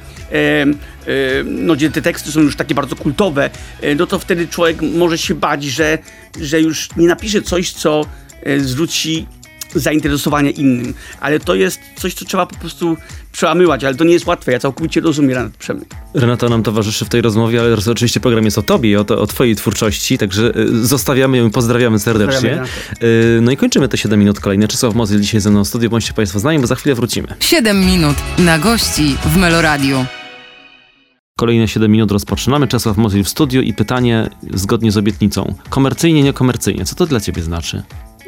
no, 1.44 1.74
gdzie 1.74 1.90
te 1.90 2.02
teksty 2.02 2.32
są 2.32 2.40
już 2.40 2.56
takie 2.56 2.74
bardzo 2.74 2.96
kultowe, 2.96 3.50
e, 3.80 3.94
no 3.94 4.06
to 4.06 4.18
wtedy 4.18 4.48
człowiek 4.48 4.82
może 4.82 5.18
się 5.18 5.34
bać, 5.34 5.64
że, 5.64 5.98
że 6.40 6.60
już 6.60 6.88
nie 6.96 7.08
napisze 7.08 7.42
coś, 7.42 7.72
co 7.72 8.00
e, 8.00 8.31
zwróci 8.58 9.26
zainteresowanie 9.74 10.50
innym. 10.50 10.94
Ale 11.20 11.40
to 11.40 11.54
jest 11.54 11.80
coś, 11.96 12.14
co 12.14 12.24
trzeba 12.24 12.46
po 12.46 12.56
prostu 12.56 12.96
przełamywać, 13.32 13.84
ale 13.84 13.94
to 13.94 14.04
nie 14.04 14.12
jest 14.12 14.26
łatwe. 14.26 14.52
Ja 14.52 14.58
całkowicie 14.58 15.00
rozumiem 15.00 15.30
Renat 15.30 15.56
Przemyk. 15.56 15.94
Renata 16.14 16.48
nam 16.48 16.62
towarzyszy 16.62 17.04
w 17.04 17.08
tej 17.08 17.22
rozmowie, 17.22 17.60
ale 17.60 17.76
oczywiście 17.90 18.20
program 18.20 18.44
jest 18.44 18.58
o 18.58 18.62
tobie 18.62 18.90
i 18.90 18.96
o, 18.96 19.04
to, 19.04 19.20
o 19.20 19.26
twojej 19.26 19.56
twórczości, 19.56 20.18
także 20.18 20.52
e, 20.54 20.66
zostawiamy 20.86 21.36
ją 21.36 21.48
i 21.48 21.50
pozdrawiamy 21.50 21.98
serdecznie. 21.98 22.34
Pozdrawiamy, 22.34 23.40
no 23.42 23.50
i 23.50 23.56
kończymy 23.56 23.88
te 23.88 23.98
7 23.98 24.20
minut 24.20 24.40
kolejne. 24.40 24.68
Czesław 24.68 24.94
Mozyl 24.94 25.20
dzisiaj 25.20 25.40
ze 25.40 25.50
mną 25.50 25.64
w 25.64 25.68
studiu. 25.68 25.90
Bądźcie 25.90 26.12
Państwo 26.12 26.38
z 26.38 26.44
nami, 26.44 26.58
bo 26.58 26.66
za 26.66 26.74
chwilę 26.74 26.94
wrócimy. 26.94 27.28
7 27.40 27.80
minut 27.80 28.16
na 28.38 28.58
gości 28.58 29.16
w 29.24 29.36
Meloradiu. 29.36 30.04
Kolejne 31.38 31.68
7 31.68 31.92
minut 31.92 32.10
rozpoczynamy. 32.12 32.68
Czesław 32.68 32.96
Mozyl 32.96 33.24
w 33.24 33.28
studiu 33.28 33.62
i 33.62 33.74
pytanie 33.74 34.30
zgodnie 34.54 34.92
z 34.92 34.96
obietnicą. 34.96 35.54
Komercyjnie, 35.68 36.22
niekomercyjnie. 36.22 36.84
Co 36.84 36.94
to 36.94 37.06
dla 37.06 37.20
ciebie 37.20 37.42
znaczy? 37.42 37.82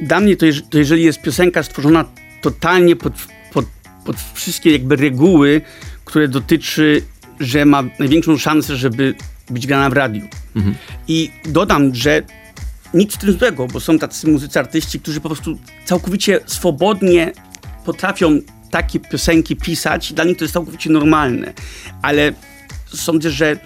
Dla 0.04 0.20
mnie 0.20 0.36
to, 0.36 0.46
to 0.70 0.78
jeżeli 0.78 1.02
jest 1.02 1.22
piosenka 1.22 1.62
stworzona 1.62 2.04
totalnie 2.40 2.96
pod, 2.96 3.12
pod, 3.52 3.66
pod 4.04 4.16
wszystkie 4.34 4.72
jakby 4.72 4.96
reguły, 4.96 5.60
które 6.04 6.28
dotyczy, 6.28 7.02
że 7.40 7.64
ma 7.64 7.82
największą 7.98 8.38
szansę, 8.38 8.76
żeby 8.76 9.14
być 9.50 9.66
grana 9.66 9.90
w 9.90 9.92
radiu. 9.92 10.22
Mhm. 10.56 10.74
I 11.08 11.30
dodam, 11.44 11.94
że 11.94 12.22
nic 12.94 13.14
w 13.14 13.18
tym 13.18 13.32
złego, 13.32 13.66
bo 13.66 13.80
są 13.80 13.98
tacy 13.98 14.28
muzycy, 14.28 14.58
artyści, 14.58 15.00
którzy 15.00 15.20
po 15.20 15.28
prostu 15.28 15.58
całkowicie 15.84 16.40
swobodnie 16.46 17.32
potrafią 17.84 18.40
takie 18.70 19.00
piosenki 19.00 19.56
pisać. 19.56 20.12
Dla 20.12 20.24
nich 20.24 20.36
to 20.36 20.44
jest 20.44 20.54
całkowicie 20.54 20.90
normalne. 20.90 21.52
Ale 22.02 22.32
sądzę, 22.86 23.30
że 23.30 23.58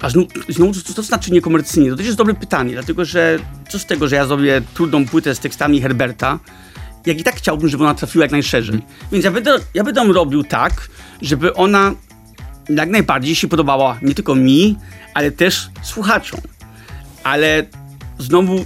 a 0.00 0.10
znowu, 0.10 0.28
znowu 0.48 0.72
co 0.72 0.94
to 0.94 1.02
znaczy 1.02 1.32
niekomercyjnie? 1.32 1.90
To 1.90 1.96
też 1.96 2.06
jest 2.06 2.18
dobre 2.18 2.34
pytanie, 2.34 2.72
dlatego 2.72 3.04
że 3.04 3.38
co 3.68 3.78
z 3.78 3.86
tego, 3.86 4.08
że 4.08 4.16
ja 4.16 4.26
zrobię 4.26 4.62
trudną 4.74 5.06
płytę 5.06 5.34
z 5.34 5.38
tekstami 5.38 5.80
Herberta, 5.80 6.38
jak 7.06 7.20
i 7.20 7.24
tak 7.24 7.36
chciałbym, 7.36 7.68
żeby 7.68 7.84
ona 7.84 7.94
trafiła 7.94 8.24
jak 8.24 8.32
najszerzej. 8.32 8.82
Więc 9.12 9.24
ja 9.24 9.30
będę, 9.30 9.58
ja 9.74 9.84
będę 9.84 10.12
robił 10.12 10.44
tak, 10.44 10.88
żeby 11.22 11.54
ona 11.54 11.94
jak 12.68 12.90
najbardziej 12.90 13.34
się 13.34 13.48
podobała 13.48 13.98
nie 14.02 14.14
tylko 14.14 14.34
mi, 14.34 14.76
ale 15.14 15.30
też 15.30 15.68
słuchaczom. 15.82 16.40
Ale 17.24 17.66
znowu, 18.18 18.64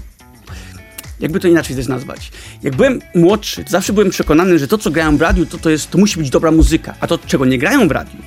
jakby 1.20 1.40
to 1.40 1.48
inaczej 1.48 1.76
też 1.76 1.88
nazwać. 1.88 2.32
Jak 2.62 2.76
byłem 2.76 3.00
młodszy, 3.14 3.64
to 3.64 3.70
zawsze 3.70 3.92
byłem 3.92 4.10
przekonany, 4.10 4.58
że 4.58 4.68
to, 4.68 4.78
co 4.78 4.90
grają 4.90 5.16
w 5.16 5.20
radiu, 5.20 5.46
to, 5.46 5.58
to, 5.58 5.70
jest, 5.70 5.90
to 5.90 5.98
musi 5.98 6.18
być 6.18 6.30
dobra 6.30 6.50
muzyka. 6.50 6.94
A 7.00 7.06
to, 7.06 7.18
czego 7.18 7.44
nie 7.44 7.58
grają 7.58 7.88
w 7.88 7.90
radiu, 7.90 8.18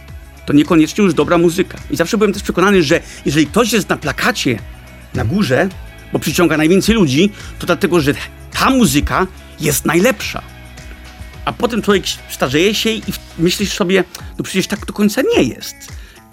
to 0.45 0.53
niekoniecznie 0.53 1.03
już 1.03 1.13
dobra 1.13 1.37
muzyka. 1.37 1.77
I 1.91 1.95
zawsze 1.95 2.17
byłem 2.17 2.33
też 2.33 2.43
przekonany, 2.43 2.83
że 2.83 2.99
jeżeli 3.25 3.47
ktoś 3.47 3.73
jest 3.73 3.89
na 3.89 3.97
plakacie 3.97 4.59
na 5.13 5.25
górze, 5.25 5.69
bo 6.13 6.19
przyciąga 6.19 6.57
najwięcej 6.57 6.95
ludzi, 6.95 7.29
to 7.59 7.65
dlatego, 7.65 8.01
że 8.01 8.13
ta 8.51 8.69
muzyka 8.69 9.27
jest 9.59 9.85
najlepsza. 9.85 10.41
A 11.45 11.53
potem 11.53 11.81
człowiek 11.81 12.03
starzeje 12.29 12.75
się 12.75 12.89
i 12.89 13.01
myślisz 13.39 13.73
sobie, 13.73 14.03
no 14.37 14.43
przecież 14.43 14.67
tak 14.67 14.85
do 14.85 14.93
końca 14.93 15.21
nie 15.37 15.43
jest. 15.43 15.75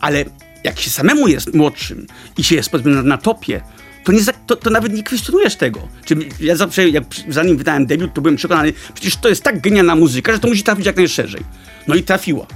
Ale 0.01 0.25
jak 0.65 0.81
się 0.81 0.91
samemu 0.91 1.29
jest 1.29 1.55
młodszym 1.55 2.07
i 2.39 2.45
się 2.45 2.57
jest 2.57 2.71
powiedzmy 2.71 3.03
na, 3.03 3.19
topie, 3.19 3.61
to, 4.05 4.13
nie, 4.13 4.21
to, 4.47 4.57
to, 4.57 4.71
nawet 4.71 4.93
nie 4.93 5.03
kwestionujesz 5.03 5.57
tego. 5.57 5.89
Czyli 6.05 6.29
ja 6.41 6.57
zawsze, 6.57 6.89
jak, 6.89 7.05
zanim 7.29 7.57
wydałem 7.57 7.87
debiut, 7.87 8.15
to 8.15 8.21
byłem 8.21 8.37
przekonany, 8.37 8.73
przecież 8.95 9.17
to 9.17 9.29
jest 9.29 9.43
tak 9.43 9.61
genialna 9.61 9.97
muzyka, 9.97 10.33
że 10.33 10.39
to 10.39 10.49
musi 10.49 10.63
trafić 10.63 10.87
jak 10.87 10.97
najszerzej. 10.97 11.41
No 11.87 11.95
i 11.95 12.03
trafiła. 12.03 12.47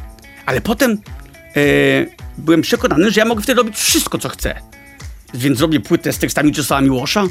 Ale 0.46 0.60
potem 0.60 0.98
byłem 2.38 2.62
przekonany, 2.62 3.10
że 3.10 3.20
ja 3.20 3.24
mogę 3.24 3.42
wtedy 3.42 3.58
robić 3.58 3.76
wszystko, 3.76 4.18
co 4.18 4.28
chcę. 4.28 4.54
Więc 5.34 5.58
zrobię 5.58 5.80
płytę 5.80 6.12
z 6.12 6.18
tekstami 6.18 6.52
Czesława 6.52 6.80
Miłosza, 6.80 7.24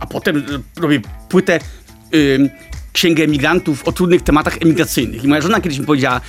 a 0.00 0.06
potem 0.06 0.36
e, 0.36 0.80
robię 0.80 1.00
płytę 1.28 1.60
y, 2.14 2.50
Księgę 2.92 3.24
Emigrantów 3.24 3.84
o 3.84 3.92
trudnych 3.92 4.22
tematach 4.22 4.62
emigracyjnych. 4.62 5.24
I 5.24 5.28
moja 5.28 5.40
żona 5.40 5.60
kiedyś 5.60 5.78
mi 5.78 5.86
powiedziała, 5.86 6.20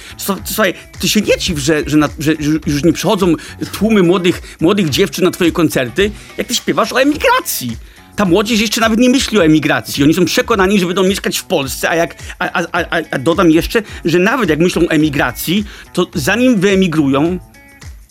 słuchaj, 0.45 0.73
ty 0.99 1.09
się 1.09 1.21
nie 1.21 1.37
dziw, 1.37 1.59
że, 1.59 1.83
że, 1.85 1.97
na, 1.97 2.09
że, 2.19 2.33
już 2.65 2.83
nie 2.83 2.93
przychodzą 2.93 3.33
tłumy 3.71 4.03
młodych, 4.03 4.57
młodych 4.59 4.89
dziewczyn 4.89 5.25
na 5.25 5.31
twoje 5.31 5.51
koncerty, 5.51 6.11
jak 6.37 6.47
ty 6.47 6.55
śpiewasz 6.55 6.93
o 6.93 7.01
emigracji 7.01 7.77
ta 8.15 8.25
młodzież 8.25 8.61
jeszcze 8.61 8.81
nawet 8.81 8.99
nie 8.99 9.09
myśli 9.09 9.39
o 9.39 9.45
emigracji. 9.45 10.03
Oni 10.03 10.13
są 10.13 10.25
przekonani, 10.25 10.79
że 10.79 10.85
będą 10.85 11.03
mieszkać 11.03 11.37
w 11.37 11.43
Polsce, 11.43 11.89
a, 11.89 11.95
jak, 11.95 12.15
a, 12.39 12.61
a, 12.61 12.65
a, 12.71 13.01
a 13.11 13.19
dodam 13.19 13.51
jeszcze, 13.51 13.81
że 14.05 14.19
nawet 14.19 14.49
jak 14.49 14.59
myślą 14.59 14.81
o 14.81 14.89
emigracji, 14.89 15.65
to 15.93 16.07
zanim 16.13 16.59
wyemigrują, 16.59 17.39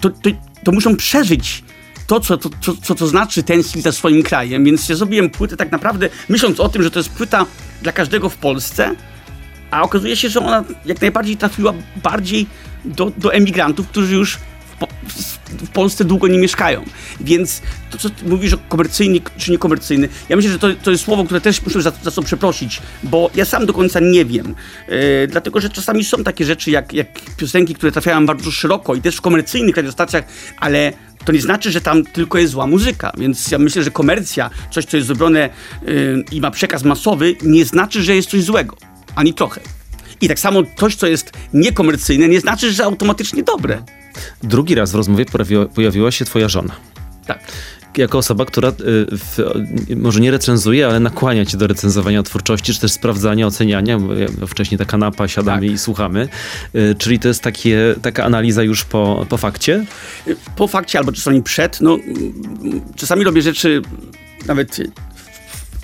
to, 0.00 0.10
to, 0.10 0.30
to 0.64 0.72
muszą 0.72 0.96
przeżyć 0.96 1.64
to, 2.06 2.20
co 2.20 2.36
to, 2.36 2.50
co, 2.60 2.74
co 2.82 2.94
to 2.94 3.06
znaczy 3.06 3.42
tęsknić 3.42 3.84
za 3.84 3.92
swoim 3.92 4.22
krajem. 4.22 4.64
Więc 4.64 4.88
ja 4.88 4.96
zrobiłem 4.96 5.30
płytę 5.30 5.56
tak 5.56 5.72
naprawdę 5.72 6.08
myśląc 6.28 6.60
o 6.60 6.68
tym, 6.68 6.82
że 6.82 6.90
to 6.90 6.98
jest 6.98 7.10
płyta 7.10 7.46
dla 7.82 7.92
każdego 7.92 8.28
w 8.28 8.36
Polsce, 8.36 8.94
a 9.70 9.82
okazuje 9.82 10.16
się, 10.16 10.28
że 10.28 10.40
ona 10.40 10.64
jak 10.86 11.00
najbardziej 11.00 11.36
trafiła 11.36 11.72
bardziej 12.02 12.46
do, 12.84 13.12
do 13.16 13.34
emigrantów, 13.34 13.88
którzy 13.88 14.14
już 14.14 14.38
w 15.48 15.68
Polsce 15.68 16.04
długo 16.04 16.28
nie 16.28 16.38
mieszkają. 16.38 16.84
Więc 17.20 17.62
to, 17.90 17.98
co 17.98 18.08
mówisz 18.26 18.56
komercyjny 18.68 19.20
czy 19.38 19.50
niekomercyjny, 19.50 20.08
ja 20.28 20.36
myślę, 20.36 20.50
że 20.50 20.58
to, 20.58 20.68
to 20.82 20.90
jest 20.90 21.04
słowo, 21.04 21.24
które 21.24 21.40
też 21.40 21.62
muszę 21.62 21.82
za, 21.82 21.92
za 22.02 22.22
przeprosić, 22.22 22.82
bo 23.02 23.30
ja 23.34 23.44
sam 23.44 23.66
do 23.66 23.72
końca 23.72 24.00
nie 24.00 24.24
wiem. 24.24 24.54
Yy, 24.88 24.94
dlatego, 25.28 25.60
że 25.60 25.70
czasami 25.70 26.04
są 26.04 26.24
takie 26.24 26.44
rzeczy 26.44 26.70
jak, 26.70 26.92
jak 26.92 27.06
piosenki, 27.36 27.74
które 27.74 27.92
trafiają 27.92 28.26
bardzo 28.26 28.50
szeroko 28.50 28.94
i 28.94 29.00
też 29.00 29.16
w 29.16 29.20
komercyjnych 29.20 29.76
radiostacjach, 29.76 30.24
ale 30.56 30.92
to 31.24 31.32
nie 31.32 31.40
znaczy, 31.40 31.70
że 31.70 31.80
tam 31.80 32.04
tylko 32.04 32.38
jest 32.38 32.52
zła 32.52 32.66
muzyka. 32.66 33.12
Więc 33.18 33.50
ja 33.50 33.58
myślę, 33.58 33.82
że 33.82 33.90
komercja, 33.90 34.50
coś, 34.70 34.84
co 34.84 34.96
jest 34.96 35.06
zrobione 35.06 35.50
yy, 35.86 36.24
i 36.32 36.40
ma 36.40 36.50
przekaz 36.50 36.84
masowy, 36.84 37.36
nie 37.42 37.64
znaczy, 37.64 38.02
że 38.02 38.16
jest 38.16 38.30
coś 38.30 38.42
złego. 38.42 38.76
Ani 39.14 39.34
trochę. 39.34 39.60
I 40.20 40.28
tak 40.28 40.38
samo 40.38 40.62
coś, 40.76 40.96
co 40.96 41.06
jest 41.06 41.32
niekomercyjne, 41.52 42.28
nie 42.28 42.40
znaczy, 42.40 42.72
że 42.72 42.84
automatycznie 42.84 43.42
dobre. 43.42 43.82
Drugi 44.42 44.74
raz 44.74 44.92
w 44.92 44.94
rozmowie 44.94 45.24
pojawiła, 45.24 45.66
pojawiła 45.66 46.10
się 46.10 46.24
twoja 46.24 46.48
żona. 46.48 46.74
Tak 47.26 47.40
jako 47.98 48.18
osoba, 48.18 48.44
która 48.44 48.68
y, 48.68 48.72
w, 49.10 49.38
może 49.96 50.20
nie 50.20 50.30
recenzuje, 50.30 50.86
ale 50.86 51.00
nakłania 51.00 51.46
cię 51.46 51.56
do 51.56 51.66
recenzowania 51.66 52.22
twórczości, 52.22 52.74
czy 52.74 52.80
też 52.80 52.92
sprawdzania, 52.92 53.46
oceniania. 53.46 53.98
Wcześniej 54.48 54.78
ta 54.78 54.84
kanapa, 54.84 55.28
siadamy 55.28 55.66
tak. 55.66 55.74
i 55.74 55.78
słuchamy. 55.78 56.28
Y, 56.74 56.94
czyli 56.98 57.18
to 57.18 57.28
jest 57.28 57.42
takie, 57.42 57.94
taka 58.02 58.24
analiza 58.24 58.62
już 58.62 58.84
po, 58.84 59.26
po 59.28 59.36
fakcie? 59.36 59.84
Po 60.56 60.68
fakcie 60.68 60.98
albo 60.98 61.12
czasami 61.12 61.42
przed. 61.42 61.80
No, 61.80 61.98
czasami 62.96 63.24
robię 63.24 63.42
rzeczy 63.42 63.82
nawet 64.46 64.80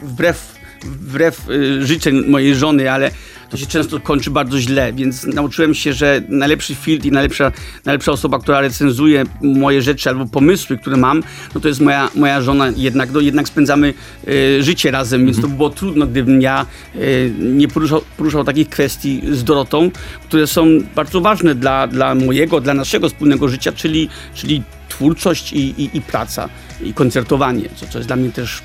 wbrew, 0.02 0.54
wbrew 0.84 1.50
y, 1.50 1.86
życzeń 1.86 2.26
mojej 2.26 2.54
żony, 2.54 2.90
ale 2.90 3.10
to 3.50 3.56
się 3.56 3.66
często 3.66 4.00
kończy 4.00 4.30
bardzo 4.30 4.60
źle, 4.60 4.92
więc 4.92 5.24
nauczyłem 5.24 5.74
się, 5.74 5.92
że 5.92 6.22
najlepszy 6.28 6.74
filtr 6.74 7.06
i 7.06 7.12
najlepsza, 7.12 7.52
najlepsza 7.84 8.12
osoba, 8.12 8.38
która 8.38 8.60
recenzuje 8.60 9.24
moje 9.42 9.82
rzeczy 9.82 10.08
albo 10.10 10.26
pomysły, 10.26 10.78
które 10.78 10.96
mam, 10.96 11.22
no 11.54 11.60
to 11.60 11.68
jest 11.68 11.80
moja, 11.80 12.10
moja 12.14 12.40
żona. 12.42 12.72
Jednak, 12.76 13.12
no 13.12 13.20
jednak 13.20 13.48
spędzamy 13.48 13.94
y, 14.28 14.62
życie 14.62 14.90
razem, 14.90 15.26
więc 15.26 15.40
to 15.40 15.48
by 15.48 15.56
było 15.56 15.70
trudno, 15.70 16.06
gdybym 16.06 16.42
ja 16.42 16.66
y, 16.96 17.32
nie 17.38 17.68
poruszał, 17.68 18.02
poruszał 18.16 18.44
takich 18.44 18.68
kwestii 18.68 19.22
z 19.30 19.44
Dorotą, 19.44 19.90
które 20.28 20.46
są 20.46 20.66
bardzo 20.94 21.20
ważne 21.20 21.54
dla, 21.54 21.86
dla 21.86 22.14
mojego, 22.14 22.60
dla 22.60 22.74
naszego 22.74 23.08
wspólnego 23.08 23.48
życia, 23.48 23.72
czyli, 23.72 24.08
czyli 24.34 24.62
twórczość 25.00 25.52
i, 25.52 25.58
i, 25.58 25.96
i 25.96 26.00
praca 26.00 26.48
i 26.82 26.94
koncertowanie, 26.94 27.68
co, 27.76 27.86
co 27.86 27.98
jest 27.98 28.08
dla 28.08 28.16
mnie 28.16 28.30
też 28.30 28.62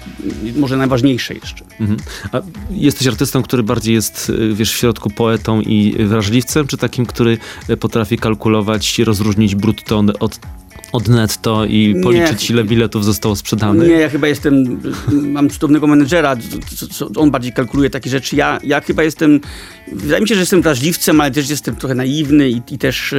może 0.56 0.78
najważniejsze 0.78 1.34
jeszcze. 1.34 1.66
Mhm. 1.80 2.00
A 2.32 2.42
jesteś 2.72 3.08
artystą, 3.08 3.44
który 3.44 3.64
bardziej 3.64 3.94
jest, 3.94 4.32
wiesz, 4.54 4.74
w 4.74 4.78
środku 4.78 5.10
poetą 5.10 5.62
i 5.62 5.96
wrażliwcem, 6.08 6.68
czy 6.68 6.78
takim, 6.78 7.06
który 7.06 7.38
potrafi 7.80 8.18
kalkulować, 8.18 9.00
rozróżnić 9.00 9.56
brutto 9.56 10.04
od 10.20 10.40
od 10.96 11.08
netto 11.08 11.66
i 11.66 11.94
Nie. 11.96 12.04
policzyć 12.04 12.50
ile 12.50 12.64
biletów 12.64 13.06
zostało 13.06 13.36
sprzedanych? 13.36 13.88
Nie, 13.88 13.94
ja 13.96 14.10
chyba 14.10 14.28
jestem, 14.28 14.80
mam 15.12 15.50
cudownego 15.50 15.88
menedżera, 15.88 16.36
on 17.16 17.32
bardziej 17.32 17.54
kalkuluje 17.54 17.90
takie 17.90 18.10
rzeczy. 18.10 18.36
Ja, 18.36 18.60
ja 18.64 18.82
chyba 18.82 19.04
jestem, 19.04 19.40
wydaje 19.92 20.22
mi 20.22 20.28
się, 20.28 20.36
że 20.36 20.42
jestem 20.42 20.62
wrażliwcem, 20.62 21.22
ale 21.22 21.32
też 21.32 21.50
jestem 21.50 21.76
trochę 21.76 21.96
naiwny 21.96 22.50
i, 22.50 22.62
i 22.72 22.78
też 22.78 23.14
e, 23.14 23.18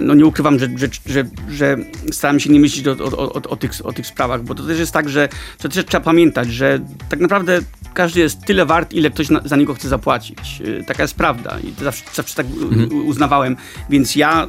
no 0.00 0.14
nie 0.14 0.26
ukrywam, 0.26 0.58
że, 0.58 0.68
że, 0.76 0.88
że, 1.06 1.24
że 1.50 1.76
staram 2.12 2.40
się 2.40 2.50
nie 2.50 2.60
myśleć 2.60 2.86
o, 2.88 3.04
o, 3.04 3.18
o, 3.34 3.42
o, 3.42 3.56
tych, 3.56 3.70
o 3.84 3.92
tych 3.92 4.06
sprawach, 4.06 4.42
bo 4.44 4.54
to 4.54 4.62
też 4.62 4.78
jest 4.78 4.92
tak, 4.92 5.08
że 5.08 5.28
to 5.58 5.68
też 5.68 5.84
trzeba 5.84 6.04
pamiętać, 6.04 6.48
że 6.52 6.80
tak 7.08 7.20
naprawdę 7.20 7.60
każdy 7.94 8.20
jest 8.20 8.40
tyle 8.46 8.66
wart, 8.66 8.92
ile 8.92 9.10
ktoś 9.10 9.30
na, 9.30 9.40
za 9.44 9.56
niego 9.56 9.74
chce 9.74 9.88
zapłacić. 9.88 10.38
E, 10.80 10.84
Taka 10.84 11.02
jest 11.02 11.14
prawda 11.14 11.58
i 11.64 11.72
to 11.72 11.84
zawsze, 11.84 12.04
zawsze 12.14 12.34
tak 12.34 12.46
u- 12.92 12.96
uznawałem, 12.96 13.56
więc 13.90 14.16
ja 14.16 14.46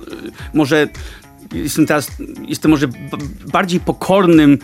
może 0.53 0.87
jestem 1.55 1.85
teraz, 1.85 2.11
jestem 2.47 2.71
może 2.71 2.87
bardziej 3.51 3.79
pokornym 3.79 4.59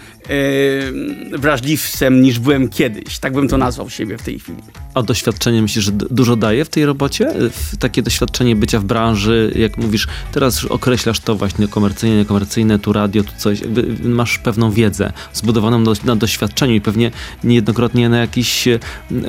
wrażliwcem 1.37 2.21
niż 2.21 2.39
byłem 2.39 2.69
kiedyś. 2.69 3.19
Tak 3.19 3.33
bym 3.33 3.47
to 3.47 3.57
nazwał 3.57 3.89
siebie 3.89 4.17
w 4.17 4.21
tej 4.21 4.39
chwili. 4.39 4.57
A 4.93 5.01
doświadczenie 5.03 5.61
myślisz, 5.61 5.85
że 5.85 5.91
dużo 5.91 6.35
daje 6.35 6.65
w 6.65 6.69
tej 6.69 6.85
robocie? 6.85 7.33
W 7.51 7.77
takie 7.77 8.01
doświadczenie 8.01 8.55
bycia 8.55 8.79
w 8.79 8.83
branży, 8.83 9.51
jak 9.55 9.77
mówisz, 9.77 10.07
teraz 10.31 10.65
określasz 10.65 11.19
to 11.19 11.35
właśnie 11.35 11.67
komercyjne, 11.67 12.15
niekomercyjne, 12.17 12.79
tu 12.79 12.93
radio, 12.93 13.23
tu 13.23 13.31
coś, 13.37 13.61
jakby 13.61 14.09
masz 14.09 14.37
pewną 14.39 14.71
wiedzę 14.71 15.13
zbudowaną 15.33 15.83
do, 15.83 15.93
na 16.03 16.15
doświadczeniu 16.15 16.73
i 16.75 16.81
pewnie 16.81 17.11
niejednokrotnie 17.43 18.09
na 18.09 18.17
jakichś, 18.19 18.67
e, 18.67 18.79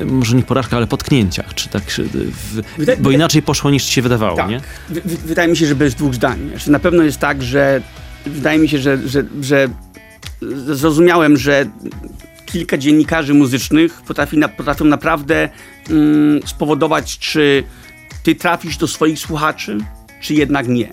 może 0.05 0.37
nie 0.37 0.43
porażkach, 0.43 0.75
ale 0.77 0.87
potknięciach, 0.87 1.55
czy 1.55 1.69
tak, 1.69 1.83
w, 1.85 2.61
Wydaje- 2.79 2.99
bo 3.01 3.11
inaczej 3.11 3.43
poszło 3.43 3.71
niż 3.71 3.85
ci 3.85 3.93
się 3.93 4.03
wydawało, 4.03 4.37
Tak. 4.37 4.49
nie? 4.51 4.61
Wy- 4.91 5.01
wy- 5.05 5.17
Wydaje 5.27 5.49
mi 5.49 5.57
się, 5.57 5.67
że 5.67 5.75
bez 5.75 5.95
dwóch 5.95 6.15
zdań. 6.15 6.39
Znaczy, 6.51 6.71
na 6.71 6.79
pewno 6.79 7.03
jest 7.03 7.19
tak, 7.19 7.43
że 7.43 7.83
wydaje 8.27 8.59
mi 8.59 8.69
się, 8.69 8.79
że, 8.79 9.09
że, 9.09 9.25
że 9.43 9.69
zrozumiałem, 10.67 11.37
że 11.37 11.67
kilka 12.47 12.79
dziennikarzy 12.79 13.35
muzycznych 13.35 14.03
potrafi 14.03 14.39
na, 14.39 14.49
potrafią 14.49 14.85
naprawdę 14.85 15.49
mm, 15.91 16.41
spowodować, 16.47 17.19
czy 17.19 17.65
ty 18.23 18.35
trafisz 18.35 18.77
do 18.77 18.89
swoich 18.89 19.19
słuchaczy, 19.19 19.79
czy 20.21 20.35
jednak 20.35 20.69
nie. 20.69 20.89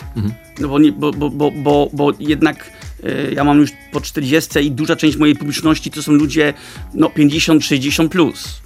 No 0.60 0.68
bo, 0.68 0.78
nie 0.78 0.92
bo, 0.92 1.12
bo, 1.12 1.30
bo, 1.30 1.50
bo, 1.50 1.90
bo 1.92 2.12
jednak 2.18 2.70
e, 3.04 3.32
ja 3.32 3.44
mam 3.44 3.58
już 3.58 3.70
po 3.92 4.00
40 4.00 4.58
i 4.58 4.70
duża 4.70 4.96
część 4.96 5.16
mojej 5.16 5.36
publiczności 5.36 5.90
to 5.90 6.02
są 6.02 6.12
ludzie 6.12 6.54
no 6.94 7.08
50-60 7.08 8.08
plus. 8.08 8.60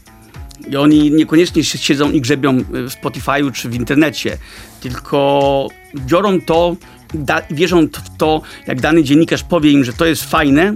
I 0.71 0.77
oni 0.77 1.11
niekoniecznie 1.11 1.65
si- 1.65 1.79
siedzą 1.79 2.11
i 2.11 2.21
grzebią 2.21 2.59
w 2.59 2.91
Spotify'u 3.03 3.53
czy 3.53 3.69
w 3.69 3.75
internecie, 3.75 4.39
tylko 4.81 5.69
biorą 5.97 6.41
to, 6.41 6.77
da, 7.15 7.43
wierzą 7.51 7.87
w 7.87 8.17
to, 8.17 8.43
jak 8.67 8.81
dany 8.81 9.05
dziennikarz 9.05 9.43
powie 9.43 9.71
im, 9.71 9.85
że 9.85 9.93
to 9.93 10.07
jest 10.07 10.25
fajne, 10.25 10.75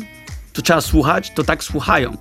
to 0.53 0.63
trzeba 0.63 0.81
słuchać, 0.81 1.33
to 1.35 1.45
tak 1.45 1.65
słuchają. 1.65 2.17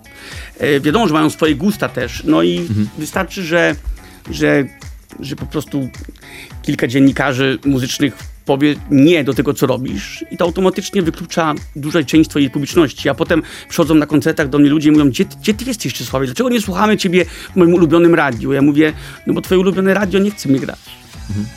E, 0.59 0.79
wiadomo, 0.79 1.07
że 1.07 1.13
mają 1.13 1.29
swoje 1.29 1.55
gusta 1.55 1.89
też, 1.89 2.23
no 2.23 2.43
i 2.43 2.67
wystarczy, 2.97 3.43
że, 3.43 3.75
że, 4.31 4.65
że 5.19 5.35
po 5.35 5.45
prostu 5.45 5.89
kilka 6.61 6.87
dziennikarzy 6.87 7.59
muzycznych 7.65 8.17
powie 8.47 8.75
nie 8.91 9.23
do 9.23 9.33
tego, 9.33 9.53
co 9.53 9.67
robisz 9.67 10.25
i 10.31 10.37
to 10.37 10.45
automatycznie 10.45 11.01
wyklucza 11.01 11.55
dużą 11.75 12.03
część 12.03 12.29
twojej 12.29 12.49
publiczności, 12.49 13.09
a 13.09 13.13
potem 13.13 13.41
przychodzą 13.69 13.95
na 13.95 14.05
koncertach 14.05 14.49
do 14.49 14.59
mnie 14.59 14.69
ludzie 14.69 14.89
i 14.89 14.91
mówią, 14.91 15.09
gdzie, 15.09 15.25
gdzie 15.25 15.53
ty 15.53 15.65
jesteś, 15.65 15.93
Czesławie, 15.93 16.25
dlaczego 16.25 16.49
nie 16.49 16.61
słuchamy 16.61 16.97
ciebie 16.97 17.25
w 17.25 17.55
moim 17.55 17.73
ulubionym 17.73 18.15
radiu? 18.15 18.53
Ja 18.53 18.61
mówię, 18.61 18.93
no 19.27 19.33
bo 19.33 19.41
twoje 19.41 19.59
ulubione 19.59 19.93
radio 19.93 20.19
nie 20.19 20.31
chce 20.31 20.49
mnie 20.49 20.59
grać. 20.59 20.79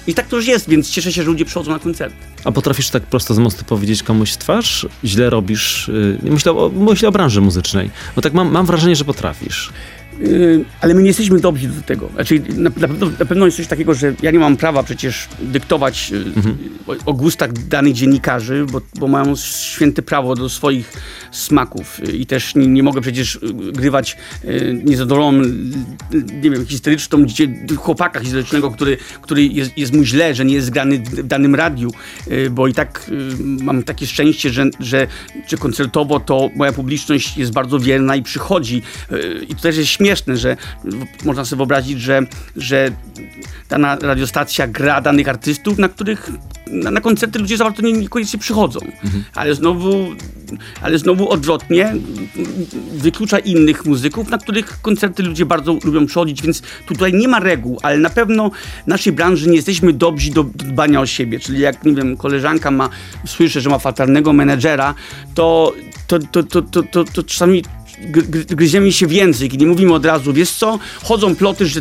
I 0.06 0.14
tak 0.14 0.26
to 0.28 0.36
już 0.36 0.46
jest, 0.46 0.68
więc 0.68 0.90
cieszę 0.90 1.12
się, 1.12 1.22
że 1.22 1.28
ludzie 1.30 1.44
przychodzą 1.44 1.70
na 1.70 1.78
koncerty. 1.78 2.16
A 2.44 2.52
potrafisz 2.52 2.90
tak 2.90 3.02
prosto 3.02 3.34
z 3.34 3.38
mostu 3.38 3.64
powiedzieć 3.64 4.02
komuś 4.02 4.36
twarz? 4.36 4.86
Źle 5.04 5.30
robisz? 5.30 5.88
y, 5.88 6.18
Myślę 6.22 6.52
o, 6.52 6.70
myślę 6.74 7.08
o 7.08 7.12
branży 7.12 7.40
muzycznej. 7.40 7.90
Bo 8.16 8.22
tak 8.22 8.32
mam, 8.32 8.50
mam 8.52 8.66
wrażenie, 8.66 8.96
że 8.96 9.04
potrafisz. 9.04 9.70
Yy, 10.20 10.64
ale 10.80 10.94
my 10.94 11.02
nie 11.02 11.08
jesteśmy 11.08 11.40
dobrzy 11.40 11.68
do 11.68 11.82
tego. 11.82 12.08
Znaczy, 12.14 12.42
na, 12.56 12.62
na, 12.62 12.88
pewno, 12.88 13.10
na 13.18 13.24
pewno 13.24 13.44
jest 13.44 13.56
coś 13.56 13.66
takiego, 13.66 13.94
że 13.94 14.14
ja 14.22 14.30
nie 14.30 14.38
mam 14.38 14.56
prawa 14.56 14.82
przecież 14.82 15.28
dyktować 15.42 16.10
yy, 16.10 16.24
o, 16.86 17.10
o 17.10 17.14
gustach 17.14 17.52
danych 17.52 17.92
dziennikarzy, 17.92 18.66
bo, 18.72 18.80
bo 18.94 19.08
mają 19.08 19.36
święte 19.36 20.02
prawo 20.02 20.34
do 20.34 20.48
swoich 20.48 20.92
smaków 21.30 22.00
Yy, 22.06 22.16
i 22.16 22.26
też 22.26 22.54
nie, 22.54 22.66
nie 22.66 22.82
mogę 22.82 23.00
przecież 23.00 23.38
grywać 23.72 24.16
niezadowoloną, 24.84 25.42
nie 26.42 26.50
wiem, 26.50 26.66
historyczną 26.66 27.26
chłopaka 27.76 28.20
historycznego, 28.20 28.70
który, 28.70 28.96
który 29.22 29.46
jest, 29.46 29.78
jest 29.78 29.92
mu 29.92 30.04
źle, 30.04 30.34
że 30.34 30.44
nie 30.44 30.54
jest 30.54 30.70
grany 30.70 30.98
w, 30.98 31.22
danym 31.26 31.54
radiu, 31.54 31.90
bo 32.50 32.66
i 32.66 32.74
tak 32.74 33.10
mam 33.38 33.82
takie 33.82 34.06
szczęście, 34.06 34.50
że, 34.50 34.64
że, 34.80 35.06
że 35.48 35.56
koncertowo 35.56 36.20
to 36.20 36.50
moja 36.56 36.72
publiczność 36.72 37.36
jest 37.36 37.52
bardzo 37.52 37.78
wierna 37.78 38.16
i 38.16 38.22
przychodzi. 38.22 38.82
I 39.48 39.54
to 39.54 39.62
też 39.62 39.76
jest 39.76 39.90
śmieszne, 39.90 40.09
że 40.36 40.56
w- 40.84 41.24
można 41.24 41.44
sobie 41.44 41.58
wyobrazić, 41.58 42.00
że, 42.00 42.22
że 42.56 42.90
dana 43.68 43.96
radiostacja 44.02 44.66
gra 44.66 45.00
danych 45.00 45.28
artystów, 45.28 45.78
na 45.78 45.88
których 45.88 46.30
na, 46.66 46.90
na 46.90 47.00
koncerty 47.00 47.38
ludzie 47.38 47.56
za 47.56 47.64
bardzo 47.64 47.82
nie, 47.82 47.92
niekoniecznie 47.92 48.38
przychodzą. 48.38 48.80
Ale 49.34 49.54
znowu 49.54 50.06
ale 50.82 50.98
znowu 50.98 51.28
odwrotnie 51.30 51.94
wyklucza 52.92 53.38
innych 53.38 53.84
muzyków, 53.86 54.28
na 54.30 54.38
których 54.38 54.80
koncerty 54.82 55.22
ludzie 55.22 55.46
bardzo 55.46 55.78
lubią 55.84 56.06
przychodzić, 56.06 56.42
więc 56.42 56.62
tutaj 56.86 57.12
nie 57.12 57.28
ma 57.28 57.40
reguł, 57.40 57.78
ale 57.82 57.98
na 57.98 58.10
pewno 58.10 58.50
w 58.84 58.86
naszej 58.86 59.12
branży 59.12 59.48
nie 59.50 59.56
jesteśmy 59.56 59.92
dobrzy 59.92 60.30
do 60.30 60.44
dbania 60.44 61.00
o 61.00 61.06
siebie, 61.06 61.40
czyli 61.40 61.60
jak, 61.60 61.84
nie 61.84 61.92
wiem, 61.94 62.16
koleżanka 62.16 62.70
ma, 62.70 62.88
słyszę, 63.26 63.60
że 63.60 63.70
ma 63.70 63.78
fatalnego 63.78 64.32
menedżera, 64.32 64.94
to, 65.34 65.72
to, 66.06 66.18
to, 66.18 66.42
to, 66.42 66.62
to, 66.62 66.82
to, 66.82 67.04
to 67.04 67.22
czasami 67.22 67.62
gryziemy 68.48 68.92
się 68.92 69.06
w 69.06 69.12
język 69.12 69.54
i 69.54 69.58
nie 69.58 69.66
mówimy 69.66 69.94
od 69.94 70.04
razu, 70.04 70.32
wiesz 70.32 70.50
co, 70.50 70.78
chodzą 71.02 71.36
ploty, 71.36 71.66
że 71.66 71.80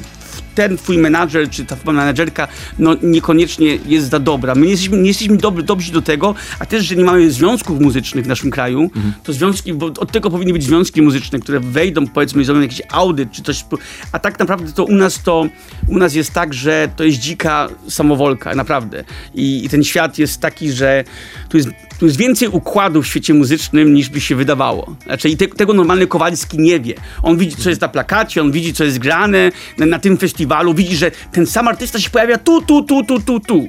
ten 0.56 0.78
twój 0.78 0.98
menadżer 0.98 1.50
czy 1.50 1.66
ta 1.66 1.78
menadżerka 1.86 2.48
no, 2.80 2.96
niekoniecznie 3.02 3.78
jest 3.86 4.10
za 4.10 4.20
dobra. 4.20 4.56
My 4.56 4.66
nie 4.66 4.72
jesteśmy, 4.72 4.98
nie 4.98 5.08
jesteśmy 5.08 5.38
dobry, 5.38 5.64
dobrzy 5.64 5.92
do 5.92 6.02
tego, 6.02 6.36
a 6.60 6.66
też, 6.66 6.86
że 6.86 6.96
nie 6.96 7.04
mamy 7.04 7.32
związków 7.32 7.80
muzycznych 7.80 8.26
w 8.26 8.28
naszym 8.28 8.52
kraju, 8.52 8.92
to 9.24 9.34
związki, 9.34 9.74
bo 9.74 9.86
od 9.86 10.12
tego 10.12 10.30
powinny 10.32 10.54
być 10.54 10.64
związki 10.64 11.02
muzyczne, 11.02 11.40
które 11.40 11.60
wejdą, 11.60 12.08
powiedzmy, 12.08 12.46
zrobią 12.46 12.62
jakiś 12.62 12.82
audyt 12.92 13.32
czy 13.32 13.44
coś. 13.44 13.66
A 14.12 14.20
tak 14.20 14.40
naprawdę 14.40 14.72
to 14.72 14.84
u 14.84 14.96
nas 14.96 15.24
to, 15.24 15.46
u 15.88 15.98
nas 15.98 16.14
jest 16.14 16.32
tak, 16.34 16.54
że 16.54 16.90
to 16.96 17.04
jest 17.04 17.20
dzika 17.20 17.68
samowolka, 17.88 18.56
naprawdę. 18.56 19.04
I, 19.36 19.66
i 19.66 19.70
ten 19.70 19.84
świat 19.84 20.18
jest 20.18 20.42
taki, 20.42 20.72
że 20.72 21.04
tu 21.50 21.58
jest, 21.58 21.70
tu 22.00 22.06
jest 22.06 22.18
więcej 22.18 22.48
układów 22.48 23.06
w 23.06 23.08
świecie 23.08 23.34
muzycznym 23.34 23.94
niż 23.94 24.10
by 24.10 24.22
się 24.22 24.36
wydawało. 24.36 24.96
Znaczy 25.06 25.30
i 25.30 25.38
te, 25.38 25.48
tego 25.48 25.74
normalny 25.74 26.08
Kowalski 26.08 26.60
nie 26.60 26.80
wie. 26.80 26.94
On 27.24 27.38
widzi, 27.38 27.56
co 27.56 27.70
jest 27.70 27.82
na 27.82 27.88
plakacie, 27.88 28.42
on 28.42 28.52
widzi, 28.52 28.74
co 28.74 28.84
jest 28.84 29.00
grane 29.00 29.52
na, 29.78 29.86
na 29.86 30.00
tym 30.00 30.18
festiwalu, 30.18 30.74
widzi, 30.74 30.96
że 30.96 31.12
ten 31.32 31.46
sam 31.48 31.68
artysta 31.68 32.00
się 32.00 32.10
pojawia 32.10 32.38
tu, 32.38 32.62
tu, 32.62 32.84
tu, 32.84 33.04
tu, 33.04 33.20
tu, 33.20 33.40
tu. 33.40 33.68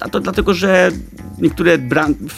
A- 0.00 0.08
to 0.08 0.20
dlatego, 0.20 0.54
że 0.54 0.90
niektóre 1.38 1.78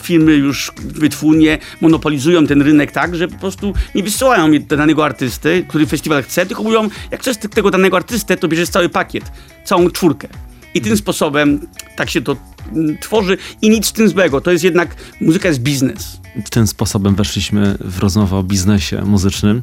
firmy 0.02 0.32
już 0.32 0.72
wytwórnie 0.78 1.58
monopolizują 1.80 2.46
ten 2.46 2.62
rynek 2.62 2.92
tak, 2.92 3.16
że 3.16 3.28
po 3.28 3.38
prostu 3.38 3.74
nie 3.94 4.02
wysyłają 4.02 4.58
danego 4.58 5.04
artysty, 5.04 5.64
który 5.68 5.86
festiwal 5.86 6.22
chce, 6.22 6.46
tylko 6.46 6.62
mówią, 6.62 6.88
jak 7.10 7.20
chcesz 7.20 7.36
te- 7.36 7.48
tego 7.48 7.70
danego 7.70 7.96
artystę, 7.96 8.36
to 8.36 8.48
bierzesz 8.48 8.68
cały 8.68 8.88
pakiet, 8.88 9.24
całą 9.64 9.90
czwórkę. 9.90 10.28
I 10.74 10.80
tym 10.80 10.96
sposobem 10.96 11.66
tak 11.96 12.10
się 12.10 12.20
to 12.20 12.36
mm, 12.72 12.98
tworzy 12.98 13.36
i 13.62 13.70
nic 13.70 13.86
z 13.86 13.92
tym 13.92 14.08
złego. 14.08 14.40
To 14.40 14.50
jest 14.52 14.64
jednak, 14.64 14.96
muzyka 15.20 15.48
jest 15.48 15.60
biznes. 15.60 16.20
Tym 16.50 16.66
sposobem 16.66 17.14
weszliśmy 17.14 17.76
w 17.80 17.98
rozmowę 17.98 18.36
o 18.36 18.42
biznesie 18.42 19.02
muzycznym. 19.04 19.60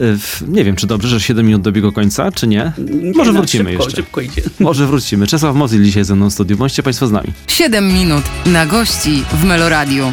Y, 0.00 0.18
Nie 0.48 0.64
wiem, 0.64 0.76
czy 0.76 0.86
dobrze, 0.86 1.08
że 1.08 1.20
7 1.20 1.46
minut 1.46 1.62
dobiegło 1.62 1.92
końca, 1.92 2.32
czy 2.32 2.46
nie? 2.46 2.72
Nie, 2.78 3.12
Może 3.12 3.32
no, 3.32 3.38
wrócimy 3.38 3.70
szybko, 3.70 3.84
jeszcze. 3.84 3.96
Szybko 4.02 4.20
idzie. 4.20 4.42
Może 4.60 4.86
wrócimy. 4.86 5.26
Czesław 5.26 5.56
Mozil 5.56 5.84
dzisiaj 5.84 6.04
ze 6.04 6.14
mną 6.16 6.30
w 6.30 6.32
studiu. 6.32 6.56
Bądźcie 6.56 6.82
Państwo 6.82 7.06
z 7.06 7.12
nami. 7.12 7.28
7 7.46 7.92
minut 7.92 8.24
na 8.46 8.66
gości 8.66 9.22
w 9.32 9.44
Meloradiu. 9.44 10.12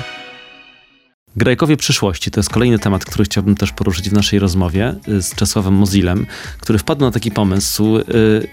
Grajkowie 1.38 1.78
przyszłości 1.78 2.32
to 2.32 2.40
jest 2.40 2.50
kolejny 2.50 2.80
temat, 2.80 3.06
który 3.06 3.24
chciałbym 3.24 3.56
też 3.56 3.72
poruszyć 3.72 4.10
w 4.10 4.14
naszej 4.14 4.40
rozmowie 4.40 4.96
y, 5.08 5.22
z 5.22 5.36
Czesławem 5.36 5.74
Mozilem, 5.74 6.26
który 6.60 6.80
wpadł 6.80 7.02
na 7.02 7.12
taki 7.12 7.32
pomysł, 7.32 7.98
y, 7.98 8.02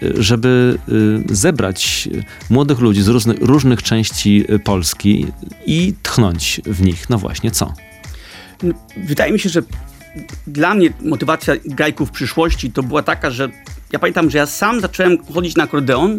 y, 0.03 0.23
żeby 0.23 0.79
zebrać 1.31 2.09
młodych 2.51 2.79
ludzi 2.79 3.03
z 3.03 3.09
różnych, 3.09 3.39
różnych 3.41 3.83
części 3.83 4.45
Polski 4.65 5.27
i 5.67 5.95
tchnąć 6.03 6.61
w 6.67 6.83
nich. 6.83 7.11
No 7.11 7.19
właśnie, 7.19 7.51
co? 7.51 7.75
Wydaje 8.97 9.33
mi 9.33 9.39
się, 9.39 9.49
że 9.49 9.63
dla 10.47 10.75
mnie 10.75 10.93
motywacja 11.03 11.55
grajków 11.65 12.11
przyszłości 12.11 12.71
to 12.71 12.83
była 12.83 13.03
taka, 13.03 13.31
że 13.31 13.49
ja 13.93 13.99
pamiętam, 13.99 14.31
że 14.31 14.39
ja 14.39 14.47
sam 14.47 14.81
zacząłem 14.81 15.25
chodzić 15.35 15.57
na 15.57 15.65
akordeon 15.65 16.19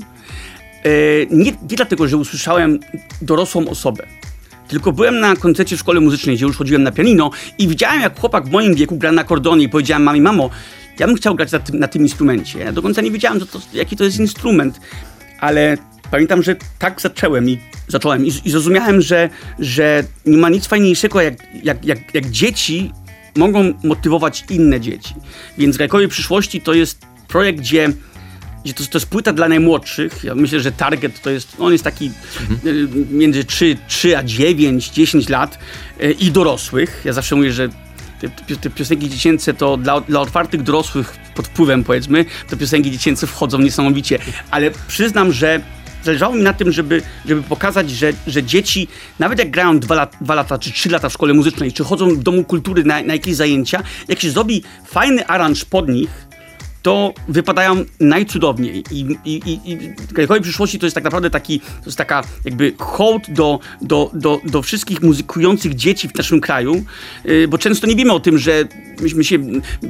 nie, 1.31 1.51
nie 1.51 1.77
dlatego, 1.77 2.07
że 2.07 2.17
usłyszałem 2.17 2.79
dorosłą 3.21 3.67
osobę, 3.67 4.07
tylko 4.67 4.91
byłem 4.91 5.19
na 5.19 5.35
koncercie 5.35 5.77
w 5.77 5.79
szkole 5.79 5.99
muzycznej, 5.99 6.35
gdzie 6.35 6.45
już 6.45 6.57
chodziłem 6.57 6.83
na 6.83 6.91
pianino 6.91 7.31
i 7.57 7.67
widziałem, 7.67 8.01
jak 8.01 8.19
chłopak 8.19 8.45
w 8.45 8.51
moim 8.51 8.75
wieku 8.75 8.97
gra 8.97 9.11
na 9.11 9.21
akordeonie 9.21 9.63
i 9.63 9.69
powiedziałem 9.69 10.03
mamie, 10.03 10.21
mamo, 10.21 10.49
ja 10.99 11.07
bym 11.07 11.15
chciał 11.15 11.35
grać 11.35 11.51
na 11.51 11.59
tym, 11.59 11.79
na 11.79 11.87
tym 11.87 12.01
instrumencie. 12.01 12.59
Ja 12.59 12.71
do 12.71 12.81
końca 12.81 13.01
nie 13.01 13.11
wiedziałem, 13.11 13.39
to, 13.39 13.61
jaki 13.73 13.97
to 13.97 14.03
jest 14.03 14.19
instrument, 14.19 14.79
ale 15.39 15.77
pamiętam, 16.11 16.43
że 16.43 16.55
tak 16.79 17.01
zacząłem 17.01 17.49
i 17.49 17.59
zacząłem 17.87 18.25
i, 18.25 18.31
i 18.45 18.51
zrozumiałem, 18.51 19.01
że, 19.01 19.29
że 19.59 20.03
nie 20.25 20.37
ma 20.37 20.49
nic 20.49 20.65
fajniejszego 20.65 21.21
jak, 21.21 21.33
jak, 21.63 21.85
jak, 21.85 22.13
jak 22.13 22.29
dzieci 22.29 22.91
mogą 23.35 23.73
motywować 23.83 24.45
inne 24.49 24.79
dzieci. 24.79 25.15
Więc 25.57 25.77
Grajkowie 25.77 26.07
Przyszłości 26.07 26.61
to 26.61 26.73
jest 26.73 27.05
projekt, 27.27 27.59
gdzie 27.59 27.89
gdzie 28.63 28.73
to, 28.73 28.83
to 28.85 28.97
jest 28.97 29.05
płyta 29.09 29.33
dla 29.33 29.47
najmłodszych. 29.47 30.23
Ja 30.23 30.35
myślę, 30.35 30.59
że 30.59 30.71
target 30.71 31.21
to 31.21 31.29
jest, 31.29 31.55
on 31.59 31.71
jest 31.71 31.83
taki 31.83 32.11
y, 32.65 32.87
między 33.11 33.43
3, 33.43 33.77
3 33.87 34.17
a 34.17 34.23
9, 34.23 34.89
10 34.89 35.29
lat 35.29 35.59
y, 36.01 36.11
i 36.11 36.31
dorosłych. 36.31 37.01
Ja 37.05 37.13
zawsze 37.13 37.35
mówię, 37.35 37.53
że 37.53 37.69
te, 38.47 38.55
te, 38.55 38.69
piosenki 38.69 39.09
dziecięce 39.09 39.53
to 39.53 39.77
dla, 39.77 40.01
dla 40.01 40.19
otwartych 40.21 40.63
dorosłych 40.63 41.17
pod 41.35 41.47
wpływem 41.47 41.83
powiedzmy, 41.83 42.25
te 42.49 42.57
piosenki 42.57 42.91
dziecięce 42.91 43.27
wchodzą 43.27 43.59
niesamowicie. 43.59 44.19
Ale 44.51 44.71
przyznam, 44.87 45.31
że 45.31 45.61
zależało 46.03 46.35
mi 46.35 46.41
na 46.41 46.53
tym, 46.53 46.71
żeby, 46.71 47.01
żeby 47.25 47.43
pokazać, 47.43 47.91
że, 47.91 48.13
że 48.27 48.43
dzieci, 48.43 48.87
nawet 49.19 49.39
jak 49.39 49.51
grają 49.51 49.79
dwa, 49.79 49.95
lat, 49.95 50.15
dwa 50.21 50.35
lata 50.35 50.57
czy 50.57 50.71
trzy 50.71 50.89
lata 50.89 51.09
w 51.09 51.13
szkole 51.13 51.33
muzycznej, 51.33 51.73
czy 51.73 51.83
chodzą 51.83 52.09
w 52.09 52.23
domu 52.23 52.43
kultury 52.43 52.83
na, 52.83 53.01
na 53.01 53.13
jakieś 53.13 53.35
zajęcia, 53.35 53.83
jak 54.07 54.19
się 54.19 54.31
zrobi 54.31 54.63
fajny 54.85 55.27
aranż 55.27 55.65
pod 55.65 55.89
nich, 55.89 56.27
to 56.83 57.13
wypadają 57.27 57.85
najcudowniej. 57.99 58.83
I, 58.91 59.17
i, 59.25 59.31
i, 59.35 59.71
i 59.71 60.41
Przyszłości 60.41 60.79
to 60.79 60.85
jest 60.85 60.95
tak 60.95 61.03
naprawdę 61.03 61.29
taki, 61.29 61.59
to 61.59 61.85
jest 61.85 61.97
taka 61.97 62.23
jakby 62.45 62.73
hołd 62.79 63.23
do, 63.29 63.59
do, 63.81 64.11
do, 64.13 64.41
do 64.45 64.61
wszystkich 64.61 65.01
muzykujących 65.01 65.75
dzieci 65.75 66.09
w 66.09 66.15
naszym 66.15 66.41
kraju, 66.41 66.83
yy, 67.25 67.47
bo 67.47 67.57
często 67.57 67.87
nie 67.87 67.95
wiemy 67.95 68.13
o 68.13 68.19
tym, 68.19 68.37
że 68.37 68.67
myśmy 69.01 69.23
się, 69.23 69.39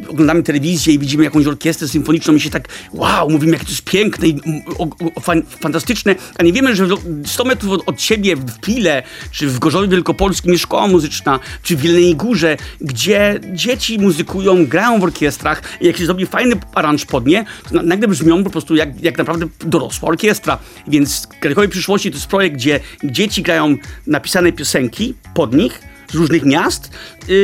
oglądamy 0.07 0.43
telewizję 0.43 0.93
i 0.93 0.99
widzimy 0.99 1.23
jakąś 1.23 1.45
orkiestrę 1.45 1.87
symfoniczną 1.87 2.33
i 2.33 2.39
się 2.39 2.49
tak 2.49 2.67
wow, 2.91 3.29
mówimy 3.29 3.53
jak 3.53 3.63
to 3.63 3.69
jest 3.69 3.83
piękne 3.83 4.27
i 4.27 4.41
o, 4.77 4.87
o, 5.15 5.19
fan, 5.19 5.43
fantastyczne, 5.59 6.15
a 6.37 6.43
nie 6.43 6.53
wiemy, 6.53 6.75
że 6.75 6.87
100 7.25 7.43
metrów 7.45 7.71
od, 7.71 7.89
od 7.89 8.01
siebie 8.01 8.35
w 8.35 8.59
Pile, 8.59 9.03
czy 9.31 9.47
w 9.47 9.59
Gorzowie 9.59 9.87
Wielkopolskim 9.87 10.51
jest 10.51 10.63
szkoła 10.63 10.87
muzyczna, 10.87 11.39
czy 11.63 11.75
w 11.75 11.81
Wielnej 11.81 12.15
Górze, 12.15 12.57
gdzie 12.81 13.39
dzieci 13.53 13.99
muzykują, 13.99 14.65
grają 14.65 14.99
w 14.99 15.03
orkiestrach 15.03 15.61
i 15.81 15.85
jak 15.85 15.97
się 15.97 16.05
zrobi 16.05 16.25
fajny 16.25 16.55
aranż 16.83 17.05
pod 17.05 17.25
nie, 17.27 17.45
nagle 17.71 18.07
brzmią 18.07 18.43
po 18.43 18.49
prostu 18.49 18.75
jak, 18.75 19.01
jak 19.01 19.17
naprawdę 19.17 19.45
dorosła 19.59 20.09
orkiestra. 20.09 20.57
Więc 20.87 21.27
Grajkowie 21.41 21.67
Przyszłości 21.67 22.11
to 22.11 22.17
jest 22.17 22.27
projekt, 22.27 22.55
gdzie 22.55 22.79
dzieci 23.03 23.41
grają 23.41 23.77
napisane 24.07 24.51
piosenki 24.51 25.13
pod 25.33 25.53
nich, 25.53 25.81
z 26.11 26.15
różnych 26.15 26.45
miast. 26.45 26.91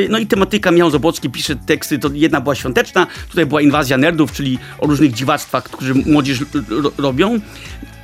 No 0.10 0.18
i 0.18 0.28
tematyka 0.28 0.72
Miał 0.72 0.92
Zabłocki 0.92 1.30
pisze 1.30 1.56
teksty, 1.56 2.00
to 2.00 2.10
jedna 2.14 2.42
była 2.42 2.56
świąteczna, 2.56 3.08
tutaj 3.30 3.46
była 3.46 3.62
inwazja 3.62 3.98
nerdów, 3.98 4.32
czyli 4.32 4.60
o 4.80 4.88
różnych 4.88 5.14
dziwactwach, 5.14 5.64
które 5.64 5.94
młodzież 5.94 6.40
robią. 6.98 7.40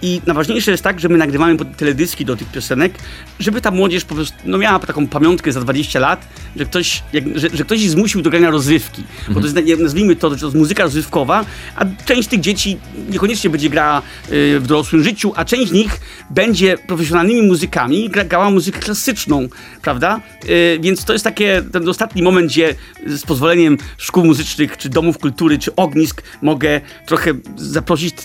I 0.01 0.21
najważniejsze 0.25 0.71
jest 0.71 0.83
tak, 0.83 0.99
że 0.99 1.09
my 1.09 1.17
nagrywamy 1.17 1.57
teledyski 1.77 2.25
do 2.25 2.35
tych 2.35 2.51
piosenek, 2.51 2.93
żeby 3.39 3.61
ta 3.61 3.71
młodzież 3.71 4.05
po 4.05 4.15
prostu 4.15 4.37
no, 4.45 4.57
miała 4.57 4.79
taką 4.79 5.07
pamiątkę 5.07 5.51
za 5.51 5.61
20 5.61 5.99
lat, 5.99 6.27
że 6.55 6.65
ktoś, 6.65 7.03
jak, 7.13 7.39
że, 7.39 7.47
że 7.53 7.63
ktoś 7.63 7.81
ich 7.81 7.89
zmusił 7.89 8.21
do 8.21 8.29
grania 8.29 8.49
rozrywki. 8.49 9.01
Mhm. 9.01 9.33
Bo 9.33 9.39
to 9.39 9.61
jest, 9.61 9.81
nazwijmy 9.81 10.15
to, 10.15 10.29
że 10.29 10.37
to 10.37 10.45
jest 10.45 10.57
muzyka 10.57 10.83
rozrywkowa, 10.83 11.45
a 11.75 11.85
część 12.05 12.29
tych 12.29 12.39
dzieci 12.39 12.77
niekoniecznie 13.09 13.49
będzie 13.49 13.69
grała 13.69 14.01
y, 14.31 14.59
w 14.59 14.67
dorosłym 14.67 15.03
życiu, 15.03 15.33
a 15.35 15.45
część 15.45 15.69
z 15.69 15.71
nich 15.71 15.99
będzie 16.29 16.77
profesjonalnymi 16.77 17.41
muzykami, 17.41 18.09
gra, 18.09 18.23
grała 18.23 18.49
muzykę 18.49 18.79
klasyczną, 18.79 19.47
prawda? 19.81 20.21
Y, 20.49 20.79
więc 20.81 21.05
to 21.05 21.13
jest 21.13 21.25
takie, 21.25 21.63
ten 21.71 21.89
ostatni 21.89 22.21
moment, 22.23 22.47
gdzie 22.47 22.75
z 23.07 23.21
pozwoleniem 23.21 23.77
szkół 23.97 24.25
muzycznych, 24.25 24.77
czy 24.77 24.89
domów 24.89 25.17
kultury, 25.17 25.59
czy 25.59 25.75
ognisk 25.75 26.23
mogę 26.41 26.81
trochę 27.05 27.31
zaprosić 27.55 28.15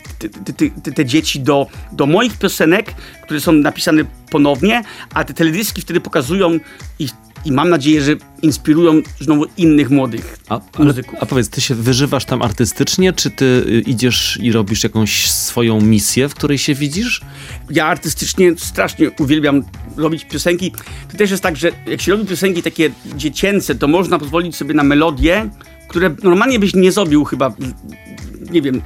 te, 0.94 1.04
dzieci 1.04 1.40
do 1.40 1.60
do, 1.92 2.06
moich 2.06 2.38
piosenek, 2.38 2.94
które 3.22 3.40
są 3.40 3.52
napisane 3.52 4.04
ponownie, 4.30 4.82
a 5.14 5.24
te 5.24 5.34
teledyski 5.34 5.82
wtedy 5.82 6.00
pokazują 6.00 6.58
i, 6.98 7.08
i 7.44 7.52
mam 7.52 7.70
nadzieję, 7.70 8.02
że 8.02 8.16
inspirują 8.42 9.02
znowu 9.20 9.46
innych 9.56 9.90
młodych 9.90 10.38
a, 10.48 10.60
muzyków. 10.78 11.14
A 11.20 11.26
powiedz, 11.26 11.48
ty 11.48 11.60
się 11.60 11.74
wyżywasz 11.74 12.24
tam 12.24 12.42
artystycznie, 12.42 13.12
czy 13.12 13.30
ty 13.30 13.44
y, 13.44 13.80
idziesz 13.80 14.38
i 14.42 14.52
robisz 14.52 14.84
jakąś 14.84 15.30
swoją 15.30 15.80
misję, 15.80 16.28
w 16.28 16.34
której 16.34 16.58
się 16.58 16.74
widzisz? 16.74 17.20
Ja 17.70 17.86
artystycznie 17.86 18.52
strasznie 18.56 19.10
uwielbiam 19.10 19.62
robić 19.96 20.24
piosenki. 20.24 20.72
To 21.12 21.16
też 21.18 21.30
jest 21.30 21.42
tak, 21.42 21.56
że 21.56 21.70
jak 21.86 22.00
się 22.00 22.12
robi 22.12 22.26
piosenki 22.26 22.62
takie 22.62 22.90
dziecięce, 23.16 23.74
to 23.74 23.88
można 23.88 24.18
pozwolić 24.18 24.56
sobie 24.56 24.74
na 24.74 24.82
melodie, 24.82 25.50
które 25.88 26.14
normalnie 26.22 26.58
byś 26.58 26.74
nie 26.74 26.92
zrobił 26.92 27.24
chyba 27.24 27.54
nie 28.50 28.62
wiem, 28.62 28.82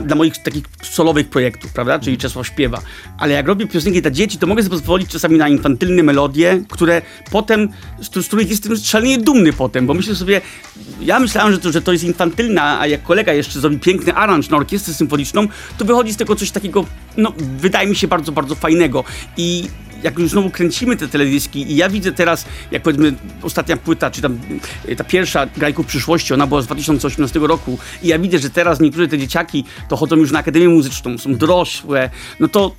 dla, 0.00 0.14
moich 0.14 0.38
takich 0.38 0.64
solowych 0.82 1.28
projektów, 1.28 1.72
prawda? 1.72 1.98
Czyli 1.98 2.18
Czesław 2.18 2.46
śpiewa. 2.46 2.82
Ale 3.18 3.34
jak 3.34 3.46
robię 3.46 3.66
piosenki 3.66 4.02
dla 4.02 4.10
dzieci, 4.10 4.38
to 4.38 4.46
mogę 4.46 4.62
sobie 4.62 4.70
pozwolić 4.70 5.10
czasami 5.10 5.38
na 5.38 5.48
infantylne 5.48 6.02
melodie, 6.02 6.62
które 6.68 7.02
potem, 7.30 7.68
z, 8.00 8.24
z 8.24 8.26
których 8.26 8.50
jestem 8.50 8.76
szalenie 8.76 9.18
dumny 9.18 9.52
potem, 9.52 9.86
bo 9.86 9.94
myślę 9.94 10.14
sobie, 10.14 10.40
ja 11.00 11.20
myślałem, 11.20 11.52
że 11.52 11.58
to, 11.58 11.72
że 11.72 11.82
to 11.82 11.92
jest 11.92 12.04
infantylna, 12.04 12.80
a 12.80 12.86
jak 12.86 13.02
kolega 13.02 13.32
jeszcze 13.32 13.60
zrobi 13.60 13.78
piękny 13.78 14.14
aranż 14.14 14.48
na 14.48 14.56
orkiestrę 14.56 14.94
symfoniczną, 14.94 15.48
to 15.78 15.84
wychodzi 15.84 16.12
z 16.12 16.16
tego 16.16 16.36
coś 16.36 16.50
takiego, 16.50 16.84
no, 17.16 17.32
wydaje 17.58 17.88
mi 17.88 17.96
się 17.96 18.08
bardzo, 18.08 18.32
bardzo 18.32 18.54
fajnego. 18.54 19.04
I 19.36 19.68
jak 20.02 20.18
już 20.18 20.30
znowu 20.30 20.50
kręcimy 20.50 20.96
te 20.96 21.08
teledyski 21.08 21.72
i 21.72 21.76
ja 21.76 21.88
widzę 21.88 22.12
teraz, 22.12 22.44
jak 22.70 22.82
powiedzmy 22.82 23.14
ostatnia 23.42 23.76
płyta, 23.76 24.10
czy 24.10 24.22
tam 24.22 24.38
e, 24.88 24.96
ta 24.96 25.04
pierwsza 25.04 25.46
Grajków 25.46 25.86
Przyszłości, 25.86 26.34
ona 26.34 26.46
była 26.46 26.62
z 26.62 26.66
2018 26.66 27.40
roku 27.40 27.78
i 28.02 28.08
ja 28.08 28.18
widzę, 28.18 28.38
że 28.38 28.50
teraz 28.50 28.80
niektóre 28.80 29.08
te 29.08 29.18
dzieciaki 29.18 29.64
to 29.88 29.96
chodzą 29.96 30.16
już 30.16 30.32
na 30.32 30.38
Akademię 30.38 30.68
Muzyczną, 30.68 31.18
są 31.18 31.36
dorosłe, 31.36 32.10
no 32.40 32.48
to 32.48 32.74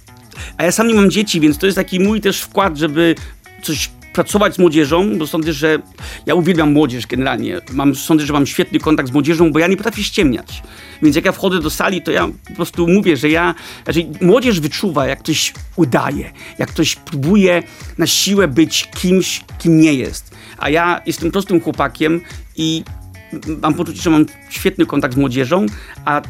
a 0.58 0.64
ja 0.64 0.72
sam 0.72 0.88
nie 0.88 0.94
mam 0.94 1.12
dzieci, 1.12 1.40
więc 1.40 1.58
to 1.58 1.66
jest 1.66 1.76
taki 1.76 2.00
mój 2.00 2.22
też 2.22 2.42
wkład, 2.42 2.78
żeby 2.78 3.16
coś 3.64 3.90
pracować 4.13 4.56
z 4.56 4.60
młodzieżą, 4.60 5.17
bo 5.17 5.28
sądzę, 5.28 5.54
że 5.54 5.80
ja 6.26 6.36
uwielbiam 6.36 6.74
młodzież 6.74 7.08
generalnie. 7.08 7.62
Mam, 7.72 7.95
sądzę, 7.95 8.26
że 8.26 8.34
mam 8.34 8.45
świetny 8.45 8.80
kontakt 8.80 9.10
z 9.10 9.12
młodzieżą, 9.12 9.52
bo 9.52 9.60
ja 9.60 9.67
nie 9.67 9.78
potrafię 9.78 10.04
ściemniać. 10.04 10.63
Więc 11.02 11.15
jak 11.15 11.26
ja 11.26 11.32
wchodzę 11.32 11.60
do 11.60 11.69
sali, 11.69 12.02
to 12.02 12.12
ja 12.12 12.28
po 12.48 12.56
prostu 12.56 12.88
mówię, 12.88 13.17
że 13.17 13.30
ja, 13.30 13.56
znaczy 13.84 14.06
młodzież 14.22 14.60
wyczuwa, 14.60 15.08
jak 15.08 15.19
ktoś 15.19 15.54
udaje, 15.76 16.32
jak 16.58 16.69
ktoś 16.69 16.95
próbuje 16.95 17.63
na 17.98 18.08
siłę 18.08 18.48
być 18.48 18.89
kimś, 19.02 19.41
kim 19.60 19.82
nie 19.82 19.93
jest. 19.93 20.36
A 20.58 20.69
ja 20.69 21.02
jestem 21.06 21.32
prostym 21.32 21.62
chłopakiem 21.62 22.22
i 22.56 22.84
mam 23.62 23.74
poczucie, 23.74 24.02
że 24.02 24.10
mam 24.10 24.26
świetny 24.50 24.86
kontakt 24.86 25.13
z 25.13 25.17
młodzieżą, 25.17 25.65
a 26.06 26.22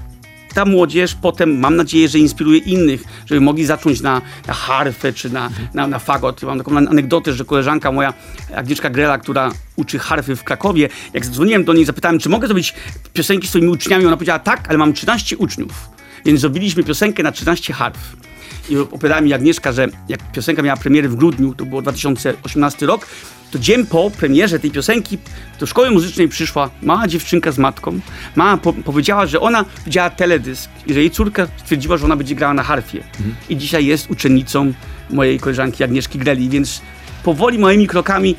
ta 0.53 0.65
młodzież 0.65 1.15
potem, 1.15 1.59
mam 1.59 1.75
nadzieję, 1.75 2.07
że 2.07 2.19
inspiruje 2.19 2.57
innych, 2.57 3.03
żeby 3.25 3.41
mogli 3.41 3.65
zacząć 3.65 4.01
na, 4.01 4.21
na 4.47 4.53
harfę 4.53 5.13
czy 5.13 5.29
na, 5.29 5.49
na, 5.73 5.87
na 5.87 5.99
fagot. 5.99 6.43
Mam 6.43 6.57
taką 6.57 6.77
anegdotę, 6.77 7.33
że 7.33 7.45
koleżanka 7.45 7.91
moja, 7.91 8.13
Agnieszka 8.55 8.89
Grela, 8.89 9.17
która 9.17 9.51
uczy 9.75 9.99
harfy 9.99 10.35
w 10.35 10.43
Krakowie, 10.43 10.89
jak 11.13 11.25
zadzwoniłem 11.25 11.63
do 11.63 11.73
niej, 11.73 11.85
zapytałem, 11.85 12.19
czy 12.19 12.29
mogę 12.29 12.47
zrobić 12.47 12.73
piosenki 13.13 13.47
swoimi 13.47 13.67
uczniami, 13.67 14.05
ona 14.05 14.17
powiedziała 14.17 14.39
tak, 14.39 14.69
ale 14.69 14.77
mam 14.77 14.93
13 14.93 15.37
uczniów. 15.37 15.89
Więc 16.25 16.39
zrobiliśmy 16.39 16.83
piosenkę 16.83 17.23
na 17.23 17.31
13 17.31 17.73
harf. 17.73 17.97
I 18.69 18.77
opowiadała 18.77 19.21
mi 19.21 19.33
Agnieszka, 19.33 19.71
że 19.71 19.87
jak 20.09 20.31
piosenka 20.31 20.61
miała 20.61 20.77
premierę 20.77 21.09
w 21.09 21.15
grudniu, 21.15 21.55
to 21.55 21.65
było 21.65 21.81
2018 21.81 22.85
rok, 22.85 23.07
to 23.51 23.59
dzień 23.59 23.85
po 23.85 24.11
premierze 24.11 24.59
tej 24.59 24.71
piosenki 24.71 25.17
do 25.59 25.65
szkoły 25.65 25.91
muzycznej 25.91 26.27
przyszła 26.27 26.69
mała 26.81 27.07
dziewczynka 27.07 27.51
z 27.51 27.57
matką. 27.57 27.99
Mama 28.35 28.57
po 28.57 28.73
powiedziała, 28.73 29.25
że 29.25 29.39
ona 29.39 29.65
widziała 29.85 30.09
teledysk 30.09 30.69
i 30.87 30.93
że 30.93 30.99
jej 30.99 31.11
córka 31.11 31.47
stwierdziła, 31.57 31.97
że 31.97 32.05
ona 32.05 32.15
będzie 32.15 32.35
grała 32.35 32.53
na 32.53 32.63
harfie. 32.63 32.97
Mhm. 32.97 33.35
I 33.49 33.57
dzisiaj 33.57 33.85
jest 33.85 34.11
uczennicą 34.11 34.73
mojej 35.09 35.39
koleżanki 35.39 35.83
Agnieszki 35.83 36.19
Greli, 36.19 36.49
więc 36.49 36.81
powoli 37.23 37.59
moimi 37.59 37.87
krokami 37.87 38.35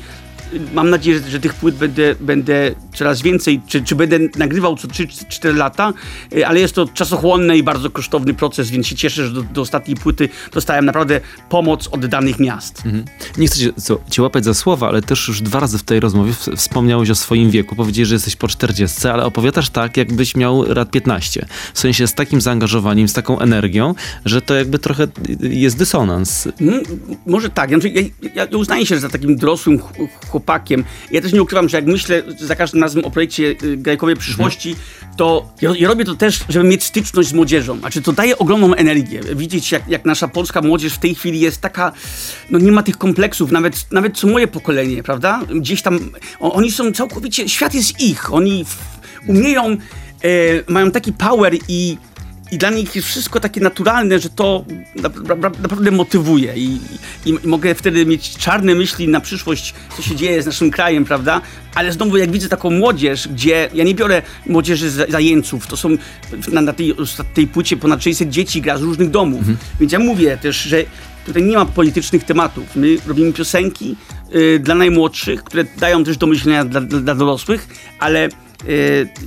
mam 0.73 0.89
nadzieję, 0.89 1.19
że, 1.19 1.29
że 1.29 1.39
tych 1.39 1.53
płyt 1.53 1.75
będę, 1.75 2.15
będę 2.19 2.71
coraz 2.93 3.21
więcej, 3.21 3.61
czy, 3.67 3.83
czy 3.83 3.95
będę 3.95 4.19
nagrywał 4.35 4.77
co 4.77 4.87
3-4 4.87 5.55
lata, 5.55 5.93
y, 6.35 6.47
ale 6.47 6.59
jest 6.59 6.75
to 6.75 6.87
czasochłonny 6.87 7.57
i 7.57 7.63
bardzo 7.63 7.89
kosztowny 7.89 8.33
proces, 8.33 8.69
więc 8.69 8.87
się 8.87 8.95
cieszę, 8.95 9.25
że 9.25 9.33
do, 9.33 9.43
do 9.43 9.61
ostatniej 9.61 9.97
płyty 9.97 10.29
dostałem 10.53 10.85
naprawdę 10.85 11.21
pomoc 11.49 11.87
od 11.87 12.05
danych 12.05 12.39
miast. 12.39 12.85
Mhm. 12.85 13.05
Nie 13.37 13.47
chcę 13.47 13.59
cię, 13.59 13.73
co, 13.73 13.99
cię 14.09 14.21
łapać 14.21 14.45
za 14.45 14.53
słowa, 14.53 14.87
ale 14.87 15.01
też 15.01 15.27
już 15.27 15.41
dwa 15.41 15.59
razy 15.59 15.77
w 15.77 15.83
tej 15.83 15.99
rozmowie 15.99 16.33
wspomniałeś 16.55 17.09
o 17.09 17.15
swoim 17.15 17.51
wieku. 17.51 17.75
Powiedziałeś, 17.75 18.07
że 18.07 18.15
jesteś 18.15 18.35
po 18.35 18.47
40, 18.47 19.07
ale 19.07 19.25
opowiadasz 19.25 19.69
tak, 19.69 19.97
jakbyś 19.97 20.35
miał 20.35 20.73
lat 20.73 20.91
15. 20.91 21.45
W 21.73 21.79
sensie 21.79 22.07
z 22.07 22.13
takim 22.13 22.41
zaangażowaniem, 22.41 23.07
z 23.07 23.13
taką 23.13 23.39
energią, 23.39 23.95
że 24.25 24.41
to 24.41 24.55
jakby 24.55 24.79
trochę 24.79 25.07
jest 25.39 25.77
dysonans. 25.77 26.47
Hmm, 26.59 26.81
może 27.25 27.49
tak. 27.49 27.71
Ja, 27.71 27.77
ja, 27.83 28.01
ja 28.35 28.57
uznaję 28.57 28.85
się 28.85 28.99
za 28.99 29.09
takim 29.09 29.35
dorosłym 29.35 29.79
chłopakiem, 29.79 30.51
chłopakiem. 30.51 30.83
Ja 31.11 31.21
też 31.21 31.33
nie 31.33 31.41
ukrywam, 31.41 31.69
że 31.69 31.77
jak 31.77 31.85
myślę 31.85 32.23
za 32.39 32.55
każdym 32.55 32.80
razem 32.81 33.05
o 33.05 33.11
projekcie 33.11 33.55
y, 33.63 33.77
Grajkowej 33.77 34.15
Przyszłości, 34.15 34.75
to 35.17 35.53
ja, 35.61 35.87
robię 35.87 36.05
to 36.05 36.15
też, 36.15 36.39
żeby 36.49 36.67
mieć 36.67 36.83
styczność 36.83 37.29
z 37.29 37.33
młodzieżą. 37.33 37.79
Znaczy 37.79 38.01
to 38.01 38.13
daje 38.13 38.37
ogromną 38.37 38.73
energię. 38.73 39.21
Widzieć, 39.35 39.71
jak, 39.71 39.87
jak 39.87 40.05
nasza 40.05 40.27
polska 40.27 40.61
młodzież 40.61 40.93
w 40.93 40.99
tej 40.99 41.15
chwili 41.15 41.39
jest 41.39 41.61
taka, 41.61 41.91
no 42.49 42.59
nie 42.59 42.71
ma 42.71 42.83
tych 42.83 42.97
kompleksów, 42.97 43.51
nawet, 43.51 43.91
nawet 43.91 44.17
co 44.17 44.27
moje 44.27 44.47
pokolenie, 44.47 45.03
prawda? 45.03 45.41
Gdzieś 45.55 45.81
tam, 45.81 45.99
o, 46.39 46.53
oni 46.53 46.71
są 46.71 46.91
całkowicie, 46.91 47.49
świat 47.49 47.73
jest 47.73 48.01
ich. 48.01 48.33
Oni 48.33 48.65
w, 48.65 48.77
umieją, 49.27 49.65
e, 49.65 49.77
mają 50.67 50.91
taki 50.91 51.13
power 51.13 51.53
i 51.67 51.97
i 52.51 52.57
dla 52.57 52.69
nich 52.69 52.95
jest 52.95 53.07
wszystko 53.07 53.39
takie 53.39 53.61
naturalne, 53.61 54.19
że 54.19 54.29
to 54.29 54.65
naprawdę 55.61 55.91
motywuje 55.91 56.53
I, 56.55 56.79
i, 57.25 57.29
i, 57.29 57.47
mogę 57.47 57.75
wtedy 57.75 58.05
mieć 58.05 58.37
czarne 58.37 58.75
myśli 58.75 59.07
na 59.07 59.19
przyszłość, 59.19 59.73
co 59.97 60.01
się 60.01 60.15
dzieje 60.15 60.43
z 60.43 60.45
naszym 60.45 60.71
krajem, 60.71 61.05
prawda? 61.05 61.41
Ale 61.75 61.91
znowu 61.91 62.17
jak 62.17 62.31
widzę 62.31 62.49
taką 62.49 62.71
młodzież, 62.71 63.27
gdzie 63.27 63.69
ja 63.73 63.83
nie 63.83 63.95
biorę 63.95 64.21
młodzieży 64.45 64.89
zajęców, 64.89 65.67
to 65.67 65.77
są 65.77 65.89
na, 66.51 66.61
na 66.61 66.73
tej, 66.73 66.95
tej 67.33 67.47
płycie 67.47 67.77
ponad 67.77 68.03
600 68.03 68.29
dzieci 68.29 68.61
gra 68.61 68.77
z 68.77 68.81
różnych 68.81 69.09
domów, 69.09 69.39
mhm. 69.39 69.57
więc 69.79 69.91
ja 69.91 69.99
mówię 69.99 70.37
też, 70.37 70.61
że 70.61 70.83
tutaj 71.25 71.43
nie 71.43 71.57
ma 71.57 71.65
politycznych 71.65 72.23
tematów. 72.23 72.75
My 72.75 72.97
robimy 73.07 73.33
piosenki 73.33 73.95
y, 74.35 74.59
dla 74.59 74.75
najmłodszych, 74.75 75.43
które 75.43 75.65
dają 75.77 76.03
też 76.03 76.17
do 76.17 76.27
myślenia 76.27 76.65
dla, 76.65 76.81
dla, 76.81 77.15
dorosłych, 77.15 77.67
ale 77.99 78.29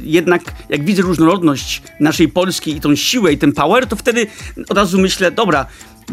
jednak 0.02 0.42
jak 0.68 0.84
widzę 0.84 1.02
różnorodność 1.02 1.82
naszej 2.00 2.28
Polski 2.28 2.76
i 2.76 2.80
tą 2.80 2.96
siłę 2.96 3.32
i 3.32 3.38
ten 3.38 3.52
power, 3.52 3.86
to 3.86 3.96
wtedy 3.96 4.26
od 4.68 4.76
razu 4.76 4.98
myślę, 4.98 5.30
dobra, 5.30 5.66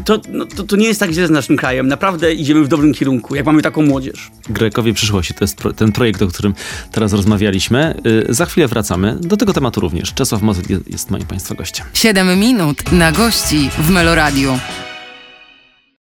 to, 0.05 0.21
no, 0.29 0.45
to, 0.45 0.63
to, 0.63 0.75
nie 0.75 0.87
jest 0.87 0.99
tak 0.99 1.11
źle 1.11 1.27
z 1.27 1.29
naszym 1.29 1.57
krajem. 1.57 1.87
Naprawdę 1.87 2.33
idziemy 2.33 2.63
w 2.63 2.67
dobrym 2.67 2.93
kierunku, 2.93 3.35
jak 3.35 3.45
mamy 3.45 3.61
taką 3.61 3.81
młodzież. 3.81 4.31
Grekowie 4.49 4.93
przyszłości 4.93 5.33
to 5.33 5.43
jest 5.43 5.57
pro, 5.57 5.73
ten 5.73 5.91
projekt, 5.91 6.21
o 6.21 6.27
którym 6.27 6.53
teraz 6.91 7.13
rozmawialiśmy. 7.13 8.01
Yy, 8.03 8.25
za 8.29 8.45
chwilę 8.45 8.67
wracamy 8.67 9.17
do 9.21 9.37
tego 9.37 9.53
tematu 9.53 9.81
również. 9.81 10.13
Czesław 10.13 10.41
Mozyt 10.41 10.69
jest, 10.69 10.91
jest 10.91 11.11
moim 11.11 11.25
Państwa 11.25 11.55
gościem. 11.55 11.85
7 11.93 12.39
minut 12.39 12.91
na 12.91 13.11
gości 13.11 13.69
w 13.79 13.89
Meloradiu 13.89 14.59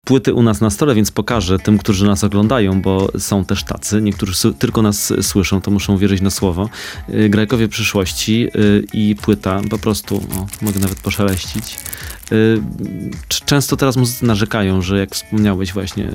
płyty 0.05 0.33
u 0.33 0.43
nas 0.43 0.61
na 0.61 0.69
stole, 0.69 0.95
więc 0.95 1.11
pokażę 1.11 1.59
tym, 1.59 1.77
którzy 1.77 2.05
nas 2.05 2.23
oglądają, 2.23 2.81
bo 2.81 3.11
są 3.19 3.45
też 3.45 3.63
tacy. 3.63 4.01
Niektórzy 4.01 4.53
tylko 4.53 4.81
nas 4.81 5.13
słyszą, 5.21 5.61
to 5.61 5.71
muszą 5.71 5.97
wierzyć 5.97 6.21
na 6.21 6.29
słowo. 6.29 6.69
Y, 7.09 7.29
Grajkowie 7.29 7.67
przyszłości 7.67 8.47
y, 8.55 8.85
i 8.93 9.15
płyta, 9.21 9.61
po 9.69 9.77
prostu, 9.77 10.15
o, 10.15 10.65
mogę 10.65 10.79
nawet 10.79 10.99
poszeleścić. 10.99 11.75
Y, 12.33 12.61
często 13.45 13.77
teraz 13.77 13.97
muzycy 13.97 14.25
narzekają, 14.25 14.81
że 14.81 14.99
jak 14.99 15.15
wspomniałeś 15.15 15.73
właśnie 15.73 16.09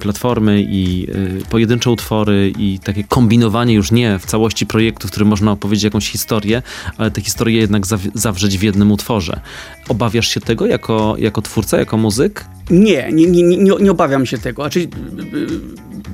platformy 0.00 0.62
i 0.68 1.06
pojedyncze 1.50 1.90
utwory 1.90 2.52
i 2.58 2.78
takie 2.78 3.04
kombinowanie 3.04 3.74
już 3.74 3.92
nie 3.92 4.18
w 4.18 4.26
całości 4.26 4.66
projektu, 4.66 5.08
w 5.08 5.10
którym 5.10 5.28
można 5.28 5.52
opowiedzieć 5.52 5.84
jakąś 5.84 6.10
historię, 6.10 6.62
ale 6.98 7.10
tę 7.10 7.20
historię 7.20 7.60
jednak 7.60 7.82
zawrzeć 8.14 8.58
w 8.58 8.62
jednym 8.62 8.92
utworze. 8.92 9.40
Obawiasz 9.88 10.28
się 10.28 10.40
tego 10.40 10.66
jako, 10.66 11.14
jako 11.18 11.42
twórca, 11.42 11.78
jako 11.78 11.96
muzyk? 11.96 12.44
Nie, 12.70 13.12
nie, 13.12 13.26
nie, 13.26 13.42
nie, 13.42 13.74
nie 13.80 13.90
obawiam 13.90 14.26
się 14.26 14.38
tego. 14.38 14.62
Znaczy, 14.62 14.88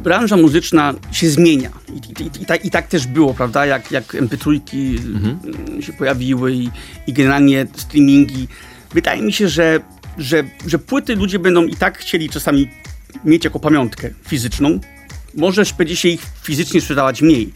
branża 0.05 0.37
muzyczna 0.37 0.94
się 1.12 1.31
zmienia. 1.31 1.70
I, 1.88 2.22
i, 2.22 2.42
i, 2.42 2.46
tak, 2.46 2.64
i 2.64 2.70
tak, 2.70 2.87
też 2.87 3.07
było, 3.07 3.35
prawda? 3.35 3.66
Jak, 3.66 3.90
jak 3.90 4.14
MP3 4.14 4.61
mhm. 5.14 5.38
się 5.83 5.92
pojawiły 5.92 6.52
i, 6.52 6.70
i 7.07 7.12
generalnie 7.12 7.66
streamingi. 7.76 8.48
Wydaje 8.94 9.22
mi 9.22 9.33
się, 9.33 9.48
że, 9.48 9.81
że, 10.18 10.44
że 10.66 10.78
płyty 10.78 11.16
ludzie 11.16 11.38
będą 11.38 11.64
i 11.64 11.76
tak 11.76 11.98
chcieli 11.98 12.28
czasami 12.28 12.70
mieć 13.24 13.44
jako 13.44 13.61
pamiątkę 13.61 14.11
fizyczną. 14.28 14.81
Może 15.35 15.62
będzie 15.78 15.96
się 15.96 16.09
ich 16.09 16.22
fizycznie 16.42 16.81
sprzedawać 16.81 17.22
mniej, 17.22 17.52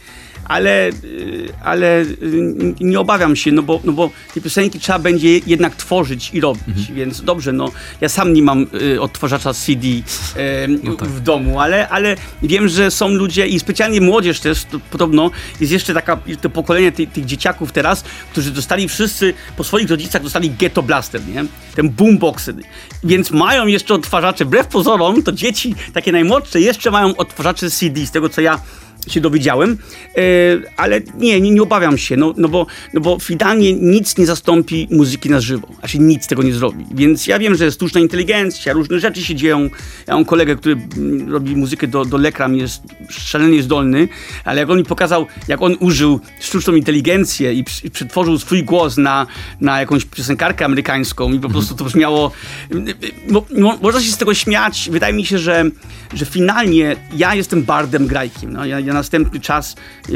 ale, 0.48 0.88
y, 1.04 1.52
ale 1.64 2.02
y, 2.02 2.74
nie 2.80 3.00
obawiam 3.00 3.36
się, 3.36 3.52
no 3.52 3.62
bo, 3.62 3.80
no 3.84 3.92
bo 3.92 4.10
te 4.34 4.40
piosenki 4.40 4.80
trzeba 4.80 4.98
będzie 4.98 5.38
jednak 5.38 5.76
tworzyć 5.76 6.30
i 6.32 6.40
robić, 6.40 6.78
mhm. 6.78 6.94
więc 6.94 7.22
dobrze, 7.22 7.52
no 7.52 7.70
ja 8.00 8.08
sam 8.08 8.32
nie 8.32 8.42
mam 8.42 8.66
y, 8.94 9.00
odtwarzacza 9.00 9.54
CD 9.54 9.86
y, 9.88 10.02
no 10.82 10.94
tak. 10.94 11.08
w 11.08 11.20
domu, 11.20 11.60
ale, 11.60 11.88
ale 11.88 12.16
wiem, 12.42 12.68
że 12.68 12.90
są 12.90 13.08
ludzie 13.08 13.46
i 13.46 13.60
specjalnie 13.60 14.00
młodzież 14.00 14.40
też, 14.40 14.64
to, 14.64 14.80
podobno 14.90 15.30
jest 15.60 15.72
jeszcze 15.72 15.94
taka, 15.94 16.18
to 16.40 16.50
pokolenie 16.50 16.92
ty, 16.92 17.06
tych 17.06 17.24
dzieciaków 17.24 17.72
teraz, 17.72 18.04
którzy 18.32 18.50
dostali 18.50 18.88
wszyscy, 18.88 19.34
po 19.56 19.64
swoich 19.64 19.90
rodzicach 19.90 20.22
dostali 20.22 20.50
Ghetto 20.50 20.82
Blaster, 20.82 21.20
nie? 21.26 21.44
Ten 21.74 21.88
boombox, 21.88 22.50
więc 23.04 23.30
mają 23.30 23.66
jeszcze 23.66 23.94
odtwarzacze, 23.94 24.44
wbrew 24.44 24.66
pozorom, 24.66 25.22
to 25.22 25.32
dzieci 25.32 25.74
takie 25.94 26.12
najmłodsze 26.12 26.60
jeszcze 26.60 26.90
mają 26.90 27.16
odtwarzacze 27.16 27.70
CD, 27.70 28.06
z 28.06 28.10
tego 28.10 28.28
co 28.28 28.40
ja 28.40 28.60
się 29.06 29.20
dowiedziałem, 29.20 29.78
e, 30.16 30.20
ale 30.76 31.00
nie, 31.18 31.40
nie, 31.40 31.50
nie 31.50 31.62
obawiam 31.62 31.98
się, 31.98 32.16
no, 32.16 32.34
no, 32.36 32.48
bo, 32.48 32.66
no 32.94 33.00
bo 33.00 33.18
finalnie 33.18 33.72
nic 33.72 34.18
nie 34.18 34.26
zastąpi 34.26 34.88
muzyki 34.90 35.30
na 35.30 35.40
żywo, 35.40 35.68
a 35.82 35.88
się 35.88 35.98
nic 35.98 36.26
tego 36.26 36.42
nie 36.42 36.52
zrobi. 36.52 36.84
Więc 36.94 37.26
ja 37.26 37.38
wiem, 37.38 37.54
że 37.54 37.72
sztuczna 37.72 38.00
inteligencja, 38.00 38.72
różne 38.72 39.00
rzeczy 39.00 39.22
się 39.22 39.34
dzieją. 39.34 39.70
Ja 40.06 40.14
mam 40.14 40.24
kolegę, 40.24 40.56
który 40.56 40.76
mm, 40.96 41.32
robi 41.32 41.56
muzykę 41.56 41.86
do, 41.86 42.04
do 42.04 42.16
lekram, 42.16 42.56
jest 42.56 42.82
szalenie 43.10 43.62
zdolny, 43.62 44.08
ale 44.44 44.60
jak 44.60 44.70
on 44.70 44.78
mi 44.78 44.84
pokazał, 44.84 45.26
jak 45.48 45.62
on 45.62 45.76
użył 45.80 46.20
sztuczną 46.40 46.74
inteligencję 46.74 47.52
i, 47.52 47.64
i 47.84 47.90
przetworzył 47.90 48.38
swój 48.38 48.64
głos 48.64 48.96
na, 48.96 49.26
na 49.60 49.80
jakąś 49.80 50.04
piosenkarkę 50.04 50.64
amerykańską 50.64 51.32
i 51.32 51.40
po 51.40 51.48
prostu 51.48 51.74
to 51.74 51.84
brzmiało... 51.84 52.32
No, 53.28 53.44
no, 53.50 53.78
można 53.82 54.00
się 54.00 54.12
z 54.12 54.16
tego 54.16 54.34
śmiać. 54.34 54.88
Wydaje 54.92 55.14
mi 55.14 55.26
się, 55.26 55.38
że, 55.38 55.64
że 56.14 56.26
finalnie 56.26 56.96
ja 57.16 57.34
jestem 57.34 57.62
bardem 57.62 58.06
grajkiem. 58.06 58.52
No, 58.52 58.64
ja, 58.64 58.80
ja 58.80 58.92
następny 58.96 59.40
czas 59.40 59.76
e, 60.08 60.12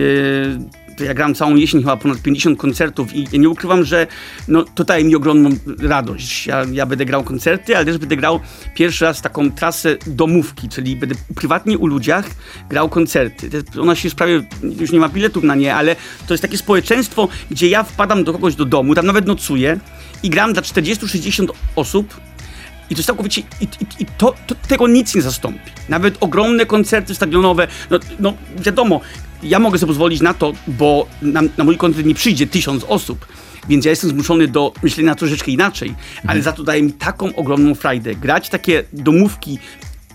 ja 1.05 1.15
gram 1.15 1.35
całą 1.35 1.57
jesień, 1.57 1.81
chyba 1.81 1.97
ponad 1.97 2.23
50 2.23 2.59
koncertów 2.59 3.15
i 3.15 3.39
nie 3.39 3.49
ukrywam, 3.49 3.85
że 3.85 4.07
no, 4.49 4.65
to 4.75 4.85
daje 4.85 5.05
mi 5.05 5.17
ogromną 5.17 5.51
radość. 5.79 6.47
Ja, 6.47 6.65
ja 6.73 6.87
będę 6.87 7.05
grał 7.05 7.25
koncerty, 7.25 7.77
ale 7.77 7.87
też 7.87 7.99
będę 7.99 8.17
grał 8.17 8.41
pierwszy 8.75 9.05
raz 9.05 9.23
taką 9.23 9.51
trasę 9.51 9.97
domówki, 10.07 10.69
czyli 10.69 10.97
będę 10.97 11.15
prywatnie 11.35 11.79
u 11.79 11.87
ludziach 11.87 12.31
grał 12.69 12.89
koncerty. 12.89 13.51
Ona 13.81 13.95
się 13.95 14.11
sprawie, 14.11 14.43
już 14.81 14.93
nie 14.93 15.01
ma 15.01 15.09
biletów 15.09 15.45
na 15.45 15.55
nie, 15.55 15.75
ale 15.75 15.97
to 16.27 16.35
jest 16.35 16.43
takie 16.43 16.59
społeczeństwo, 16.59 17.29
gdzie 17.51 17.69
ja 17.69 17.83
wpadam 17.83 18.25
do 18.25 18.33
kogoś 18.33 18.55
do 18.55 18.65
domu, 18.65 18.95
tam 18.95 19.07
nawet 19.07 19.27
nocuję 19.27 19.81
i 20.23 20.31
gram 20.31 20.53
dla 20.53 20.63
40-60 20.63 21.49
osób 21.77 22.21
i 22.91 22.95
to 22.95 23.03
całkowicie. 23.03 23.43
I, 23.61 23.65
i, 23.65 24.03
i 24.03 24.07
to, 24.19 24.35
to, 24.47 24.55
tego 24.69 24.89
nic 24.89 25.15
nie 25.15 25.23
zastąpi. 25.23 25.71
Nawet 25.89 26.17
ogromne 26.21 26.67
koncerty 26.67 27.15
stadionowe. 27.15 27.69
No, 27.91 27.99
no 28.19 28.35
wiadomo, 28.59 29.01
ja 29.43 29.59
mogę 29.59 29.79
sobie 29.79 29.89
pozwolić 29.89 30.21
na 30.21 30.35
to, 30.35 30.53
bo 30.67 31.07
na, 31.23 31.43
na 31.59 31.65
mój 31.65 31.77
koncert 31.77 32.07
nie 32.07 32.15
przyjdzie 32.15 32.47
tysiąc 32.47 32.85
osób. 32.85 33.27
Więc 33.69 33.85
ja 33.85 33.91
jestem 33.91 34.11
zmuszony 34.11 34.49
do 34.49 34.73
myślenia 34.83 35.15
troszeczkę 35.15 35.51
inaczej, 35.51 35.89
mhm. 35.89 36.07
ale 36.27 36.43
za 36.43 36.53
to 36.53 36.63
daje 36.63 36.83
mi 36.83 36.93
taką 36.93 37.35
ogromną 37.35 37.75
frajdę. 37.75 38.15
Grać 38.15 38.49
takie 38.49 38.85
domówki 38.93 39.59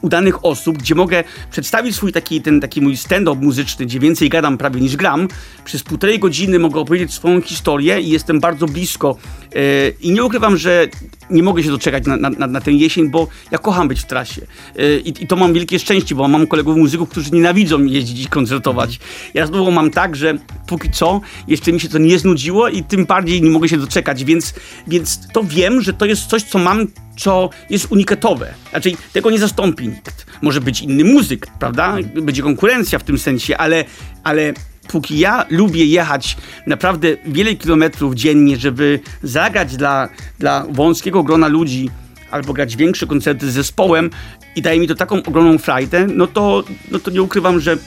udanych 0.06 0.46
osób, 0.46 0.78
gdzie 0.78 0.96
mogę 0.96 1.24
przedstawić 1.52 1.96
swój 1.96 2.12
taki, 2.12 2.42
ten 2.42 2.62
taki 2.62 2.82
mój 2.82 2.98
stand-up 2.98 3.42
muzyczny, 3.42 3.86
gdzie 3.86 4.00
więcej 4.00 4.30
gadam 4.30 4.58
prawie 4.58 4.82
niż 4.82 4.96
gram. 4.96 5.28
Przez 5.66 5.84
półtorej 5.84 6.20
godziny 6.20 6.60
mogę 6.60 6.80
opowiedzieć 6.80 7.14
swoją 7.14 7.42
historię 7.42 8.02
i 8.02 8.10
jestem 8.10 8.40
bardzo 8.40 8.66
blisko. 8.66 9.18
Yy, 9.56 9.62
I 10.02 10.12
nie 10.12 10.24
ukrywam, 10.24 10.58
że 10.58 10.88
nie 11.30 11.44
mogę 11.44 11.64
się 11.64 11.70
doczekać 11.70 12.06
na, 12.06 12.18
na, 12.18 12.48
na 12.48 12.62
tę 12.62 12.72
jesień, 12.72 13.10
bo 13.10 13.28
ja 13.52 13.58
kocham 13.58 13.88
być 13.88 14.00
w 14.00 14.06
trasie. 14.06 14.42
Yy, 14.76 15.02
i, 15.06 15.24
I 15.24 15.28
to 15.28 15.36
mam 15.36 15.54
wielkie 15.54 15.80
szczęście, 15.80 16.16
bo 16.16 16.28
mam 16.28 16.48
kolegów 16.48 16.78
muzyków, 16.78 17.10
którzy 17.10 17.32
nienawidzą 17.32 17.84
jeździć 17.84 18.26
i 18.26 18.28
koncertować. 18.28 19.00
Ja 19.34 19.48
znowu 19.48 19.72
mam 19.72 19.92
tak, 19.92 20.16
że 20.16 20.38
póki 20.68 20.92
co 20.92 21.22
jeszcze 21.48 21.74
mi 21.74 21.80
się 21.80 21.90
to 21.90 21.98
nie 21.98 22.20
znudziło 22.20 22.70
i 22.70 22.84
tym 22.84 23.06
bardziej 23.06 23.42
nie 23.42 23.50
mogę 23.50 23.70
się 23.70 23.78
doczekać, 23.78 24.24
więc, 24.24 24.54
więc 24.88 25.20
to 25.34 25.44
wiem, 25.44 25.82
że 25.82 25.94
to 25.94 26.06
jest 26.06 26.26
coś, 26.26 26.44
co 26.44 26.60
mam 26.60 26.88
co 27.18 27.50
jest 27.70 27.92
unikatowe. 27.92 28.54
Znaczy, 28.70 28.92
tego 29.14 29.32
nie 29.32 29.40
zastąpi 29.40 29.88
nikt. 29.88 30.26
Może 30.42 30.62
być 30.62 30.82
inny 30.82 31.04
muzyk, 31.04 31.48
prawda? 31.60 31.98
Będzie 32.22 32.42
konkurencja 32.42 33.00
w 33.00 33.04
tym 33.04 33.18
sensie, 33.18 33.58
ale, 33.58 33.86
ale 34.24 34.54
póki 34.88 35.20
ja 35.20 35.46
lubię 35.50 35.86
jechać 35.86 36.38
naprawdę 36.68 37.08
wiele 37.26 37.56
kilometrów 37.56 38.16
dziennie, 38.16 38.58
żeby 38.58 39.00
zagrać 39.24 39.78
dla, 39.78 40.10
dla 40.40 40.66
wąskiego 40.70 41.24
grona 41.24 41.48
ludzi, 41.48 41.90
albo 42.32 42.54
grać 42.54 42.76
większe 42.76 43.08
koncerty 43.08 43.52
z 43.52 43.54
zespołem 43.54 44.10
i 44.56 44.62
daje 44.62 44.80
mi 44.80 44.88
to 44.88 44.96
taką 44.96 45.24
ogromną 45.24 45.58
frajdę, 45.58 46.08
no 46.08 46.28
to, 46.28 46.64
no 46.92 47.00
to 47.00 47.12
nie 47.12 47.22
ukrywam, 47.22 47.60
że, 47.60 47.78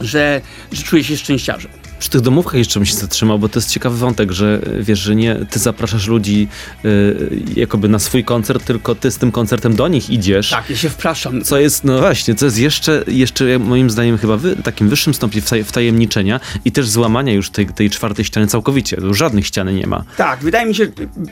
że, 0.00 0.40
że 0.72 0.82
czuję 0.82 1.04
się 1.04 1.16
szczęściarzem. 1.16 1.87
Przy 1.98 2.10
tych 2.10 2.20
domówkach 2.20 2.54
jeszcze 2.54 2.80
bym 2.80 2.86
się 2.86 2.94
zatrzymał, 2.94 3.38
bo 3.38 3.48
to 3.48 3.58
jest 3.58 3.70
ciekawy 3.70 3.96
wątek, 3.96 4.32
że 4.32 4.60
wiesz, 4.80 4.98
że 4.98 5.16
nie 5.16 5.36
ty 5.50 5.58
zapraszasz 5.58 6.06
ludzi 6.06 6.48
y, 6.84 7.42
jakoby 7.56 7.88
na 7.88 7.98
swój 7.98 8.24
koncert, 8.24 8.64
tylko 8.64 8.94
ty 8.94 9.10
z 9.10 9.18
tym 9.18 9.32
koncertem 9.32 9.76
do 9.76 9.88
nich 9.88 10.10
idziesz. 10.10 10.50
Tak, 10.50 10.70
ja 10.70 10.76
się 10.76 10.88
wpraszam. 10.88 11.42
Co 11.42 11.58
jest, 11.58 11.84
no 11.84 11.98
właśnie, 11.98 12.34
co 12.34 12.44
jest 12.44 12.58
jeszcze, 12.58 13.04
jeszcze 13.06 13.58
moim 13.58 13.90
zdaniem 13.90 14.18
chyba 14.18 14.36
wy, 14.36 14.56
takim 14.56 14.88
wyższym 14.88 15.14
stopniu 15.14 15.42
wtajemniczenia 15.64 16.40
i 16.64 16.72
też 16.72 16.88
złamania 16.88 17.32
już 17.32 17.50
tej, 17.50 17.66
tej 17.66 17.90
czwartej 17.90 18.24
ściany 18.24 18.46
całkowicie. 18.46 18.96
Już 19.02 19.18
żadnych 19.18 19.46
ściany 19.46 19.72
nie 19.72 19.86
ma. 19.86 20.04
Tak, 20.16 20.40
wydaje 20.40 20.66
mi 20.66 20.74
się, 20.74 20.86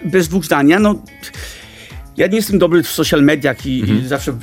bez 0.04 0.28
dwóch 0.28 0.44
zdania, 0.44 0.78
no 0.78 0.94
ja 2.16 2.26
nie 2.26 2.36
jestem 2.36 2.58
dobry 2.58 2.82
w 2.82 2.88
social 2.88 3.22
mediach 3.22 3.66
i, 3.66 3.80
mhm. 3.80 4.04
i 4.04 4.06
zawsze 4.08 4.38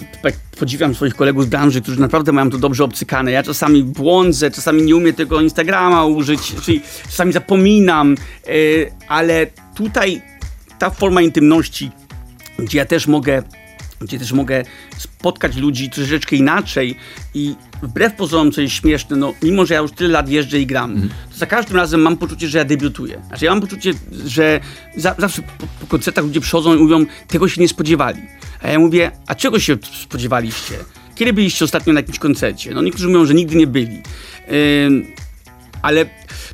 podziwiam 0.60 0.96
swoich 0.96 1.16
kolegów 1.16 1.44
z 1.44 1.48
branży, 1.48 1.82
którzy 1.82 2.00
naprawdę 2.00 2.32
mają 2.32 2.50
to 2.50 2.58
dobrze 2.58 2.84
obcykane. 2.84 3.32
Ja 3.32 3.44
czasami 3.44 3.84
błądzę, 3.84 4.52
czasami 4.52 4.84
nie 4.84 4.96
umiem 4.96 5.14
tego 5.14 5.42
Instagrama 5.42 6.06
użyć, 6.06 6.56
czyli 6.66 6.82
czasami 7.04 7.34
zapominam, 7.34 8.16
yy, 8.48 8.92
ale 9.08 9.48
tutaj 9.76 10.22
ta 10.80 10.90
forma 10.90 11.22
intymności, 11.22 11.92
gdzie 12.60 12.78
ja 12.78 12.86
też 12.86 13.08
mogę 13.08 13.44
gdzie 14.04 14.20
też 14.20 14.32
mogę 14.32 14.64
spotkać 14.98 15.56
ludzi 15.56 15.90
troszeczkę 15.90 16.36
inaczej 16.36 16.98
i 17.34 17.56
wbrew 17.84 18.14
pozorom, 18.14 18.52
co 18.52 18.62
jest 18.62 18.74
śmieszne, 18.74 19.16
no 19.16 19.34
mimo, 19.44 19.66
że 19.66 19.74
ja 19.74 19.80
już 19.80 19.92
tyle 19.92 20.10
lat 20.10 20.30
jeżdżę 20.30 20.60
i 20.60 20.66
gram, 20.66 21.10
to 21.32 21.38
za 21.38 21.46
każdym 21.46 21.78
razem 21.78 22.02
mam 22.02 22.18
poczucie, 22.18 22.48
że 22.48 22.58
ja 22.58 22.66
debiutuję. 22.66 23.22
Znaczy 23.28 23.46
ja 23.46 23.52
mam 23.52 23.62
poczucie, 23.62 23.94
że 24.26 24.60
za, 24.96 25.16
zawsze 25.18 25.42
po, 25.42 25.68
po 25.80 25.88
koncertach 25.88 26.26
ludzie 26.26 26.42
przychodzą 26.42 26.76
i 26.76 26.80
mówią, 26.80 27.06
tego 27.28 27.48
się 27.48 27.62
nie 27.62 27.68
spodziewali. 27.68 28.22
A 28.62 28.68
ja 28.68 28.80
mówię, 28.80 29.12
a 29.28 29.36
czego 29.36 29.60
się 29.60 29.78
spodziewaliście? 30.02 30.76
Kiedy 31.16 31.34
byliście 31.34 31.66
ostatnio 31.66 31.94
na 31.94 32.00
jakimś 32.00 32.20
koncercie? 32.20 32.72
No 32.74 32.82
niektórzy 32.82 33.08
mówią, 33.08 33.26
że 33.26 33.34
nigdy 33.34 33.56
nie 33.56 33.68
byli. 33.68 34.02
Ym, 34.86 35.08
ale 35.82 36.06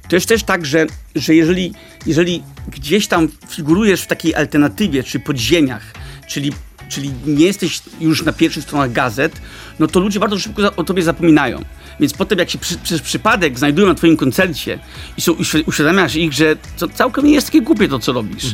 to 0.10 0.16
jest 0.16 0.28
też 0.28 0.44
tak, 0.44 0.66
że, 0.66 0.88
że 1.16 1.36
jeżeli, 1.36 1.74
jeżeli 2.06 2.44
gdzieś 2.68 3.08
tam 3.08 3.28
figurujesz 3.50 4.02
w 4.02 4.08
takiej 4.08 4.36
alternatywie, 4.36 5.04
czy 5.04 5.20
podziemiach, 5.20 5.94
czyli, 6.28 6.52
czyli 6.90 7.12
nie 7.26 7.46
jesteś 7.46 7.82
już 8.00 8.24
na 8.24 8.34
pierwszych 8.34 8.64
stronach 8.64 8.92
gazet, 8.92 9.42
no 9.80 9.88
to 9.88 10.00
ludzie 10.00 10.20
bardzo 10.20 10.40
szybko 10.40 10.76
o 10.76 10.84
tobie 10.84 11.04
zapominają. 11.04 11.66
Więc 12.00 12.14
potem 12.14 12.40
jak 12.40 12.50
się 12.50 12.58
przy, 12.58 12.78
przez 12.78 13.02
przypadek 13.02 13.58
znajdują 13.58 13.88
na 13.88 13.96
twoim 13.96 14.18
koncercie 14.18 14.80
i 15.18 15.22
są, 15.22 15.34
uświ- 15.34 15.64
uświadamiasz 15.66 16.16
ich, 16.16 16.34
że 16.34 16.56
to 16.78 16.88
całkiem 16.88 17.26
nie 17.26 17.34
jest 17.34 17.48
takie 17.48 17.62
głupie 17.62 17.88
to, 17.88 18.00
co 18.00 18.14
robisz, 18.14 18.46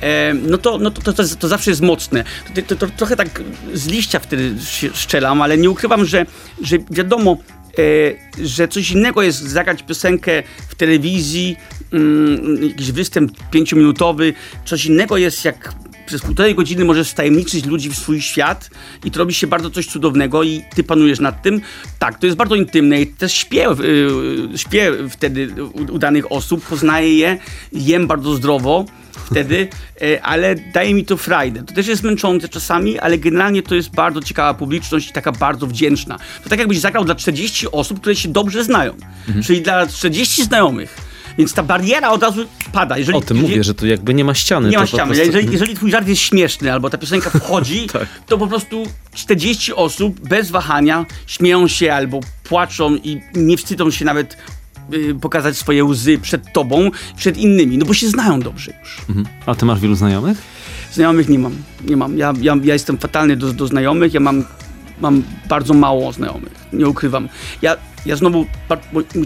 e, 0.00 0.34
no, 0.34 0.58
to, 0.58 0.78
no 0.78 0.90
to, 0.90 1.02
to, 1.02 1.12
to, 1.12 1.36
to 1.38 1.48
zawsze 1.48 1.70
jest 1.70 1.82
mocne. 1.82 2.24
To, 2.68 2.76
to 2.76 2.86
trochę 2.86 3.16
tak 3.16 3.42
z 3.74 3.86
liścia 3.86 4.18
wtedy 4.18 4.54
się 4.64 4.90
szczelam, 4.94 5.42
ale 5.42 5.58
nie 5.58 5.70
ukrywam, 5.70 6.04
że, 6.04 6.26
że 6.62 6.76
wiadomo, 6.90 7.36
e, 7.78 8.46
że 8.46 8.68
coś 8.68 8.90
innego 8.90 9.22
jest 9.22 9.38
zagrać 9.40 9.82
piosenkę 9.82 10.42
w 10.68 10.74
telewizji, 10.74 11.56
mm, 11.92 12.62
jakiś 12.68 12.92
występ 12.92 13.32
pięciominutowy, 13.50 14.34
coś 14.64 14.86
innego 14.86 15.16
jest 15.16 15.44
jak 15.44 15.74
przez 16.08 16.22
półtorej 16.22 16.54
godziny 16.54 16.84
możesz 16.84 17.10
wtajemniczyć 17.10 17.66
ludzi 17.66 17.90
w 17.90 17.96
swój 17.96 18.22
świat 18.22 18.70
i 19.04 19.10
to 19.10 19.18
robi 19.18 19.34
się 19.34 19.46
bardzo 19.46 19.70
coś 19.70 19.86
cudownego 19.86 20.42
i 20.42 20.62
ty 20.74 20.84
panujesz 20.84 21.20
nad 21.20 21.42
tym. 21.42 21.60
Tak, 21.98 22.18
to 22.18 22.26
jest 22.26 22.38
bardzo 22.38 22.54
intymne 22.54 23.00
i 23.00 23.06
też 23.06 23.32
śpię, 23.32 23.70
y, 23.70 24.58
śpię 24.58 24.92
wtedy 25.10 25.64
u, 25.64 25.94
u 25.94 25.98
danych 25.98 26.32
osób, 26.32 26.64
poznaję 26.64 27.14
je, 27.18 27.38
jem 27.72 28.06
bardzo 28.06 28.34
zdrowo 28.34 28.84
wtedy, 29.12 29.68
e, 30.02 30.22
ale 30.22 30.54
daje 30.54 30.94
mi 30.94 31.04
to 31.04 31.16
frajdę. 31.16 31.62
To 31.62 31.74
też 31.74 31.86
jest 31.86 32.02
męczące 32.02 32.48
czasami, 32.48 32.98
ale 32.98 33.18
generalnie 33.18 33.62
to 33.62 33.74
jest 33.74 33.90
bardzo 33.90 34.20
ciekawa 34.20 34.54
publiczność 34.54 35.10
i 35.10 35.12
taka 35.12 35.32
bardzo 35.32 35.66
wdzięczna. 35.66 36.18
To 36.44 36.50
tak 36.50 36.58
jakbyś 36.58 36.78
zagrał 36.78 37.04
dla 37.04 37.14
40 37.14 37.70
osób, 37.72 38.00
które 38.00 38.16
się 38.16 38.28
dobrze 38.28 38.64
znają, 38.64 38.96
czyli 39.44 39.62
dla 39.62 39.86
40 39.86 40.44
znajomych. 40.44 41.07
Więc 41.38 41.52
ta 41.54 41.62
bariera 41.62 42.10
od 42.10 42.22
razu 42.22 42.44
pada. 42.72 42.98
Jeżeli, 42.98 43.18
O 43.18 43.20
tym 43.20 43.36
mówię, 43.36 43.64
że 43.64 43.74
tu 43.74 43.86
jakby 43.86 44.14
nie 44.14 44.24
ma 44.24 44.34
ściany. 44.34 44.68
nie 44.70 44.78
ma 44.78 44.86
ściany. 44.86 45.14
prostu- 45.14 45.24
Jeżeli, 45.26 45.52
jeżeli 45.52 45.74
twój 45.74 45.90
żart 45.90 46.08
jest 46.08 46.20
śmieszny, 46.20 46.72
albo 46.72 46.90
ta 46.90 46.98
piosenka 46.98 47.30
wchodzi, 47.30 47.86
Tak. 47.92 48.08
to 48.26 48.38
po 48.38 48.46
prostu 48.46 48.84
40 49.14 49.72
osób 49.74 50.28
bez 50.28 50.50
wahania 50.50 51.06
śmieją 51.26 51.68
się 51.68 51.92
albo 51.92 52.20
płaczą 52.44 52.94
i 52.96 53.20
nie 53.34 53.56
wstydzą 53.56 53.90
się 53.90 54.04
nawet 54.04 54.36
y, 54.94 55.14
pokazać 55.20 55.56
swoje 55.56 55.84
łzy 55.84 56.18
przed 56.18 56.52
tobą, 56.52 56.90
przed 57.16 57.36
innymi, 57.36 57.78
no 57.78 57.86
bo 57.86 57.94
się 57.94 58.08
znają 58.08 58.40
dobrze 58.40 58.72
już. 58.80 58.98
Mhm. 59.08 59.26
A 59.46 59.54
ty 59.54 59.64
masz 59.66 59.80
wielu 59.80 59.94
znajomych? 59.94 60.38
Znajomych 60.92 61.28
nie 61.28 61.38
mam. 61.38 61.56
Nie 61.84 61.96
mam. 61.96 62.18
Ja, 62.18 62.32
ja, 62.40 62.56
ja 62.62 62.72
jestem 62.74 62.98
fatalny 62.98 63.36
do, 63.36 63.52
do 63.52 63.66
znajomych, 63.66 64.14
ja 64.14 64.20
mam, 64.20 64.44
mam 65.00 65.22
bardzo 65.48 65.74
mało 65.74 66.12
znajomych. 66.12 66.52
Nie 66.72 66.88
ukrywam. 66.88 67.28
Ja, 67.62 67.76
ja 68.06 68.16
znowu, 68.16 68.46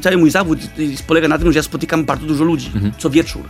cały 0.02 0.16
mój 0.16 0.30
zawód 0.30 0.58
polega 1.06 1.28
na 1.28 1.38
tym, 1.38 1.52
że 1.52 1.58
ja 1.58 1.62
spotykam 1.62 2.04
bardzo 2.04 2.26
dużo 2.26 2.44
ludzi 2.44 2.70
co 2.98 3.10
wieczór. 3.10 3.42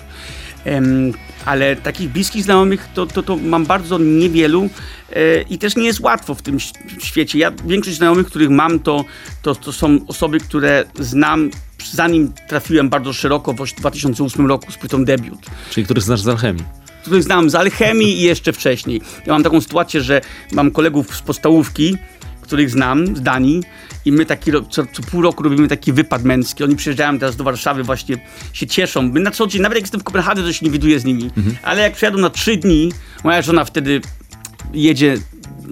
Em, 0.64 1.12
ale 1.44 1.76
takich 1.76 2.08
bliskich 2.10 2.44
znajomych 2.44 2.88
to, 2.94 3.06
to, 3.06 3.22
to 3.22 3.36
mam 3.36 3.66
bardzo 3.66 3.98
niewielu 3.98 4.68
e, 5.12 5.42
i 5.42 5.58
też 5.58 5.76
nie 5.76 5.84
jest 5.84 6.00
łatwo 6.00 6.34
w 6.34 6.42
tym 6.42 6.58
świecie. 6.98 7.38
Ja 7.38 7.52
większość 7.66 7.96
znajomych, 7.96 8.26
których 8.26 8.50
mam, 8.50 8.78
to, 8.80 9.04
to, 9.42 9.54
to 9.54 9.72
są 9.72 9.98
osoby, 10.08 10.40
które 10.40 10.84
znam 10.98 11.50
zanim 11.92 12.32
trafiłem 12.48 12.88
bardzo 12.88 13.12
szeroko 13.12 13.52
w 13.52 13.60
oś- 13.60 13.74
2008 13.74 14.46
roku 14.46 14.72
z 14.72 14.76
płytą 14.76 15.04
debiut 15.04 15.46
Czyli 15.70 15.84
których 15.84 16.02
znasz 16.04 16.20
z 16.20 16.28
alchemii. 16.28 16.64
Których 17.02 17.22
znam 17.22 17.50
z 17.50 17.54
alchemii 17.54 18.20
i 18.20 18.22
jeszcze 18.22 18.52
wcześniej. 18.52 19.00
Ja 19.26 19.32
mam 19.32 19.42
taką 19.42 19.60
sytuację, 19.60 20.00
że 20.00 20.20
mam 20.52 20.70
kolegów 20.70 21.16
z 21.16 21.22
podstałówki, 21.22 21.96
których 22.40 22.70
znam 22.70 23.16
z 23.16 23.22
Danii 23.22 23.62
i 24.04 24.12
my 24.12 24.26
taki, 24.26 24.50
co, 24.70 24.86
co 24.92 25.02
pół 25.10 25.22
roku 25.22 25.42
robimy 25.42 25.68
taki 25.68 25.92
wypad 25.92 26.24
męski. 26.24 26.64
Oni 26.64 26.76
przyjeżdżają 26.76 27.18
teraz 27.18 27.36
do 27.36 27.44
Warszawy, 27.44 27.82
właśnie 27.82 28.16
się 28.52 28.66
cieszą. 28.66 29.02
My 29.02 29.20
na 29.20 29.30
co 29.30 29.46
dzień, 29.46 29.62
nawet 29.62 29.76
jak 29.76 29.82
jestem 29.82 30.00
w 30.00 30.04
Kopenhadze, 30.04 30.42
to 30.42 30.52
się 30.52 30.66
nie 30.66 30.72
widuję 30.72 31.00
z 31.00 31.04
nimi. 31.04 31.30
Ale 31.62 31.82
jak 31.82 31.92
przyjadą 31.94 32.18
na 32.18 32.30
trzy 32.30 32.56
dni, 32.56 32.92
moja 33.24 33.42
żona 33.42 33.64
wtedy 33.64 34.00
jedzie 34.74 35.18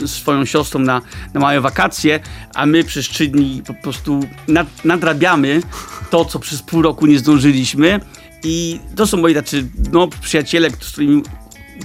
swoją 0.07 0.45
siostrą 0.45 0.81
na, 0.81 1.03
na 1.35 1.41
małe 1.41 1.61
wakacje, 1.61 2.21
a 2.55 2.67
my 2.67 2.85
przez 2.85 3.09
trzy 3.09 3.29
dni 3.29 3.63
po 3.67 3.75
prostu 3.75 4.21
nad, 4.49 4.85
nadrabiamy 4.85 5.63
to, 6.11 6.25
co 6.25 6.39
przez 6.39 6.63
pół 6.63 6.83
roku 6.83 7.07
nie 7.07 7.19
zdążyliśmy. 7.19 8.01
I 8.45 8.81
to 8.97 9.07
są 9.07 9.17
moi 9.17 9.35
tacy 9.35 9.67
no, 9.93 10.09
przyjaciele, 10.23 10.71
z 10.71 10.93
którymi 10.93 11.23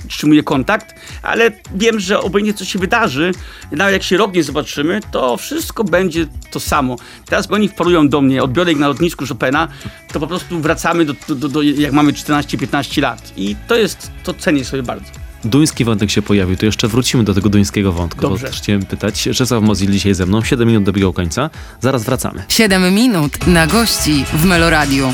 utrzymuję 0.06 0.44
kontakt, 0.44 0.96
ale 1.22 1.52
wiem, 1.76 2.00
że 2.00 2.22
obojętnie 2.22 2.54
co 2.54 2.66
się 2.66 2.80
wydarzy, 2.80 3.32
nawet 3.72 3.94
jak 3.94 4.04
się 4.04 4.18
rok 4.18 4.34
nie 4.34 4.44
zobaczymy, 4.44 5.00
to 5.12 5.38
wszystko 5.38 5.84
będzie 5.84 6.28
to 6.52 6.60
samo. 6.60 6.96
Teraz, 7.26 7.48
gdy 7.48 7.56
oni 7.56 7.70
wparują 7.70 8.10
do 8.10 8.22
mnie, 8.22 8.44
odbiorę 8.44 8.72
ich 8.72 8.80
na 8.80 8.88
lotnisku 8.88 9.26
Chopina, 9.28 9.68
to 10.14 10.20
po 10.20 10.28
prostu 10.28 10.60
wracamy 10.60 11.06
do, 11.06 11.14
do, 11.28 11.36
do, 11.36 11.50
do 11.50 11.62
jak 11.62 11.94
mamy 11.94 12.14
14-15 12.14 13.02
lat. 13.02 13.34
I 13.38 13.56
to 13.68 13.76
jest, 13.76 14.12
to 14.24 14.34
cenię 14.34 14.66
sobie 14.66 14.84
bardzo. 14.84 15.12
Duński 15.46 15.86
wątek 15.86 16.12
się 16.12 16.22
pojawił, 16.22 16.58
to 16.58 16.66
jeszcze 16.66 16.88
wrócimy 16.88 17.24
do 17.24 17.34
tego 17.34 17.50
duńskiego 17.50 17.92
wątku. 17.92 18.22
Dobrze. 18.22 18.48
Bo 18.48 18.54
chciałem 18.54 18.86
pytać. 18.86 19.30
Czesław 19.34 19.64
Mozil 19.64 19.92
dzisiaj 19.92 20.14
ze 20.14 20.26
mną, 20.26 20.44
7 20.44 20.68
minut 20.68 20.84
dobiegał 20.84 21.14
końca. 21.14 21.50
Zaraz 21.82 22.04
wracamy. 22.04 22.44
7 22.50 22.94
minut 22.94 23.48
na 23.48 23.68
gości 23.68 24.26
w 24.34 24.46
Meloradiu. 24.46 25.14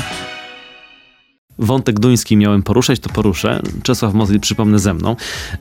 Wątek 1.58 2.00
duński 2.00 2.36
miałem 2.36 2.62
poruszać, 2.62 3.00
to 3.00 3.08
poruszę. 3.08 3.62
Czesław 3.82 4.14
Mozil, 4.14 4.40
przypomnę, 4.40 4.78
ze 4.78 4.94
mną. 4.94 5.16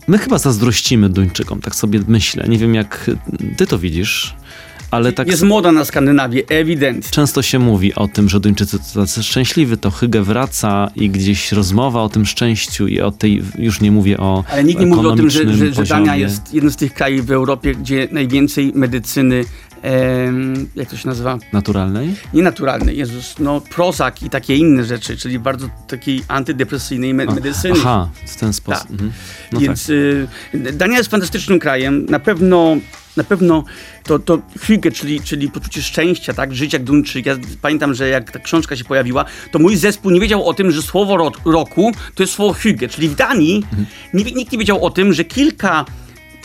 My 0.08 0.18
chyba 0.18 0.38
zazdrościmy 0.38 1.10
Duńczykom, 1.10 1.62
tak 1.62 1.76
sobie 1.76 2.00
myślę. 2.08 2.46
Nie 2.48 2.58
wiem, 2.58 2.76
jak 2.76 3.12
ty 3.58 3.68
to 3.68 3.80
widzisz, 3.80 4.36
ale 4.92 5.12
tak 5.14 5.28
Jest 5.28 5.44
moda 5.44 5.72
na 5.72 5.86
Skandynawię, 5.86 6.44
ewidentnie. 6.50 7.12
często 7.12 7.42
się 7.42 7.60
mówi 7.60 7.96
o 7.96 8.08
tym, 8.08 8.30
że 8.30 8.40
Duńczycy 8.40 8.80
to 8.80 9.00
tacy 9.02 9.24
szczęśliwi, 9.24 9.78
to 9.78 9.92
Hygge 9.92 10.22
wraca 10.22 10.92
i 10.96 11.10
gdzieś 11.10 11.52
rozmowa 11.52 12.02
o 12.02 12.10
tym 12.10 12.26
szczęściu 12.26 12.88
i 12.88 13.02
o 13.02 13.12
tej, 13.12 13.44
już 13.58 13.82
nie 13.82 13.92
mówię 13.92 14.18
o 14.18 14.44
Ale 14.52 14.64
nikt 14.64 14.80
nie 14.80 14.86
mówi 14.86 15.08
o 15.08 15.16
tym, 15.16 15.30
że, 15.30 15.54
że, 15.54 15.74
że. 15.74 15.84
Dania 15.84 16.16
jest 16.16 16.54
jednym 16.54 16.74
z 16.74 16.76
tych 16.76 16.94
krajów 16.94 17.26
w 17.26 17.32
Europie, 17.32 17.76
gdzie 17.76 18.08
najwięcej 18.12 18.72
medycyny, 18.76 19.46
jak 20.76 20.90
to 20.90 20.98
się 20.98 21.08
nazywa, 21.08 21.38
naturalnej. 21.54 22.16
nienaturalnej, 22.34 22.98
Jezus, 22.98 23.36
no 23.40 23.62
Prozac 23.62 24.24
i 24.24 24.30
takie 24.30 24.56
inne 24.56 24.84
rzeczy, 24.86 25.18
czyli 25.18 25.40
bardzo 25.40 25.70
takiej 25.88 26.24
antydepresyjnej 26.28 27.14
me- 27.14 27.26
medycyny. 27.26 27.74
Aha, 27.78 28.10
w 28.28 28.36
ten 28.36 28.54
sposób. 28.54 28.84
Tak. 28.84 28.92
Mhm. 28.92 29.12
No 29.52 29.60
Więc 29.60 29.90
y, 29.90 30.28
Dania 30.74 30.98
jest 30.98 31.12
fantastycznym 31.12 31.60
krajem. 31.60 32.06
Na 32.06 32.20
pewno, 32.20 32.78
na 33.18 33.24
pewno 33.24 33.64
to, 34.04 34.20
to 34.20 34.42
hygge, 34.62 34.92
czyli, 34.92 35.22
czyli 35.22 35.52
poczucie 35.52 35.82
szczęścia, 35.82 36.34
tak? 36.34 36.56
Żyć 36.56 36.74
jak 36.74 36.84
Duńczyk. 36.84 37.26
Ja 37.26 37.36
pamiętam, 37.62 37.94
że 37.94 38.10
jak 38.10 38.32
ta 38.32 38.40
książka 38.40 38.76
się 38.76 38.84
pojawiła, 38.84 39.26
to 39.52 39.60
mój 39.60 39.76
zespół 39.76 40.12
nie 40.12 40.20
wiedział 40.20 40.48
o 40.48 40.54
tym, 40.54 40.72
że 40.72 40.82
słowo 40.82 41.18
ro 41.18 41.32
roku 41.46 41.92
to 42.16 42.24
jest 42.24 42.34
słowo 42.34 42.54
hygge. 42.54 42.88
Czyli 42.88 43.10
w 43.10 43.16
Danii 43.16 43.64
nie, 44.14 44.24
nikt 44.24 44.52
nie 44.52 44.58
wiedział 44.58 44.86
o 44.86 44.90
tym, 44.90 45.14
że 45.14 45.24
kilka 45.24 45.86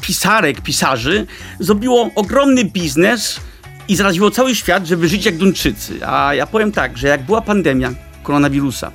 pisarek, 0.03 0.61
pisarzy 0.61 1.27
zrobiło 1.61 2.11
ogromny 2.15 2.65
biznes 2.65 3.41
i 3.89 3.97
zaraziło 3.97 4.31
cały 4.31 4.55
świat, 4.55 4.87
żeby 4.87 5.09
żyć 5.09 5.27
jak 5.27 5.37
Duńczycy. 5.37 6.07
A 6.07 6.35
ja 6.35 6.47
powiem 6.47 6.73
tak, 6.73 6.99
że 6.99 7.09
jak 7.09 7.23
była 7.23 7.41
pandemia 7.41 7.93
koronawirusa, 8.23 8.93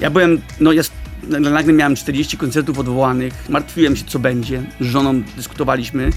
ja 0.00 0.10
byłem, 0.10 0.42
no 0.60 0.72
jest, 0.72 0.92
nagle 1.28 1.72
miałem 1.72 1.96
40 1.96 2.36
koncertów 2.36 2.78
odwołanych, 2.78 3.34
martwiłem 3.48 3.96
się, 3.96 4.04
co 4.04 4.18
będzie. 4.18 4.62
Z 4.80 4.84
żoną 4.84 5.22
dyskutowaliśmy, 5.36 6.10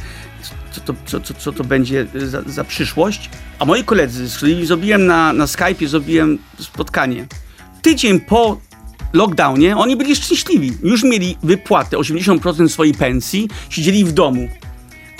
co 0.71 0.81
to, 0.81 0.93
co, 1.05 1.19
co, 1.19 1.33
co 1.33 1.51
to 1.51 1.63
będzie 1.63 2.07
za, 2.15 2.41
za 2.41 2.63
przyszłość. 2.63 3.29
A 3.59 3.65
moi 3.65 3.83
koledzy, 3.83 4.29
z 4.29 4.37
którymi 4.37 4.65
zrobiłem 4.65 5.05
na, 5.05 5.33
na 5.33 5.45
Skype'ie, 5.45 5.87
zrobiłem 5.87 6.37
spotkanie. 6.59 7.25
Tydzień 7.81 8.19
po 8.19 8.66
lockdownie 9.13 9.77
oni 9.77 9.95
byli 9.95 10.15
szczęśliwi. 10.15 10.73
Już 10.83 11.03
mieli 11.03 11.37
wypłatę 11.43 11.97
80% 11.97 12.69
swojej 12.69 12.93
pensji, 12.93 13.49
siedzieli 13.69 14.05
w 14.05 14.11
domu. 14.11 14.49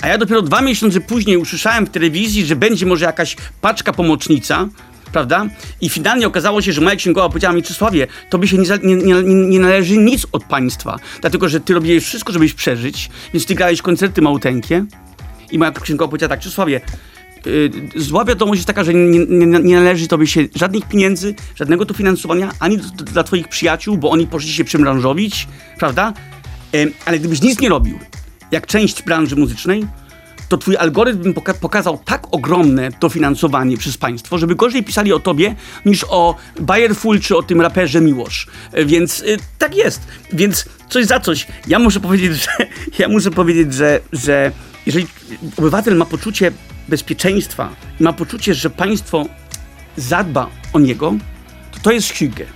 A 0.00 0.08
ja 0.08 0.18
dopiero 0.18 0.42
dwa 0.42 0.60
miesiące 0.60 1.00
później 1.00 1.36
usłyszałem 1.36 1.86
w 1.86 1.90
telewizji, 1.90 2.46
że 2.46 2.56
będzie 2.56 2.86
może 2.86 3.04
jakaś 3.04 3.36
paczka 3.60 3.92
pomocnica, 3.92 4.68
prawda? 5.12 5.46
I 5.80 5.88
finalnie 5.88 6.26
okazało 6.26 6.62
się, 6.62 6.72
że 6.72 6.80
moja 6.80 6.96
księgowa 6.96 7.28
powiedziała 7.28 7.54
mi, 7.54 7.62
Czesławie, 7.62 8.06
tobie 8.30 8.48
się 8.48 8.58
nie, 8.58 8.66
nie, 8.82 8.96
nie, 8.96 9.22
nie 9.22 9.60
należy 9.60 9.96
nic 9.96 10.26
od 10.32 10.44
państwa, 10.44 10.96
dlatego 11.20 11.48
że 11.48 11.60
ty 11.60 11.74
robiłeś 11.74 12.04
wszystko, 12.04 12.32
żebyś 12.32 12.54
przeżyć, 12.54 13.10
więc 13.34 13.46
ty 13.46 13.54
grałeś 13.54 13.82
koncerty 13.82 14.22
małteńkie. 14.22 14.84
I 15.50 15.58
moja 15.58 15.70
księgowa 15.72 16.08
powiedziała 16.08 16.28
tak, 16.28 16.40
Czesławie, 16.40 16.80
zła 17.96 18.24
wiadomość 18.24 18.58
jest 18.58 18.66
taka, 18.66 18.84
że 18.84 18.94
nie, 18.94 19.26
nie, 19.26 19.46
nie 19.46 19.76
należy 19.76 20.08
tobie 20.08 20.26
się 20.26 20.48
żadnych 20.54 20.88
pieniędzy, 20.88 21.34
żadnego 21.54 21.84
dofinansowania, 21.84 22.52
ani 22.60 22.78
do, 22.78 23.04
dla 23.04 23.24
twoich 23.24 23.48
przyjaciół, 23.48 23.98
bo 23.98 24.10
oni 24.10 24.26
poszli 24.26 24.52
się 24.52 24.64
przymranżowić, 24.64 25.48
prawda? 25.78 26.12
Ale 27.04 27.18
gdybyś 27.18 27.42
nic 27.42 27.60
nie 27.60 27.68
robił 27.68 27.98
jak 28.50 28.66
część 28.66 29.02
branży 29.02 29.36
muzycznej, 29.36 29.86
to 30.48 30.56
twój 30.56 30.76
algorytm 30.76 31.34
poka 31.34 31.54
pokazał 31.54 31.98
tak 32.04 32.26
ogromne 32.30 32.88
dofinansowanie 33.00 33.76
przez 33.76 33.96
państwo, 33.96 34.38
żeby 34.38 34.54
gorzej 34.54 34.82
pisali 34.82 35.12
o 35.12 35.18
tobie 35.18 35.54
niż 35.84 36.04
o 36.08 36.36
Bayerful 36.60 37.20
czy 37.20 37.36
o 37.36 37.42
tym 37.42 37.60
raperze 37.60 38.00
Miłosz. 38.00 38.46
E, 38.72 38.84
więc 38.84 39.20
y, 39.20 39.36
tak 39.58 39.76
jest. 39.76 40.00
Więc 40.32 40.64
coś 40.88 41.06
za 41.06 41.20
coś. 41.20 41.46
Ja 41.66 41.78
muszę 41.78 42.00
powiedzieć, 42.00 42.32
że 42.44 42.66
ja 42.98 43.08
muszę 43.08 43.30
powiedzieć, 43.30 43.74
że, 43.74 44.00
że 44.12 44.52
jeżeli 44.88 45.06
obywatel 45.56 45.96
ma 45.96 46.04
poczucie 46.04 46.52
bezpieczeństwa 46.88 47.68
ma 48.00 48.12
poczucie, 48.12 48.54
że 48.54 48.70
państwo 48.70 49.26
zadba 49.96 50.50
o 50.72 50.78
niego, 50.78 51.14
to 51.72 51.78
to 51.82 51.92
jest 51.92 52.12
hygge. 52.12 52.46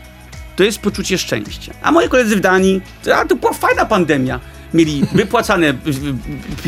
To 0.57 0.65
jest 0.65 0.79
poczucie 0.79 1.19
szczęścia. 1.19 1.73
A 1.83 1.93
moi 1.93 2.09
koledzy 2.09 2.37
w 2.37 2.41
Danii, 2.41 2.81
a 3.15 3.25
to 3.25 3.37
była 3.37 3.53
fajna 3.53 3.85
pandemia 3.85 4.41
mieli 4.75 5.05
wypłacane 5.13 5.75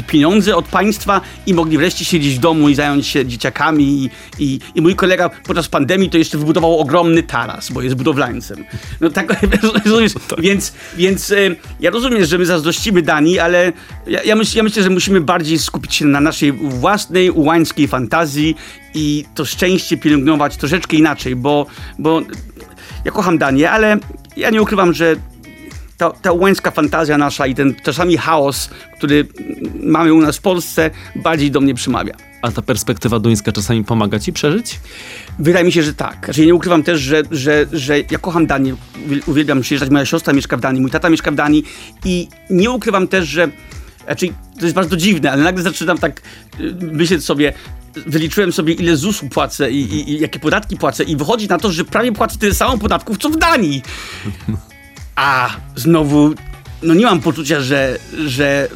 pieniądze 0.07 0.57
od 0.57 0.65
państwa 0.65 1.21
i 1.47 1.55
mogli 1.55 1.79
wreszcie 1.79 2.05
siedzieć 2.05 2.35
w 2.35 2.39
domu 2.39 2.69
i 2.69 2.75
zająć 2.75 3.07
się 3.07 3.27
dzieciakami. 3.27 3.85
I, 3.85 4.11
i, 4.39 4.61
i 4.75 4.83
mój 4.83 4.95
kolega 4.95 5.31
podczas 5.45 5.69
pandemii 5.69 6.11
to 6.11 6.19
jeszcze 6.19 6.39
wybudował 6.39 6.79
ogromny 6.79 7.23
taras, 7.23 7.73
bo 7.73 7.83
jest 7.83 7.97
budowlańcem. 7.97 8.65
No 9.01 9.11
tak, 9.11 9.37
rozumiesz? 9.85 10.13
Więc, 10.39 10.73
więc 10.97 11.31
e, 11.31 11.37
ja 11.81 11.91
rozumiem, 11.91 12.25
że 12.25 12.39
my 12.39 12.47
zazdrościmy 12.47 13.03
Danii, 13.03 13.39
ale 13.39 13.73
ja, 14.07 14.23
ja, 14.23 14.37
myśl, 14.37 14.57
ja 14.57 14.63
myślę, 14.63 14.83
że 14.83 14.91
musimy 14.91 15.21
bardziej 15.21 15.59
skupić 15.59 15.95
się 15.95 16.05
na 16.05 16.21
naszej 16.21 16.53
własnej, 16.53 17.31
ułańskiej 17.31 17.89
fantazji 17.89 18.57
i 18.95 19.25
to 19.35 19.45
szczęście 19.45 19.97
pielęgnować 19.97 20.57
troszeczkę 20.57 20.97
inaczej, 20.97 21.37
bo, 21.37 21.67
bo 21.99 22.23
ja 23.05 23.13
kocham 23.13 23.39
Danię, 23.39 23.71
ale 23.71 23.99
ja 24.37 24.51
nie 24.51 24.63
ukrywam, 24.63 24.93
że 24.93 25.17
ta, 25.97 26.11
ta 26.11 26.33
łańska 26.33 26.71
fantazja 26.71 27.19
nasza 27.19 27.47
i 27.47 27.55
ten 27.55 27.75
czasami 27.85 28.17
chaos, 28.17 28.71
który 28.97 29.27
mamy 29.83 30.15
u 30.15 30.21
nas 30.21 30.37
w 30.37 30.41
Polsce, 30.41 30.91
bardziej 31.17 31.51
do 31.51 31.61
mnie 31.61 31.75
przemawia. 31.75 32.15
A 32.43 32.51
ta 32.51 32.63
perspektywa 32.63 33.19
duńska 33.19 33.53
czasami 33.53 33.85
pomaga 33.85 34.19
ci 34.19 34.33
przeżyć? 34.33 34.81
Wydaje 35.39 35.65
mi 35.65 35.73
się, 35.73 35.83
że 35.83 35.95
tak. 35.95 36.25
Znaczy, 36.25 36.47
nie 36.47 36.55
ukrywam 36.55 36.83
też, 36.83 37.01
że, 37.01 37.23
że, 37.31 37.67
że 37.73 38.01
ja 38.01 38.19
kocham 38.19 38.47
Danię, 38.47 38.75
uwielbiam 39.27 39.61
przyjeżdżać. 39.61 39.91
Moja 39.91 40.07
siostra 40.07 40.33
mieszka 40.33 40.57
w 40.57 40.61
Danii, 40.61 40.81
mój 40.81 40.91
tata 40.91 41.11
mieszka 41.11 41.31
w 41.31 41.35
Danii 41.35 41.65
i 42.05 42.29
nie 42.51 42.71
ukrywam 42.71 43.09
też, 43.09 43.29
że 43.29 43.49
znaczy, 44.05 44.27
to 44.59 44.63
jest 44.63 44.75
bardzo 44.75 44.97
dziwne, 44.97 45.33
ale 45.33 45.43
nagle 45.43 45.63
zaczynam 45.63 45.99
tak 45.99 46.23
y, 46.61 46.75
myśleć 46.81 47.25
sobie, 47.25 47.53
wyliczyłem 48.07 48.53
sobie 48.53 48.75
ile 48.75 48.97
ZUS-u 48.97 49.29
płacę 49.29 49.71
i, 49.71 49.81
i, 49.81 50.11
i, 50.11 50.21
jakie 50.21 50.39
podatki 50.39 50.77
płacę 50.77 51.05
i 51.05 51.17
wychodzi 51.17 51.49
na 51.49 51.59
to, 51.59 51.73
że 51.73 51.85
prawie 51.85 52.13
płacę 52.13 52.39
tyle 52.39 52.55
samo 52.55 52.79
podatków, 52.79 53.19
co 53.19 53.31
w 53.31 53.37
Danii. 53.37 53.83
A 55.17 55.51
znowu, 55.77 56.35
no 56.83 56.95
nie 56.95 57.05
mam 57.05 57.21
poczucia, 57.21 57.61
że, 57.61 57.99
że, 58.27 58.69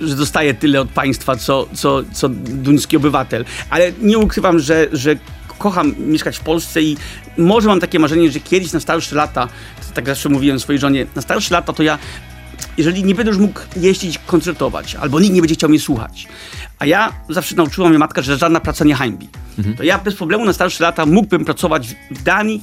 że 0.00 0.16
dostaję 0.16 0.54
tyle 0.54 0.80
od 0.80 0.88
państwa, 0.88 1.36
co, 1.36 1.68
co, 1.72 2.02
co 2.12 2.28
duński 2.28 2.96
obywatel. 2.96 3.44
Ale 3.70 3.92
nie 4.02 4.18
ukrywam, 4.18 4.58
że, 4.58 4.88
że 4.92 5.16
kocham 5.58 5.94
mieszkać 5.98 6.36
w 6.36 6.40
Polsce 6.40 6.82
i 6.82 6.96
może 7.38 7.68
mam 7.68 7.80
takie 7.80 7.98
marzenie, 7.98 8.30
że 8.30 8.40
kiedyś 8.40 8.72
na 8.72 8.80
starsze 8.80 9.16
lata, 9.16 9.48
tak 9.94 10.06
zawsze 10.06 10.28
mówiłem 10.28 10.60
swojej 10.60 10.80
żonie, 10.80 11.06
na 11.16 11.22
starsze 11.22 11.54
lata 11.54 11.72
to 11.72 11.82
ja, 11.82 11.98
jeżeli 12.78 13.04
nie 13.04 13.14
będę 13.14 13.30
już 13.30 13.40
mógł 13.40 13.60
jeździć, 13.76 14.18
koncertować, 14.26 14.94
albo 14.94 15.20
nikt 15.20 15.34
nie 15.34 15.40
będzie 15.40 15.54
chciał 15.54 15.70
mnie 15.70 15.80
słuchać, 15.80 16.28
a 16.78 16.86
ja 16.86 17.12
zawsze 17.28 17.54
nauczyła 17.54 17.88
mnie 17.88 17.98
matka, 17.98 18.22
że 18.22 18.36
żadna 18.36 18.60
praca 18.60 18.84
nie 18.84 18.94
hańbi, 18.94 19.28
mhm. 19.58 19.76
to 19.76 19.82
ja 19.82 19.98
bez 19.98 20.14
problemu 20.14 20.44
na 20.44 20.52
starsze 20.52 20.84
lata 20.84 21.06
mógłbym 21.06 21.44
pracować 21.44 21.88
w 22.10 22.22
Danii, 22.22 22.62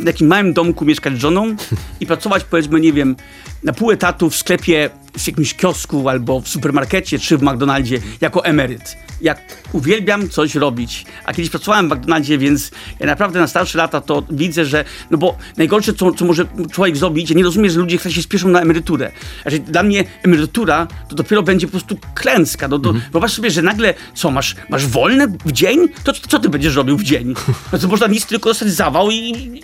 w 0.00 0.04
takim 0.04 0.26
małym 0.26 0.52
domku 0.52 0.84
mieszkać 0.84 1.14
z 1.14 1.18
żoną 1.18 1.56
i 2.00 2.06
pracować 2.06 2.44
powiedzmy, 2.44 2.80
nie 2.80 2.92
wiem, 2.92 3.16
na 3.62 3.72
pół 3.72 3.90
etatu 3.90 4.30
w 4.30 4.36
sklepie, 4.36 4.90
w 5.18 5.26
jakimś 5.26 5.54
kiosku 5.54 6.08
albo 6.08 6.40
w 6.40 6.48
supermarkecie 6.48 7.18
czy 7.18 7.38
w 7.38 7.42
McDonaldzie 7.42 8.00
jako 8.20 8.44
emeryt. 8.44 8.96
Jak 9.20 9.40
uwielbiam 9.72 10.28
coś 10.28 10.54
robić. 10.54 11.04
A 11.24 11.32
kiedyś 11.32 11.50
pracowałem 11.50 11.88
w 11.88 11.92
McDonaldzie, 11.92 12.38
więc 12.38 12.70
ja 13.00 13.06
naprawdę 13.06 13.40
na 13.40 13.46
starsze 13.46 13.78
lata 13.78 14.00
to 14.00 14.22
widzę, 14.30 14.64
że, 14.64 14.84
no 15.10 15.18
bo 15.18 15.38
najgorsze, 15.56 15.92
co, 15.92 16.12
co 16.12 16.24
może 16.24 16.46
człowiek 16.72 16.96
zrobić, 16.96 17.30
ja 17.30 17.36
nie 17.36 17.42
rozumiem, 17.42 17.70
że 17.70 17.80
ludzie 17.80 17.98
się 17.98 18.22
spieszą 18.22 18.48
na 18.48 18.60
emeryturę. 18.60 19.12
Znaczy, 19.42 19.58
dla 19.58 19.82
mnie 19.82 20.04
emerytura 20.22 20.86
to 21.08 21.16
dopiero 21.16 21.42
będzie 21.42 21.66
po 21.66 21.70
prostu 21.70 21.98
klęska. 22.14 22.68
No, 22.68 22.78
to, 22.78 22.90
mhm. 22.90 23.12
Wyobraź 23.12 23.32
sobie, 23.32 23.50
że 23.50 23.62
nagle, 23.62 23.94
co, 24.14 24.30
masz, 24.30 24.56
masz 24.68 24.86
wolne 24.86 25.26
w 25.44 25.52
dzień? 25.52 25.88
To, 26.04 26.12
to 26.12 26.28
co 26.28 26.38
ty 26.38 26.48
będziesz 26.48 26.74
robił 26.74 26.96
w 26.96 27.02
dzień? 27.02 27.34
No 27.72 27.78
to 27.78 27.88
można 27.88 28.06
nic, 28.06 28.26
tylko 28.26 28.50
dostać 28.50 28.70
zawał 28.70 29.10
i, 29.10 29.62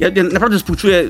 ja, 0.00 0.08
ja 0.14 0.22
naprawdę 0.22 0.58
współczuję, 0.58 1.08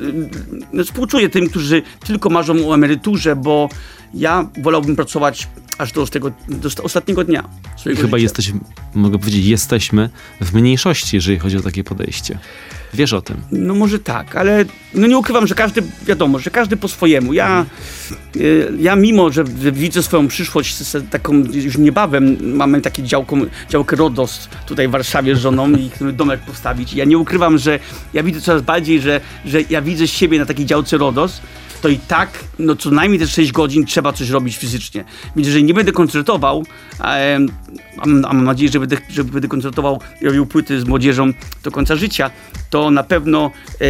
no, 0.73 0.85
współczuję 0.85 1.29
tym, 1.29 1.49
którzy 1.49 1.83
tylko 2.07 2.22
marzą 2.31 2.69
o 2.69 2.75
emeryturze, 2.75 3.37
bo 3.37 3.69
ja 4.15 4.49
wolałbym 4.63 4.97
pracować 4.97 5.49
aż 5.79 5.93
do, 5.93 6.07
tego, 6.07 6.31
do 6.49 6.69
ostatniego 6.83 7.25
dnia 7.25 7.49
Chyba 7.85 7.97
życia. 8.03 8.19
jesteś, 8.19 8.53
mogę 8.95 9.19
powiedzieć, 9.19 9.47
jesteśmy 9.47 10.11
w 10.41 10.55
mniejszości, 10.55 11.17
jeżeli 11.17 11.39
chodzi 11.39 11.57
o 11.57 11.61
takie 11.61 11.85
podejście. 11.85 12.39
Wiesz 12.95 13.13
o 13.13 13.23
tym. 13.23 13.37
No 13.53 13.75
może 13.75 13.99
tak, 13.99 14.37
ale 14.37 14.65
no 14.95 15.07
nie 15.07 15.19
ukrywam, 15.19 15.47
że 15.47 15.55
każdy, 15.55 15.83
wiadomo, 16.07 16.39
że 16.39 16.51
każdy 16.51 16.77
po 16.77 16.89
swojemu. 16.89 17.33
Ja, 17.33 17.67
y, 18.37 18.73
ja 18.79 18.97
mimo, 18.97 19.31
że, 19.33 19.45
widzę 19.73 20.03
swoją 20.03 20.29
przyszłość 20.29 20.77
taką 21.11 21.35
już 21.53 21.79
niebawem, 21.79 22.37
mamy 22.57 22.81
takie 22.81 23.03
działko, 23.03 23.37
działkę 23.71 23.97
Rodos 23.97 24.49
tutaj 24.67 24.89
w 24.89 24.91
Warszawie 24.91 25.37
z 25.37 25.39
żoną 25.39 25.71
i 25.71 25.91
chcemy 25.91 26.13
domek 26.13 26.41
postawić. 26.41 26.95
Ja 26.95 27.05
nie 27.05 27.19
ukrywam, 27.19 27.59
że 27.59 27.79
ja 28.15 28.23
widzę 28.23 28.41
coraz 28.41 28.63
bardziej, 28.63 29.01
że, 29.01 29.21
że 29.45 29.59
ja 29.71 29.83
widzę 29.83 30.09
siebie 30.09 30.39
na 30.39 30.47
takiej 30.47 30.67
działce 30.67 30.99
Rodos, 30.99 31.41
to 31.83 31.89
i 31.89 31.99
tak 31.99 32.45
no 32.59 32.77
co 32.77 32.91
najmniej 32.91 33.21
te 33.21 33.27
6 33.27 33.53
godzin 33.53 33.87
trzeba 33.87 34.13
coś 34.13 34.31
robić 34.31 34.57
fizycznie. 34.57 35.05
Więc 35.37 35.47
jeżeli 35.47 35.65
nie 35.65 35.75
będę 35.75 35.93
koncertował, 35.93 36.65
a, 36.99 37.17
mam 38.07 38.45
nadzieję, 38.45 38.73
że 38.73 38.81
będę, 38.81 38.97
że 39.09 39.25
będę 39.25 39.49
koncertował 39.49 40.01
i 40.21 40.25
robił 40.25 40.47
płyty 40.47 40.81
z 40.81 40.85
młodzieżą 40.85 41.33
do 41.63 41.71
końca 41.71 41.97
życia, 41.97 42.31
to 42.71 42.91
na 42.91 43.03
pewno 43.03 43.51
e, 43.81 43.85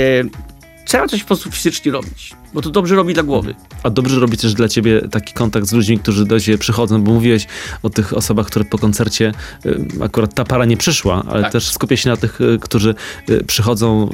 trzeba 0.93 1.09
coś 1.09 1.21
w 1.21 1.23
sposób 1.23 1.55
fizycznie 1.55 1.93
robić, 1.93 2.35
bo 2.55 2.63
to 2.63 2.71
dobrze 2.71 2.95
robi 2.95 3.15
dla 3.15 3.23
głowy. 3.23 3.55
A 3.83 3.91
dobrze 3.91 4.21
robi 4.21 4.37
też 4.37 4.55
dla 4.55 4.69
ciebie 4.69 5.09
taki 5.11 5.35
kontakt 5.35 5.67
z 5.67 5.73
ludźmi, 5.73 5.99
którzy 5.99 6.27
do 6.27 6.41
ciebie 6.41 6.59
przychodzą, 6.59 7.03
bo 7.03 7.13
mówiłeś 7.13 7.47
o 7.83 7.91
tych 7.91 8.17
osobach, 8.17 8.47
które 8.47 8.65
po 8.65 8.79
koncercie, 8.79 9.33
y, 9.67 9.87
akurat 10.05 10.35
ta 10.35 10.45
para 10.45 10.65
nie 10.65 10.77
przyszła, 10.77 11.23
ale 11.29 11.43
tak. 11.43 11.53
też 11.53 11.71
skupię 11.71 11.97
się 11.97 12.11
na 12.11 12.17
tych, 12.17 12.41
y, 12.41 12.59
którzy 12.61 12.95
y, 13.31 13.45
przychodzą, 13.45 14.11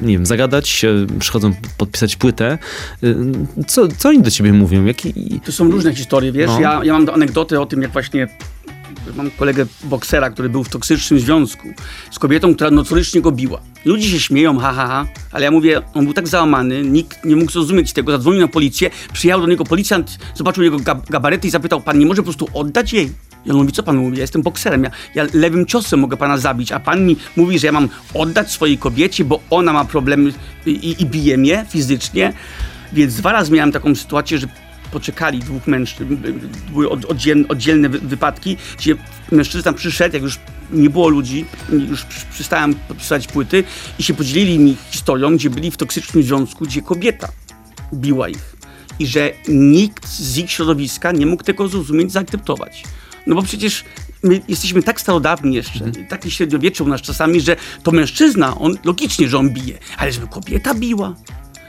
nie 0.00 0.12
wiem, 0.12 0.26
zagadać, 0.26 0.86
przychodzą 1.18 1.54
podpisać 1.78 2.16
płytę. 2.16 2.58
Co, 3.66 3.88
co 3.88 4.08
oni 4.08 4.22
do 4.22 4.30
ciebie 4.30 4.52
mówią? 4.52 4.84
Jaki... 4.84 5.40
To 5.44 5.52
są 5.52 5.70
różne 5.70 5.94
historie, 5.94 6.32
wiesz, 6.32 6.50
no. 6.50 6.60
ja, 6.60 6.80
ja 6.84 6.92
mam 6.92 7.08
anegdoty 7.08 7.60
o 7.60 7.66
tym, 7.66 7.82
jak 7.82 7.92
właśnie 7.92 8.28
mam 9.16 9.30
kolegę 9.30 9.66
boksera, 9.84 10.30
który 10.30 10.48
był 10.48 10.64
w 10.64 10.68
toksycznym 10.68 11.20
związku 11.20 11.68
z 12.10 12.18
kobietą, 12.18 12.54
która 12.54 12.70
notorycznie 12.70 13.20
go 13.20 13.32
biła. 13.32 13.60
Ludzie 13.84 14.08
się 14.08 14.20
śmieją, 14.20 14.58
ha, 14.58 14.72
ha, 14.72 14.86
ha, 14.86 15.06
ale 15.32 15.44
ja 15.44 15.50
mówię, 15.50 15.82
on 15.94 16.04
był 16.04 16.14
tak 16.14 16.28
załamany, 16.28 16.82
nikt 16.82 17.24
nie 17.24 17.36
mógł 17.36 17.52
zrozumieć 17.52 17.92
tego, 17.92 18.12
zadzwonił 18.12 18.40
na 18.40 18.48
policję, 18.48 18.90
przyjechał 19.12 19.40
do 19.40 19.46
niego 19.46 19.64
policjant, 19.64 20.18
zobaczył 20.34 20.64
jego 20.64 20.76
gabarety 21.10 21.48
i 21.48 21.50
zapytał, 21.50 21.80
pan 21.80 21.98
nie 21.98 22.06
może 22.06 22.22
po 22.22 22.26
prostu 22.26 22.48
oddać 22.54 22.92
jej? 22.92 23.12
I 23.46 23.50
on 23.50 23.56
mówi, 23.56 23.72
co 23.72 23.82
pan 23.82 23.96
mówi? 23.96 24.16
Ja 24.16 24.20
jestem 24.20 24.42
bokserem, 24.42 24.82
ja, 24.82 24.90
ja, 25.14 25.26
lewym 25.34 25.66
ciosem 25.66 26.00
mogę 26.00 26.16
pana 26.16 26.38
zabić, 26.38 26.72
a 26.72 26.80
pan 26.80 27.06
mi 27.06 27.16
mówi, 27.36 27.58
że 27.58 27.66
ja 27.66 27.72
mam 27.72 27.88
oddać 28.14 28.50
swojej 28.50 28.78
kobiecie, 28.78 29.24
bo 29.24 29.40
ona 29.50 29.72
ma 29.72 29.84
problemy 29.84 30.32
i, 30.66 30.96
i 30.98 31.06
bije 31.06 31.38
mnie 31.38 31.66
fizycznie. 31.68 32.32
Więc 32.92 33.14
dwa 33.14 33.32
razy 33.32 33.52
miałem 33.52 33.72
taką 33.72 33.94
sytuację, 33.94 34.38
że 34.38 34.46
poczekali 34.92 35.38
dwóch 35.38 35.66
mężczyzn, 35.66 36.16
były 36.72 36.90
oddzielne, 36.90 37.48
oddzielne 37.48 37.88
wypadki, 37.88 38.56
gdzie 38.78 38.96
mężczyzna 39.32 39.72
przyszedł, 39.72 40.14
jak 40.14 40.22
już 40.22 40.38
nie 40.72 40.90
było 40.90 41.08
ludzi, 41.08 41.44
już 41.72 42.04
przestałem 42.04 42.74
podpisać 42.74 43.26
płyty 43.26 43.64
i 43.98 44.02
się 44.02 44.14
podzielili 44.14 44.58
mi 44.58 44.76
historią, 44.90 45.36
gdzie 45.36 45.50
byli 45.50 45.70
w 45.70 45.76
toksycznym 45.76 46.22
związku, 46.22 46.64
gdzie 46.64 46.82
kobieta 46.82 47.28
biła 47.94 48.28
ich 48.28 48.56
i 48.98 49.06
że 49.06 49.32
nikt 49.48 50.08
z 50.08 50.38
ich 50.38 50.50
środowiska 50.50 51.12
nie 51.12 51.26
mógł 51.26 51.44
tego 51.44 51.68
zrozumieć, 51.68 52.12
zaakceptować. 52.12 52.84
No 53.26 53.34
bo 53.34 53.42
przecież 53.42 53.84
my 54.22 54.40
jesteśmy 54.48 54.82
tak 54.82 55.00
starodawni 55.00 55.54
jeszcze, 55.54 55.84
mhm. 55.84 56.06
takie 56.06 56.30
średniowiecze 56.30 56.84
u 56.84 56.88
nas 56.88 57.00
czasami, 57.00 57.40
że 57.40 57.56
to 57.82 57.90
mężczyzna, 57.90 58.58
on 58.58 58.78
logicznie, 58.84 59.28
że 59.28 59.38
on 59.38 59.50
bije, 59.50 59.78
ale 59.96 60.12
żeby 60.12 60.26
kobieta 60.26 60.74
biła, 60.74 61.14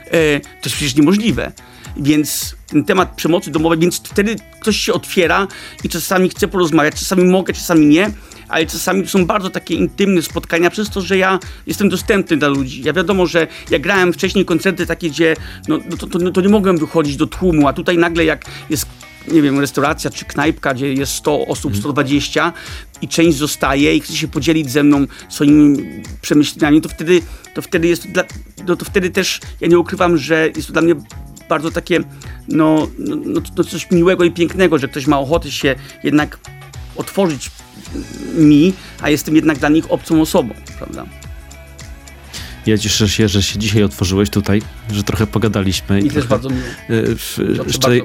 e, 0.06 0.40
to 0.40 0.48
jest 0.64 0.76
przecież 0.76 0.94
niemożliwe. 0.94 1.52
Więc 1.96 2.56
ten 2.66 2.84
temat 2.84 3.16
przemocy 3.16 3.50
domowej, 3.50 3.78
więc 3.78 3.96
wtedy 3.96 4.36
ktoś 4.60 4.76
się 4.76 4.92
otwiera 4.92 5.48
i 5.84 5.88
czasami 5.88 6.28
chce 6.28 6.48
porozmawiać, 6.48 6.94
czasami 6.94 7.24
mogę, 7.24 7.54
czasami 7.54 7.86
nie, 7.86 8.10
ale 8.48 8.66
czasami 8.66 9.08
są 9.08 9.26
bardzo 9.26 9.50
takie 9.50 9.74
intymne 9.74 10.22
spotkania 10.22 10.70
przez 10.70 10.90
to, 10.90 11.00
że 11.00 11.18
ja 11.18 11.38
jestem 11.66 11.88
dostępny 11.88 12.36
dla 12.36 12.48
ludzi. 12.48 12.82
Ja 12.82 12.92
wiadomo, 12.92 13.26
że 13.26 13.46
jak 13.70 13.82
grałem 13.82 14.12
wcześniej 14.12 14.44
koncerty 14.44 14.86
takie, 14.86 15.10
gdzie 15.10 15.36
no, 15.68 15.78
no 15.90 15.96
to, 15.96 16.06
to, 16.06 16.18
no, 16.18 16.30
to 16.30 16.40
nie 16.40 16.48
mogłem 16.48 16.78
wychodzić 16.78 17.16
do 17.16 17.26
tłumu, 17.26 17.68
a 17.68 17.72
tutaj 17.72 17.98
nagle 17.98 18.24
jak 18.24 18.44
jest 18.70 18.86
nie 19.28 19.42
wiem, 19.42 19.60
restauracja 19.60 20.10
czy 20.10 20.24
knajpka, 20.24 20.74
gdzie 20.74 20.92
jest 20.92 21.12
100 21.12 21.46
osób, 21.46 21.76
120 21.76 22.44
mhm. 22.44 22.64
i 23.02 23.08
część 23.08 23.38
zostaje 23.38 23.96
i 23.96 24.00
chce 24.00 24.16
się 24.16 24.28
podzielić 24.28 24.70
ze 24.70 24.82
mną 24.82 25.06
swoimi 25.28 25.76
przemyśleniami, 26.20 26.80
to 26.80 26.88
wtedy, 26.88 27.22
to 27.54 27.62
wtedy 27.62 27.88
jest, 27.88 28.10
dla, 28.10 28.24
no 28.66 28.76
to 28.76 28.84
wtedy 28.84 29.10
też, 29.10 29.40
ja 29.60 29.68
nie 29.68 29.78
ukrywam, 29.78 30.18
że 30.18 30.48
jest 30.56 30.66
to 30.66 30.72
dla 30.72 30.82
mnie 30.82 30.94
bardzo 31.48 31.70
takie, 31.70 32.00
no, 32.48 32.88
no, 32.98 33.16
no, 33.24 33.40
no 33.56 33.64
coś 33.64 33.90
miłego 33.90 34.24
i 34.24 34.30
pięknego, 34.30 34.78
że 34.78 34.88
ktoś 34.88 35.06
ma 35.06 35.18
ochotę 35.18 35.50
się 35.50 35.74
jednak 36.04 36.38
otworzyć 36.96 37.50
mi, 38.34 38.72
a 39.00 39.10
jestem 39.10 39.36
jednak 39.36 39.58
dla 39.58 39.68
nich 39.68 39.92
obcą 39.92 40.20
osobą, 40.20 40.54
prawda? 40.78 41.06
Ja 42.66 42.78
cieszę 42.78 43.08
się, 43.08 43.28
że 43.28 43.42
się 43.42 43.58
dzisiaj 43.58 43.82
otworzyłeś 43.82 44.30
tutaj, 44.30 44.62
że 44.92 45.02
trochę 45.02 45.26
pogadaliśmy. 45.26 46.00
I 46.00 46.06
i 46.06 46.10
też 46.10 46.12
trochę, 46.12 46.28
bardzo 46.28 46.48
miło. 46.50 46.62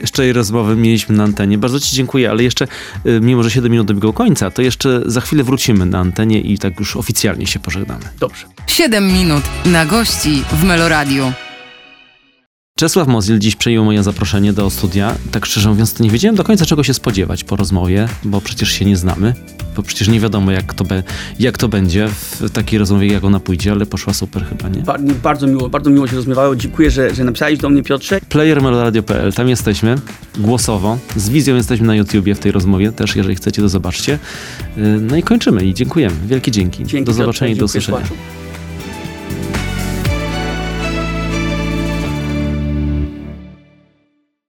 e, 0.04 0.08
szczerej 0.08 0.34
rozmowy 0.34 0.76
mieliśmy 0.76 1.16
na 1.16 1.24
antenie. 1.24 1.58
Bardzo 1.58 1.80
Ci 1.80 1.96
dziękuję, 1.96 2.30
ale 2.30 2.44
jeszcze, 2.44 2.68
e, 3.06 3.20
mimo 3.20 3.44
że 3.44 3.52
7 3.52 3.72
minut 3.72 3.88
dobiegło 3.88 4.14
końca, 4.14 4.52
to 4.52 4.62
jeszcze 4.62 5.02
za 5.06 5.22
chwilę 5.22 5.44
wrócimy 5.44 5.86
na 5.86 6.00
antenie 6.00 6.42
i 6.42 6.58
tak 6.58 6.80
już 6.80 6.96
oficjalnie 6.96 7.48
się 7.48 7.60
pożegnamy. 7.60 8.06
Dobrze. 8.20 8.46
7 8.68 9.08
minut 9.08 9.44
na 9.66 9.86
gości 9.86 10.44
w 10.52 10.64
Meloradiu. 10.64 11.34
Czesław 12.80 13.08
Mozil 13.08 13.40
dziś 13.40 13.56
przyjął 13.56 13.86
moje 13.86 14.04
zaproszenie 14.04 14.54
do 14.54 14.70
studia. 14.70 15.16
Tak 15.32 15.46
szczerze 15.46 15.70
mówiąc, 15.70 15.94
to 15.94 16.04
nie 16.04 16.10
wiedziałem 16.10 16.36
do 16.36 16.44
końca 16.44 16.66
czego 16.66 16.84
się 16.84 16.94
spodziewać 16.94 17.44
po 17.44 17.56
rozmowie, 17.56 18.08
bo 18.24 18.42
przecież 18.42 18.70
się 18.72 18.86
nie 18.86 18.98
znamy, 18.98 19.34
bo 19.76 19.84
przecież 19.84 20.08
nie 20.08 20.20
wiadomo 20.20 20.52
jak 20.52 20.74
to, 20.74 20.84
be, 20.84 21.04
jak 21.40 21.58
to 21.58 21.68
będzie 21.68 22.08
w 22.08 22.50
takiej 22.50 22.80
rozmowie, 22.80 23.08
jak 23.08 23.24
ona 23.24 23.40
pójdzie, 23.40 23.72
ale 23.72 23.86
poszła 23.86 24.14
super 24.14 24.46
chyba, 24.46 24.70
nie? 24.70 24.82
Ba- 24.82 24.98
bardzo 25.24 25.48
miło, 25.48 25.70
bardzo 25.70 25.90
miło 25.90 26.08
się 26.08 26.16
rozmawiało. 26.16 26.56
Dziękuję, 26.56 26.92
że, 26.92 27.16
że 27.16 27.24
napisałeś 27.24 27.60
do 27.60 27.70
mnie, 27.70 27.84
Piotrze. 27.84 28.20
playermeloradio.pl, 28.30 29.34
tam 29.34 29.50
jesteśmy, 29.50 29.96
głosowo, 30.38 30.98
z 31.16 31.30
wizją 31.30 31.56
jesteśmy 31.56 31.88
na 31.88 31.96
YouTubie 31.96 32.36
w 32.36 32.40
tej 32.40 32.52
rozmowie, 32.52 32.92
też 32.92 33.16
jeżeli 33.16 33.36
chcecie 33.36 33.62
to 33.62 33.70
zobaczcie. 33.70 34.20
Yy, 34.78 34.84
No 35.02 35.18
i 35.18 35.24
kończymy 35.24 35.66
i 35.66 35.74
dziękujemy. 35.74 36.16
Wielkie 36.28 36.52
dzięki. 36.52 36.86
Dzięki, 36.86 37.06
do 37.06 37.14
zobaczenia 37.14 37.52
i 37.52 37.56
do 37.56 37.66
usłyszenia. 37.66 37.98